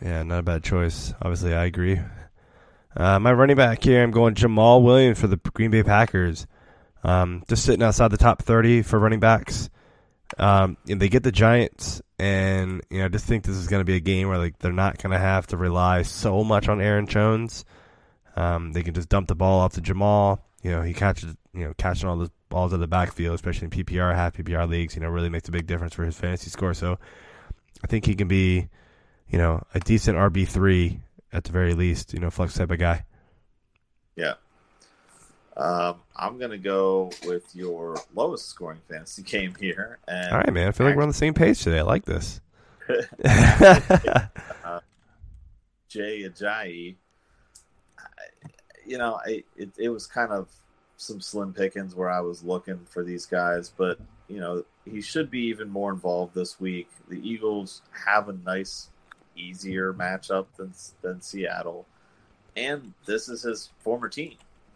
Yeah, 0.02 0.24
not 0.24 0.40
a 0.40 0.44
bad 0.44 0.64
choice. 0.64 1.14
Obviously, 1.22 1.54
I 1.54 1.66
agree. 1.66 2.00
Uh, 2.98 3.20
my 3.20 3.32
running 3.32 3.56
back 3.56 3.84
here, 3.84 4.02
I'm 4.02 4.10
going 4.10 4.34
Jamaal 4.34 4.82
Williams 4.82 5.20
for 5.20 5.28
the 5.28 5.38
Green 5.38 5.70
Bay 5.70 5.84
Packers. 5.84 6.48
Um, 7.04 7.44
just 7.48 7.64
sitting 7.64 7.84
outside 7.84 8.08
the 8.08 8.18
top 8.18 8.42
30 8.42 8.82
for 8.82 8.98
running 8.98 9.20
backs. 9.20 9.70
Um, 10.40 10.78
and 10.90 11.00
they 11.00 11.08
get 11.08 11.22
the 11.22 11.32
Giants, 11.32 12.02
and 12.20 12.82
you 12.90 13.00
know, 13.00 13.06
I 13.06 13.08
just 13.08 13.26
think 13.26 13.46
this 13.46 13.56
is 13.56 13.68
going 13.68 13.80
to 13.80 13.86
be 13.86 13.96
a 13.96 14.02
game 14.02 14.28
where 14.28 14.38
like 14.38 14.60
they're 14.60 14.74
not 14.74 15.02
going 15.02 15.14
to 15.14 15.20
have 15.20 15.48
to 15.48 15.58
rely 15.58 16.02
so 16.02 16.44
much 16.44 16.68
on 16.68 16.82
Aaron 16.82 17.08
Jones. 17.08 17.64
Um, 18.36 18.74
they 18.74 18.84
can 18.84 18.94
just 18.94 19.08
dump 19.08 19.30
the 19.30 19.36
ball 19.36 19.62
off 19.62 19.74
to 19.74 19.82
Jamal. 19.82 20.44
You 20.64 20.72
know, 20.72 20.82
he 20.82 20.94
catches, 20.94 21.36
you 21.54 21.64
know, 21.64 21.74
catching 21.78 22.10
all 22.10 22.18
the 22.18 22.30
balls 22.50 22.74
in 22.74 22.82
the 22.82 22.88
backfield, 22.88 23.36
especially 23.36 23.66
in 23.66 23.72
PPR, 23.72 24.14
half 24.14 24.36
PPR 24.36 24.68
leagues. 24.68 24.96
You 24.96 25.02
know, 25.02 25.08
really 25.08 25.30
makes 25.30 25.48
a 25.48 25.52
big 25.52 25.66
difference 25.66 25.94
for 25.94 26.04
his 26.04 26.20
fantasy 26.20 26.50
score. 26.50 26.74
So, 26.74 27.00
I 27.82 27.88
think 27.88 28.06
he 28.06 28.16
can 28.16 28.28
be, 28.28 28.68
you 29.30 29.38
know, 29.38 29.64
a 29.74 29.80
decent 29.80 30.18
RB 30.18 30.46
three 30.46 31.00
at 31.34 31.44
the 31.44 31.52
very 31.52 31.74
least. 31.74 32.14
You 32.14 32.20
know, 32.20 32.30
flex 32.30 32.54
type 32.56 32.72
of 32.72 32.80
guy. 32.80 33.06
Yeah. 34.16 34.34
Um, 35.56 35.96
I'm 36.16 36.38
gonna 36.38 36.58
go 36.60 37.12
with 37.26 37.56
your 37.56 37.98
lowest 38.14 38.48
scoring 38.48 38.80
fantasy 38.90 39.24
game 39.24 39.56
here, 39.60 39.98
and 40.08 40.32
All 40.32 40.38
right, 40.38 40.54
man. 40.54 40.68
I 40.68 40.72
feel 40.72 40.86
like 40.86 40.96
we're 40.96 41.02
on 41.02 41.08
the 41.10 41.14
same 41.16 41.34
page 41.34 41.62
today. 41.64 41.80
I 41.80 41.84
like 41.84 42.06
this. 42.06 42.40
Jay 45.90 46.24
Ajayi. 46.24 46.96
I- 47.98 48.50
You 48.86 48.98
know, 48.98 49.20
I, 49.26 49.44
it 49.56 49.70
it 49.78 49.90
was 49.90 50.08
kind 50.08 50.32
of 50.32 50.48
some 50.98 51.20
slim 51.22 51.54
pickings 51.54 51.94
where 51.96 52.10
I 52.10 52.22
was 52.22 52.44
looking 52.44 52.80
for 52.86 53.04
these 53.04 53.26
guys, 53.26 53.70
but 53.76 54.00
you 54.28 54.40
know 54.40 54.64
he 54.86 55.02
should 55.02 55.30
be 55.30 55.42
even 55.48 55.70
more 55.70 55.92
involved 55.92 56.34
this 56.36 56.60
week. 56.60 56.88
The 57.10 57.20
Eagles 57.28 57.82
have 58.06 58.30
a 58.30 58.34
nice, 58.34 58.90
easier 59.38 59.94
matchup 59.94 60.46
than 60.58 60.74
than 61.02 61.22
Seattle, 61.22 61.86
and 62.56 62.94
this 63.06 63.30
is 63.30 63.44
his 63.44 63.70
former 63.80 64.10
team 64.10 64.36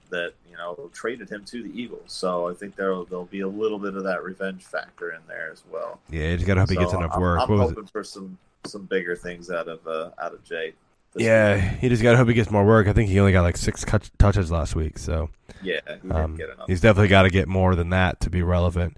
that 0.10 0.34
you 0.50 0.58
know 0.58 0.90
traded 0.94 1.30
him 1.30 1.44
to 1.46 1.64
the 1.64 1.70
Eagles. 1.82 2.04
So 2.12 2.50
I 2.50 2.54
think 2.54 2.76
there'll 2.76 3.06
there'll 3.06 3.26
be 3.26 3.42
a 3.42 3.48
little 3.48 3.80
bit 3.80 3.96
of 3.96 4.04
that 4.04 4.24
revenge 4.24 4.64
factor 4.64 5.12
in 5.12 5.20
there 5.28 5.50
as 5.52 5.64
well. 5.72 6.00
yeah, 6.10 6.30
you 6.30 6.36
just 6.38 6.48
gotta 6.48 6.60
hope 6.62 6.70
he 6.70 6.76
gets 6.76 6.92
So 6.92 6.98
enough 6.98 7.12
I'm- 7.14 7.22
work. 7.22 7.40
I'm, 7.42 7.50
What 7.50 7.58
was 7.60 7.72
it? 7.72 7.76
hoping 7.76 7.88
for 7.88 8.04
some 8.04 8.38
some 8.66 8.84
bigger 8.86 9.16
things 9.16 9.50
out 9.50 9.68
of 9.68 9.86
uh, 9.88 10.10
out 10.22 10.34
of 10.34 10.44
Jay. 10.44 10.74
Yeah, 11.16 11.56
week. 11.56 11.80
he 11.80 11.90
just 11.90 12.04
gotta 12.04 12.16
hope 12.18 12.28
he 12.30 12.34
gets 12.34 12.52
more 12.52 12.66
work. 12.66 12.88
I 12.88 12.94
think 12.94 13.10
he 13.10 13.20
only 13.20 13.32
got 13.34 13.42
like 13.42 13.58
six 13.58 13.84
cut- 13.84 14.10
touches 14.18 14.50
last 14.52 14.76
week, 14.76 14.98
so 14.98 15.30
yeah, 15.62 15.80
he 16.02 16.10
um, 16.10 16.38
get 16.38 16.50
enough. 16.50 16.68
he's 16.68 16.80
definitely 16.80 17.10
got 17.10 17.24
to 17.24 17.30
get 17.30 17.48
more 17.50 17.76
than 17.76 17.90
that 17.90 18.22
to 18.22 18.30
be 18.30 18.44
relevant. 18.44 18.96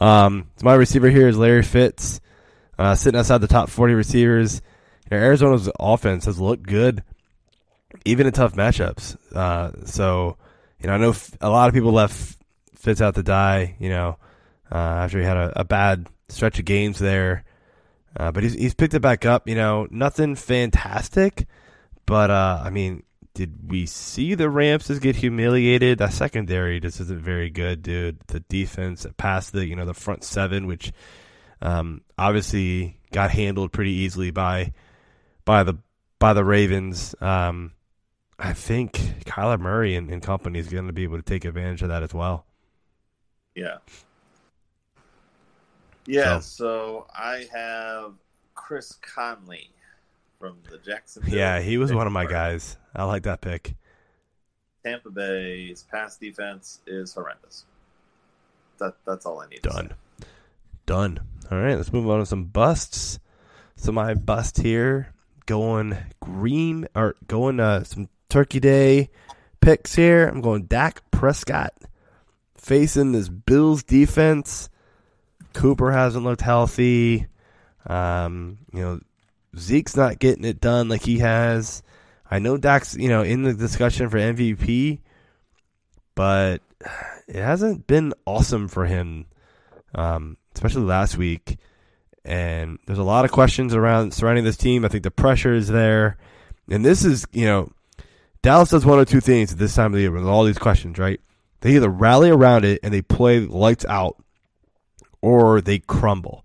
Um, 0.00 0.48
so 0.56 0.64
my 0.64 0.74
receiver 0.74 1.08
here 1.10 1.26
is 1.26 1.36
Larry 1.38 1.62
Fitz, 1.62 2.20
uh, 2.78 2.94
sitting 2.94 3.18
outside 3.18 3.38
the 3.38 3.48
top 3.48 3.68
forty 3.68 3.94
receivers. 3.94 4.62
You 5.10 5.16
know, 5.16 5.22
Arizona's 5.22 5.70
offense 5.78 6.24
has 6.24 6.40
looked 6.40 6.66
good, 6.66 7.02
even 8.04 8.26
in 8.26 8.32
tough 8.32 8.54
matchups. 8.54 9.16
Uh, 9.34 9.72
so 9.84 10.36
you 10.80 10.88
know, 10.88 10.94
I 10.94 10.98
know 10.98 11.14
a 11.40 11.50
lot 11.50 11.68
of 11.68 11.74
people 11.74 11.92
left 11.92 12.36
Fitz 12.74 13.00
out 13.00 13.14
to 13.14 13.22
die. 13.22 13.76
You 13.78 13.88
know, 13.88 14.18
uh, 14.70 14.76
after 14.76 15.18
he 15.18 15.24
had 15.24 15.36
a, 15.36 15.60
a 15.60 15.64
bad 15.64 16.08
stretch 16.28 16.58
of 16.58 16.64
games 16.64 16.98
there. 16.98 17.44
Uh, 18.18 18.32
but 18.32 18.42
he's 18.42 18.54
he's 18.54 18.74
picked 18.74 18.94
it 18.94 19.00
back 19.00 19.26
up. 19.26 19.48
You 19.48 19.54
know, 19.54 19.86
nothing 19.90 20.36
fantastic, 20.36 21.46
but 22.06 22.30
uh, 22.30 22.62
I 22.64 22.70
mean, 22.70 23.02
did 23.34 23.70
we 23.70 23.84
see 23.84 24.34
the 24.34 24.48
Rams 24.48 24.86
just 24.86 25.02
get 25.02 25.16
humiliated? 25.16 25.98
That 25.98 26.14
secondary 26.14 26.80
just 26.80 27.00
isn't 27.00 27.20
very 27.20 27.50
good, 27.50 27.82
dude. 27.82 28.18
The 28.28 28.40
defense 28.40 29.06
past 29.18 29.52
the 29.52 29.66
you 29.66 29.76
know 29.76 29.84
the 29.84 29.92
front 29.92 30.24
seven, 30.24 30.66
which 30.66 30.92
um, 31.60 32.00
obviously 32.16 32.98
got 33.12 33.30
handled 33.30 33.72
pretty 33.72 33.92
easily 33.92 34.30
by 34.30 34.72
by 35.46 35.62
the 35.62 35.78
by 36.18 36.34
the 36.34 36.44
Ravens. 36.44 37.14
Um, 37.22 37.72
I 38.38 38.52
think 38.52 38.92
Kyler 39.24 39.58
Murray 39.58 39.94
and, 39.94 40.10
and 40.10 40.22
company 40.22 40.58
is 40.58 40.68
going 40.68 40.88
to 40.88 40.92
be 40.92 41.04
able 41.04 41.16
to 41.16 41.22
take 41.22 41.46
advantage 41.46 41.80
of 41.80 41.88
that 41.88 42.02
as 42.02 42.12
well. 42.12 42.44
Yeah. 43.54 43.78
Yeah, 46.08 46.38
so 46.38 47.06
I 47.18 47.48
have 47.52 48.12
Chris 48.54 48.92
Conley 49.00 49.70
from 50.38 50.58
the 50.70 50.78
Jacksonville. 50.78 51.34
Yeah, 51.34 51.60
he 51.60 51.78
was 51.78 51.92
one 51.92 52.06
of 52.06 52.12
my 52.12 52.26
guys. 52.26 52.76
I 52.94 53.04
like 53.04 53.24
that 53.24 53.40
pick. 53.40 53.74
Tampa 54.84 55.10
Bay's 55.10 55.84
pass 55.90 56.16
defense 56.16 56.80
is 56.86 57.12
horrendous. 57.14 57.64
That 58.78 58.94
that's 59.04 59.26
all 59.26 59.40
I 59.40 59.48
need. 59.48 59.62
to 59.64 59.70
Done. 59.70 59.88
say. 60.20 60.26
Done. 60.84 61.20
All 61.50 61.58
right, 61.58 61.76
let's 61.76 61.92
move 61.92 62.08
on 62.08 62.20
to 62.20 62.26
some 62.26 62.44
busts. 62.44 63.18
So 63.74 63.90
my 63.90 64.14
bust 64.14 64.58
here, 64.58 65.12
going 65.46 65.96
green 66.20 66.88
or 66.94 67.16
going 67.26 67.60
uh 67.60 67.84
some 67.84 68.08
Turkey 68.28 68.60
Day 68.60 69.10
picks 69.60 69.94
here. 69.94 70.26
I'm 70.26 70.40
going 70.40 70.64
Dak 70.64 71.10
Prescott 71.10 71.72
facing 72.56 73.12
this 73.12 73.28
Bills 73.28 73.82
defense. 73.82 74.68
Cooper 75.54 75.92
hasn't 75.92 76.24
looked 76.24 76.42
healthy. 76.42 77.26
Um, 77.86 78.58
you 78.72 78.80
know, 78.80 79.00
Zeke's 79.56 79.96
not 79.96 80.18
getting 80.18 80.44
it 80.44 80.60
done 80.60 80.88
like 80.88 81.02
he 81.02 81.18
has. 81.18 81.82
I 82.30 82.40
know 82.40 82.56
Dak's, 82.56 82.96
you 82.96 83.08
know, 83.08 83.22
in 83.22 83.42
the 83.42 83.54
discussion 83.54 84.08
for 84.10 84.18
MVP, 84.18 85.00
but 86.14 86.60
it 87.28 87.36
hasn't 87.36 87.86
been 87.86 88.12
awesome 88.26 88.68
for 88.68 88.84
him, 88.84 89.26
um, 89.94 90.36
especially 90.54 90.82
last 90.82 91.16
week. 91.16 91.58
And 92.26 92.80
there's 92.86 92.98
a 92.98 93.04
lot 93.04 93.24
of 93.24 93.30
questions 93.30 93.72
around 93.72 94.12
surrounding 94.12 94.44
this 94.44 94.56
team. 94.56 94.84
I 94.84 94.88
think 94.88 95.04
the 95.04 95.12
pressure 95.12 95.54
is 95.54 95.68
there, 95.68 96.18
and 96.68 96.84
this 96.84 97.04
is, 97.04 97.24
you 97.32 97.44
know, 97.44 97.70
Dallas 98.42 98.70
does 98.70 98.84
one 98.84 98.98
or 98.98 99.04
two 99.04 99.20
things 99.20 99.52
at 99.52 99.58
this 99.58 99.76
time 99.76 99.86
of 99.86 99.92
the 99.92 100.00
year 100.00 100.10
with 100.10 100.24
all 100.24 100.42
these 100.42 100.58
questions, 100.58 100.98
right? 100.98 101.20
They 101.60 101.76
either 101.76 101.88
rally 101.88 102.28
around 102.28 102.64
it 102.64 102.80
and 102.82 102.92
they 102.92 103.00
play 103.00 103.40
lights 103.40 103.84
out, 103.84 104.16
or 105.22 105.60
they 105.60 105.78
crumble. 105.78 106.44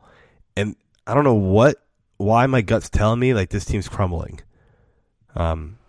And 0.56 0.76
I 1.08 1.16
don't 1.16 1.24
know 1.24 1.34
what, 1.34 1.78
why 2.18 2.46
my 2.46 2.62
gut's 2.62 2.90
telling 2.90 3.20
me 3.20 3.34
like 3.34 3.50
this 3.50 3.66
team's 3.66 3.90
crumbling. 3.90 4.40
Um, 5.36 5.80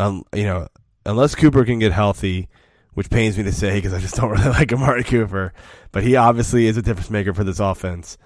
um, 0.00 0.24
you 0.34 0.44
know, 0.44 0.66
unless 1.06 1.36
Cooper 1.36 1.64
can 1.64 1.78
get 1.78 1.92
healthy, 1.92 2.48
which 2.94 3.08
pains 3.08 3.38
me 3.38 3.44
to 3.44 3.52
say 3.52 3.76
because 3.76 3.92
I 3.92 4.00
just 4.00 4.16
don't 4.16 4.30
really 4.32 4.48
like 4.48 4.72
Amari 4.72 5.04
Cooper, 5.04 5.52
but 5.92 6.02
he 6.02 6.16
obviously 6.16 6.66
is 6.66 6.76
a 6.76 6.82
difference 6.82 7.08
maker 7.10 7.32
for 7.32 7.44
this 7.44 7.60
offense. 7.60 8.18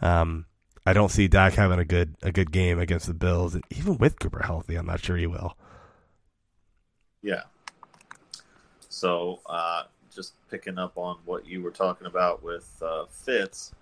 Um, 0.00 0.46
I 0.86 0.92
don't 0.92 1.10
see 1.10 1.28
Dak 1.28 1.54
having 1.54 1.78
a 1.78 1.84
good 1.84 2.16
a 2.22 2.32
good 2.32 2.52
game 2.52 2.78
against 2.78 3.06
the 3.06 3.14
Bills, 3.14 3.56
even 3.70 3.98
with 3.98 4.18
Cooper 4.18 4.42
healthy. 4.44 4.76
I'm 4.76 4.86
not 4.86 5.04
sure 5.04 5.16
he 5.16 5.26
will. 5.26 5.56
Yeah. 7.22 7.42
So, 8.88 9.40
uh, 9.46 9.84
just 10.14 10.34
picking 10.50 10.78
up 10.78 10.96
on 10.96 11.18
what 11.24 11.46
you 11.46 11.62
were 11.62 11.70
talking 11.70 12.06
about 12.06 12.42
with 12.42 12.82
uh, 12.84 13.04
Fitz, 13.08 13.72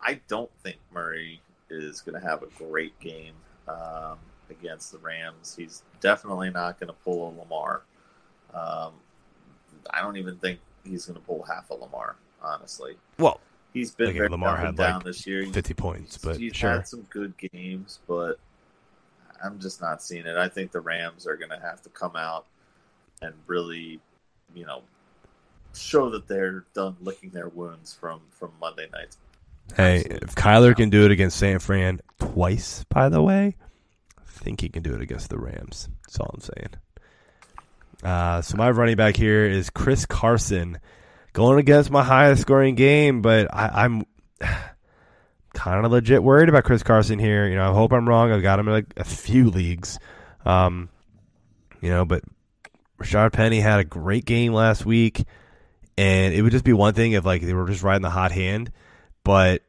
I 0.00 0.20
don't 0.28 0.50
think 0.62 0.76
Murray 0.92 1.40
is 1.68 2.00
going 2.00 2.20
to 2.20 2.26
have 2.26 2.42
a 2.42 2.46
great 2.46 2.98
game 3.00 3.34
um, 3.68 4.18
against 4.48 4.92
the 4.92 4.98
Rams. 4.98 5.54
He's 5.56 5.82
definitely 6.00 6.50
not 6.50 6.80
going 6.80 6.88
to 6.88 6.96
pull 7.04 7.28
a 7.28 7.30
Lamar. 7.38 7.82
Um, 8.52 8.94
I 9.90 10.00
don't 10.00 10.16
even 10.16 10.36
think 10.36 10.58
he's 10.84 11.06
going 11.06 11.18
to 11.18 11.24
pull 11.24 11.42
half 11.42 11.70
a 11.70 11.74
Lamar, 11.74 12.16
honestly. 12.42 12.96
Well, 13.18 13.40
He's 13.72 13.92
been 13.92 14.08
Like, 14.08 14.16
very 14.16 14.28
Lamar 14.28 14.56
had, 14.56 14.76
down 14.76 14.96
like, 14.96 15.04
this 15.04 15.26
year. 15.26 15.46
50 15.46 15.74
points, 15.74 16.18
but 16.18 16.36
he's 16.36 16.56
sure. 16.56 16.70
had 16.70 16.88
some 16.88 17.02
good 17.02 17.34
games, 17.38 18.00
but 18.08 18.38
I'm 19.42 19.58
just 19.60 19.80
not 19.80 20.02
seeing 20.02 20.26
it. 20.26 20.36
I 20.36 20.48
think 20.48 20.72
the 20.72 20.80
Rams 20.80 21.26
are 21.26 21.36
going 21.36 21.50
to 21.50 21.60
have 21.60 21.80
to 21.82 21.88
come 21.90 22.16
out 22.16 22.46
and 23.22 23.34
really, 23.46 24.00
you 24.54 24.66
know, 24.66 24.82
show 25.74 26.10
that 26.10 26.26
they're 26.26 26.64
done 26.74 26.96
licking 27.00 27.30
their 27.30 27.48
wounds 27.48 27.94
from 27.94 28.20
from 28.30 28.50
Monday 28.60 28.88
night. 28.92 29.16
Hey, 29.76 29.98
if 30.00 30.34
Kyler 30.34 30.74
can 30.74 30.90
do 30.90 31.04
it 31.04 31.12
against 31.12 31.38
San 31.38 31.60
Fran 31.60 32.00
twice, 32.18 32.84
by 32.88 33.08
the 33.08 33.22
way, 33.22 33.56
I 34.18 34.22
think 34.26 34.60
he 34.60 34.68
can 34.68 34.82
do 34.82 34.94
it 34.94 35.00
against 35.00 35.30
the 35.30 35.38
Rams. 35.38 35.88
That's 36.02 36.18
all 36.18 36.30
I'm 36.34 36.40
saying. 36.40 36.70
Uh, 38.02 38.42
so 38.42 38.56
my 38.56 38.70
running 38.70 38.96
back 38.96 39.16
here 39.16 39.44
is 39.44 39.70
Chris 39.70 40.06
Carson, 40.06 40.78
going 41.32 41.58
against 41.58 41.90
my 41.90 42.02
highest 42.02 42.42
scoring 42.42 42.74
game, 42.74 43.22
but 43.22 43.52
I, 43.54 43.84
I'm 43.84 44.04
kind 45.54 45.84
of 45.84 45.92
legit 45.92 46.22
worried 46.22 46.48
about 46.48 46.64
Chris 46.64 46.82
Carson 46.82 47.18
here. 47.18 47.46
You 47.48 47.56
know, 47.56 47.70
I 47.70 47.74
hope 47.74 47.92
I'm 47.92 48.08
wrong. 48.08 48.32
I've 48.32 48.42
got 48.42 48.58
him 48.58 48.68
in 48.68 48.74
like 48.74 48.92
a 48.96 49.04
few 49.04 49.50
leagues, 49.50 49.98
um, 50.44 50.88
you 51.80 51.90
know, 51.90 52.04
but 52.04 52.22
Rashaad 53.00 53.32
Penny 53.32 53.60
had 53.60 53.80
a 53.80 53.84
great 53.84 54.24
game 54.24 54.52
last 54.52 54.84
week, 54.84 55.24
and 55.96 56.34
it 56.34 56.42
would 56.42 56.52
just 56.52 56.64
be 56.64 56.72
one 56.72 56.94
thing 56.94 57.12
if 57.12 57.24
like 57.24 57.42
they 57.42 57.54
were 57.54 57.66
just 57.66 57.82
riding 57.82 58.02
the 58.02 58.10
hot 58.10 58.32
hand. 58.32 58.72
But 59.24 59.62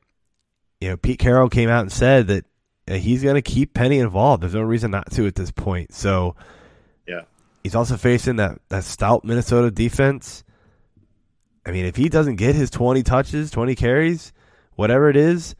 you 0.79 0.89
know, 0.89 0.97
Pete 0.97 1.19
Carroll 1.19 1.49
came 1.49 1.69
out 1.69 1.81
and 1.81 1.91
said 1.91 2.27
that 2.27 2.45
uh, 2.89 2.93
he's 2.95 3.21
going 3.23 3.35
to 3.35 3.41
keep 3.41 3.73
Penny 3.73 3.99
involved. 3.99 4.41
There's 4.43 4.55
no 4.55 4.61
reason 4.61 4.91
not 4.91 5.11
to 5.11 5.27
at 5.27 5.35
this 5.35 5.51
point. 5.51 5.93
So, 5.93 6.35
Yeah. 7.07 7.21
he's 7.63 7.75
also 7.75 7.97
facing 7.97 8.37
that 8.37 8.59
that 8.69 8.83
stout 8.83 9.23
Minnesota 9.23 9.69
defense. 9.71 10.43
I 11.65 11.71
mean, 11.71 11.85
if 11.85 11.95
he 11.95 12.09
doesn't 12.09 12.37
get 12.37 12.55
his 12.55 12.69
20 12.69 13.03
touches, 13.03 13.51
20 13.51 13.75
carries, 13.75 14.33
whatever 14.75 15.09
it 15.09 15.15
is, 15.15 15.55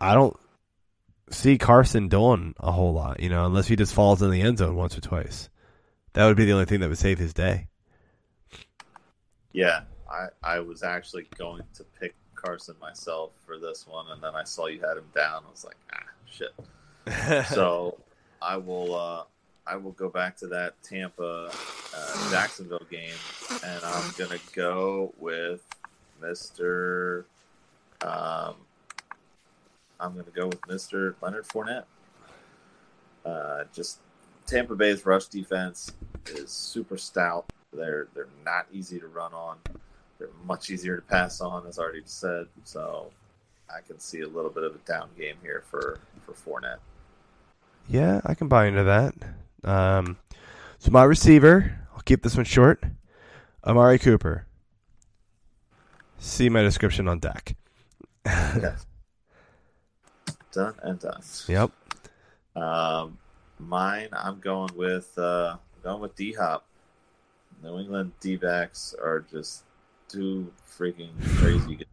I- 0.00 0.14
don't 0.14 0.36
see 1.30 1.58
Carson 1.58 2.08
doing 2.08 2.54
a 2.58 2.72
whole 2.72 2.92
lot, 2.92 3.20
you 3.20 3.28
know, 3.28 3.46
unless 3.46 3.68
he 3.68 3.76
just 3.76 3.94
falls 3.94 4.20
in 4.20 4.30
the 4.30 4.42
end 4.42 4.58
zone 4.58 4.74
once 4.74 4.96
or 4.98 5.00
twice. 5.00 5.48
That 6.14 6.26
would 6.26 6.36
be 6.36 6.44
the 6.44 6.52
only 6.52 6.66
thing 6.66 6.80
that 6.80 6.88
would 6.88 6.98
save 6.98 7.18
his 7.18 7.32
day. 7.32 7.68
Yeah, 9.52 9.82
I 10.10 10.28
I 10.42 10.60
was 10.60 10.82
actually 10.82 11.26
going 11.38 11.62
to 11.74 11.84
pick 12.00 12.14
Carson 12.34 12.74
myself 12.80 13.32
for 13.46 13.58
this 13.58 13.86
one, 13.86 14.06
and 14.10 14.22
then 14.22 14.34
I 14.34 14.44
saw 14.44 14.66
you 14.66 14.80
had 14.80 14.96
him 14.96 15.08
down. 15.14 15.42
I 15.46 15.50
was 15.50 15.64
like, 15.64 15.76
ah, 15.92 16.02
shit. 16.30 17.46
so 17.54 17.98
I 18.40 18.56
will 18.56 18.94
uh, 18.94 19.24
I 19.66 19.76
will 19.76 19.92
go 19.92 20.08
back 20.08 20.36
to 20.38 20.46
that 20.48 20.74
Tampa 20.82 21.50
uh, 21.96 22.30
Jacksonville 22.30 22.86
game, 22.90 23.14
and 23.64 23.84
I'm 23.84 24.12
gonna 24.18 24.40
go 24.54 25.12
with 25.18 25.64
Mister. 26.20 27.26
Um, 28.00 28.54
I'm 30.00 30.16
gonna 30.16 30.24
go 30.34 30.48
with 30.48 30.66
Mister 30.66 31.14
Leonard 31.22 31.46
Fournette. 31.46 31.84
Uh, 33.24 33.64
just 33.72 34.00
Tampa 34.46 34.74
Bay's 34.74 35.06
rush 35.06 35.26
defense 35.26 35.92
is 36.26 36.50
super 36.50 36.98
stout. 36.98 37.46
They're 37.72 38.08
they're 38.14 38.26
not 38.44 38.66
easy 38.72 38.98
to 38.98 39.06
run 39.06 39.32
on. 39.32 39.58
They're 40.18 40.28
much 40.44 40.70
easier 40.70 40.96
to 40.96 41.02
pass 41.02 41.40
on, 41.40 41.66
as 41.68 41.78
I 41.78 41.82
already 41.82 42.02
said. 42.04 42.48
So 42.64 43.10
I 43.72 43.80
can 43.80 44.00
see 44.00 44.22
a 44.22 44.28
little 44.28 44.50
bit 44.50 44.64
of 44.64 44.74
a 44.74 44.78
down 44.78 45.08
game 45.16 45.36
here 45.40 45.62
for 45.70 46.00
for 46.26 46.32
Fournette. 46.32 46.78
Yeah, 47.88 48.20
I 48.26 48.34
can 48.34 48.48
buy 48.48 48.66
into 48.66 48.82
that. 48.84 49.14
Um, 49.64 50.16
so 50.78 50.90
my 50.90 51.04
receiver, 51.04 51.78
I'll 51.94 52.02
keep 52.02 52.22
this 52.22 52.36
one 52.36 52.44
short. 52.44 52.82
Amari 53.64 53.98
Cooper. 53.98 54.46
See 56.18 56.48
my 56.48 56.62
description 56.62 57.08
on 57.08 57.18
deck. 57.18 57.56
Yes. 58.24 58.86
done 60.52 60.74
and 60.82 60.98
done. 60.98 61.22
Yep. 61.48 61.70
Um, 62.54 63.18
mine, 63.58 64.08
I'm 64.12 64.38
going 64.40 64.70
with 64.76 65.16
uh, 65.18 65.56
going 65.82 66.00
with 66.00 66.14
D 66.14 66.32
Hop. 66.32 66.64
New 67.62 67.78
England 67.78 68.12
D 68.20 68.36
backs 68.36 68.94
are 69.00 69.24
just 69.30 69.64
too 70.08 70.52
freaking 70.68 71.10
crazy. 71.38 71.86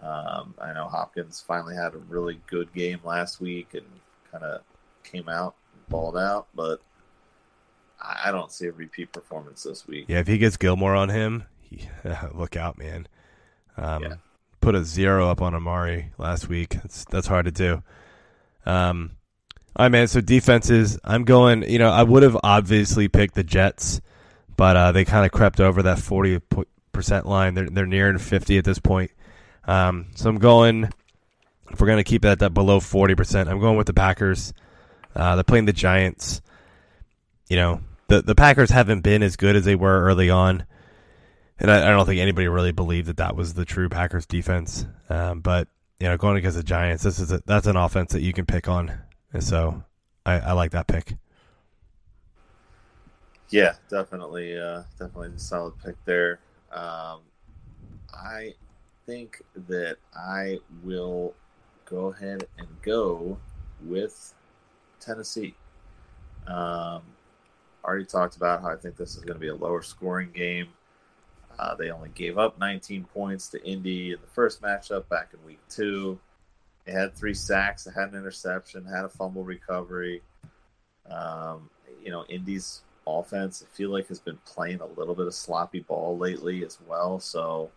Um, 0.00 0.54
I 0.60 0.72
know 0.72 0.88
Hopkins 0.88 1.44
finally 1.46 1.76
had 1.76 1.94
a 1.94 1.98
really 1.98 2.40
good 2.46 2.72
game 2.72 3.00
last 3.04 3.40
week 3.40 3.74
and 3.74 3.86
kind 4.30 4.42
of 4.42 4.62
came 5.04 5.28
out 5.28 5.54
balled 5.92 6.16
out, 6.16 6.48
but 6.54 6.80
I 8.00 8.22
I 8.26 8.32
don't 8.32 8.50
see 8.50 8.66
a 8.66 8.72
repeat 8.72 9.12
performance 9.12 9.62
this 9.62 9.86
week. 9.86 10.06
Yeah, 10.08 10.18
if 10.18 10.26
he 10.26 10.38
gets 10.38 10.56
Gilmore 10.56 10.96
on 10.96 11.08
him, 11.10 11.44
he, 11.60 11.88
look 12.34 12.56
out, 12.56 12.78
man. 12.78 13.06
Um, 13.76 14.02
Yeah. 14.02 14.14
Put 14.60 14.74
a 14.76 14.84
zero 14.84 15.28
up 15.28 15.42
on 15.42 15.54
Amari 15.56 16.12
last 16.18 16.48
week. 16.48 16.70
That's 16.82 17.04
that's 17.06 17.26
hard 17.26 17.46
to 17.46 17.50
do. 17.50 17.82
Um, 18.64 19.10
all 19.74 19.86
right, 19.86 19.88
man. 19.88 20.06
So 20.06 20.20
defenses, 20.20 20.98
I'm 21.02 21.24
going. 21.24 21.68
You 21.68 21.78
know, 21.80 21.90
I 21.90 22.04
would 22.04 22.22
have 22.22 22.36
obviously 22.44 23.08
picked 23.08 23.34
the 23.34 23.42
Jets, 23.42 24.00
but 24.56 24.76
uh, 24.76 24.92
they 24.92 25.04
kind 25.04 25.26
of 25.26 25.32
crept 25.32 25.58
over 25.58 25.82
that 25.82 25.98
40 25.98 26.40
percent 26.92 27.26
line. 27.26 27.54
They're 27.54 27.68
they're 27.70 27.86
nearing 27.86 28.18
50 28.18 28.56
at 28.56 28.64
this 28.64 28.78
point. 28.78 29.10
Um, 29.64 30.06
so 30.14 30.30
I'm 30.30 30.38
going. 30.38 30.88
If 31.72 31.80
we're 31.80 31.88
gonna 31.88 32.04
keep 32.04 32.24
it 32.24 32.28
at 32.28 32.38
that 32.38 32.54
below 32.54 32.78
40 32.78 33.16
percent, 33.16 33.48
I'm 33.48 33.58
going 33.58 33.76
with 33.76 33.88
the 33.88 33.94
Packers. 33.94 34.52
Uh, 35.14 35.36
they're 35.36 35.44
playing 35.44 35.66
the 35.66 35.72
Giants. 35.72 36.40
You 37.48 37.56
know, 37.56 37.80
the 38.08 38.22
the 38.22 38.34
Packers 38.34 38.70
haven't 38.70 39.00
been 39.02 39.22
as 39.22 39.36
good 39.36 39.56
as 39.56 39.64
they 39.64 39.74
were 39.74 40.04
early 40.04 40.30
on, 40.30 40.66
and 41.58 41.70
I, 41.70 41.88
I 41.88 41.90
don't 41.90 42.06
think 42.06 42.20
anybody 42.20 42.48
really 42.48 42.72
believed 42.72 43.08
that 43.08 43.18
that 43.18 43.36
was 43.36 43.54
the 43.54 43.64
true 43.64 43.88
Packers 43.88 44.26
defense. 44.26 44.86
Um, 45.08 45.40
but 45.40 45.68
you 46.00 46.08
know, 46.08 46.16
going 46.16 46.36
against 46.36 46.56
the 46.56 46.62
Giants, 46.62 47.02
this 47.02 47.18
is 47.18 47.30
a, 47.32 47.42
that's 47.46 47.66
an 47.66 47.76
offense 47.76 48.12
that 48.12 48.22
you 48.22 48.32
can 48.32 48.46
pick 48.46 48.68
on, 48.68 48.92
and 49.32 49.42
so 49.42 49.84
I, 50.24 50.40
I 50.40 50.52
like 50.52 50.72
that 50.72 50.86
pick. 50.86 51.16
Yeah, 53.50 53.74
definitely, 53.90 54.58
uh, 54.58 54.82
definitely 54.98 55.32
a 55.36 55.38
solid 55.38 55.74
pick 55.84 56.02
there. 56.06 56.40
Um, 56.72 57.20
I 58.14 58.54
think 59.04 59.42
that 59.68 59.98
I 60.16 60.58
will 60.82 61.34
go 61.84 62.06
ahead 62.06 62.46
and 62.56 62.68
go 62.80 63.38
with 63.84 64.32
Tennessee. 65.04 65.54
Um, 66.46 67.02
already 67.84 68.04
talked 68.04 68.36
about 68.36 68.62
how 68.62 68.68
I 68.68 68.76
think 68.76 68.96
this 68.96 69.16
is 69.16 69.24
going 69.24 69.34
to 69.34 69.40
be 69.40 69.48
a 69.48 69.54
lower 69.54 69.82
scoring 69.82 70.30
game. 70.32 70.68
Uh, 71.58 71.74
they 71.74 71.90
only 71.90 72.10
gave 72.14 72.38
up 72.38 72.58
19 72.58 73.04
points 73.12 73.48
to 73.48 73.64
Indy 73.64 74.12
in 74.12 74.18
the 74.20 74.26
first 74.28 74.62
matchup 74.62 75.08
back 75.08 75.30
in 75.32 75.44
week 75.44 75.60
two. 75.68 76.18
They 76.84 76.92
had 76.92 77.14
three 77.14 77.34
sacks, 77.34 77.84
they 77.84 77.92
had 77.92 78.12
an 78.12 78.18
interception, 78.18 78.84
had 78.84 79.04
a 79.04 79.08
fumble 79.08 79.44
recovery. 79.44 80.22
Um, 81.08 81.70
you 82.02 82.10
know, 82.10 82.24
Indy's 82.28 82.82
offense, 83.06 83.62
I 83.62 83.76
feel 83.76 83.90
like, 83.90 84.08
has 84.08 84.18
been 84.18 84.38
playing 84.44 84.80
a 84.80 84.86
little 84.86 85.14
bit 85.14 85.26
of 85.26 85.34
sloppy 85.34 85.80
ball 85.80 86.16
lately 86.16 86.64
as 86.64 86.78
well. 86.88 87.20
So 87.20 87.70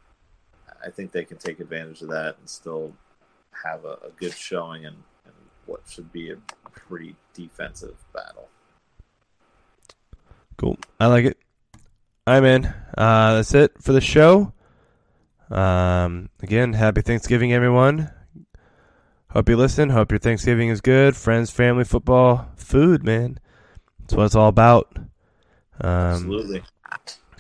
I 0.84 0.89
think 0.89 1.11
they 1.11 1.26
can 1.26 1.38
take 1.38 1.60
advantage 1.60 2.02
of 2.02 2.10
that 2.10 2.38
and 2.39 2.49
still 2.49 2.93
have 3.64 3.85
a, 3.85 3.97
a 4.06 4.10
good 4.18 4.34
showing 4.34 4.84
in, 4.84 4.93
in 4.93 5.31
what 5.65 5.81
should 5.88 6.11
be 6.11 6.31
a 6.31 6.38
pretty 6.76 7.15
defensive 7.34 7.95
battle. 8.14 8.49
Cool, 10.57 10.77
I 10.99 11.07
like 11.07 11.26
it. 11.26 11.38
I'm 12.27 12.45
in. 12.45 12.65
Uh, 12.97 13.35
that's 13.35 13.53
it 13.53 13.73
for 13.81 13.93
the 13.93 14.02
show. 14.02 14.53
Um, 15.49 16.30
again, 16.41 16.73
happy 16.73 17.02
Thanksgiving, 17.02 17.53
everyone. 17.53 18.10
Hope 19.31 19.49
you 19.49 19.57
listen. 19.57 19.89
Hope 19.89 20.11
your 20.11 20.19
Thanksgiving 20.19 20.69
is 20.69 20.81
good. 20.81 21.15
Friends, 21.15 21.52
family, 21.52 21.84
football, 21.84 22.47
food, 22.56 23.03
man. 23.03 23.39
That's 23.99 24.14
what 24.14 24.26
it's 24.26 24.35
all 24.35 24.47
about. 24.47 24.91
Um, 25.81 25.89
Absolutely. 25.89 26.64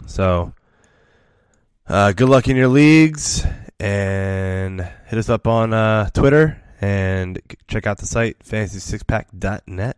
So, 0.05 0.53
uh, 1.87 2.11
good 2.11 2.29
luck 2.29 2.47
in 2.47 2.57
your 2.57 2.67
leagues, 2.67 3.45
and 3.79 4.81
hit 5.07 5.17
us 5.17 5.29
up 5.29 5.47
on 5.47 5.73
uh, 5.73 6.09
Twitter 6.09 6.61
and 6.81 7.39
check 7.67 7.87
out 7.87 7.97
the 7.97 8.05
site 8.05 8.39
fantasy6pack.net. 8.39 9.97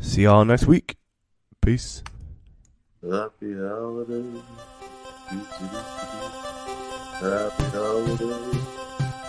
See 0.00 0.22
y'all 0.22 0.44
next 0.44 0.66
week. 0.66 0.96
Peace. 1.60 2.02
Happy 3.02 3.54
holidays. 3.54 4.42
Happy 7.20 7.64
holidays. 7.72 8.60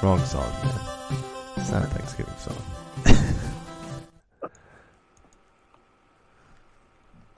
Wrong 0.04 0.20
song, 0.26 0.52
man. 0.64 0.80
It's 1.58 1.72
not 1.72 1.84
a 1.84 1.88
Thanksgiving 1.88 2.34
song. 2.38 2.75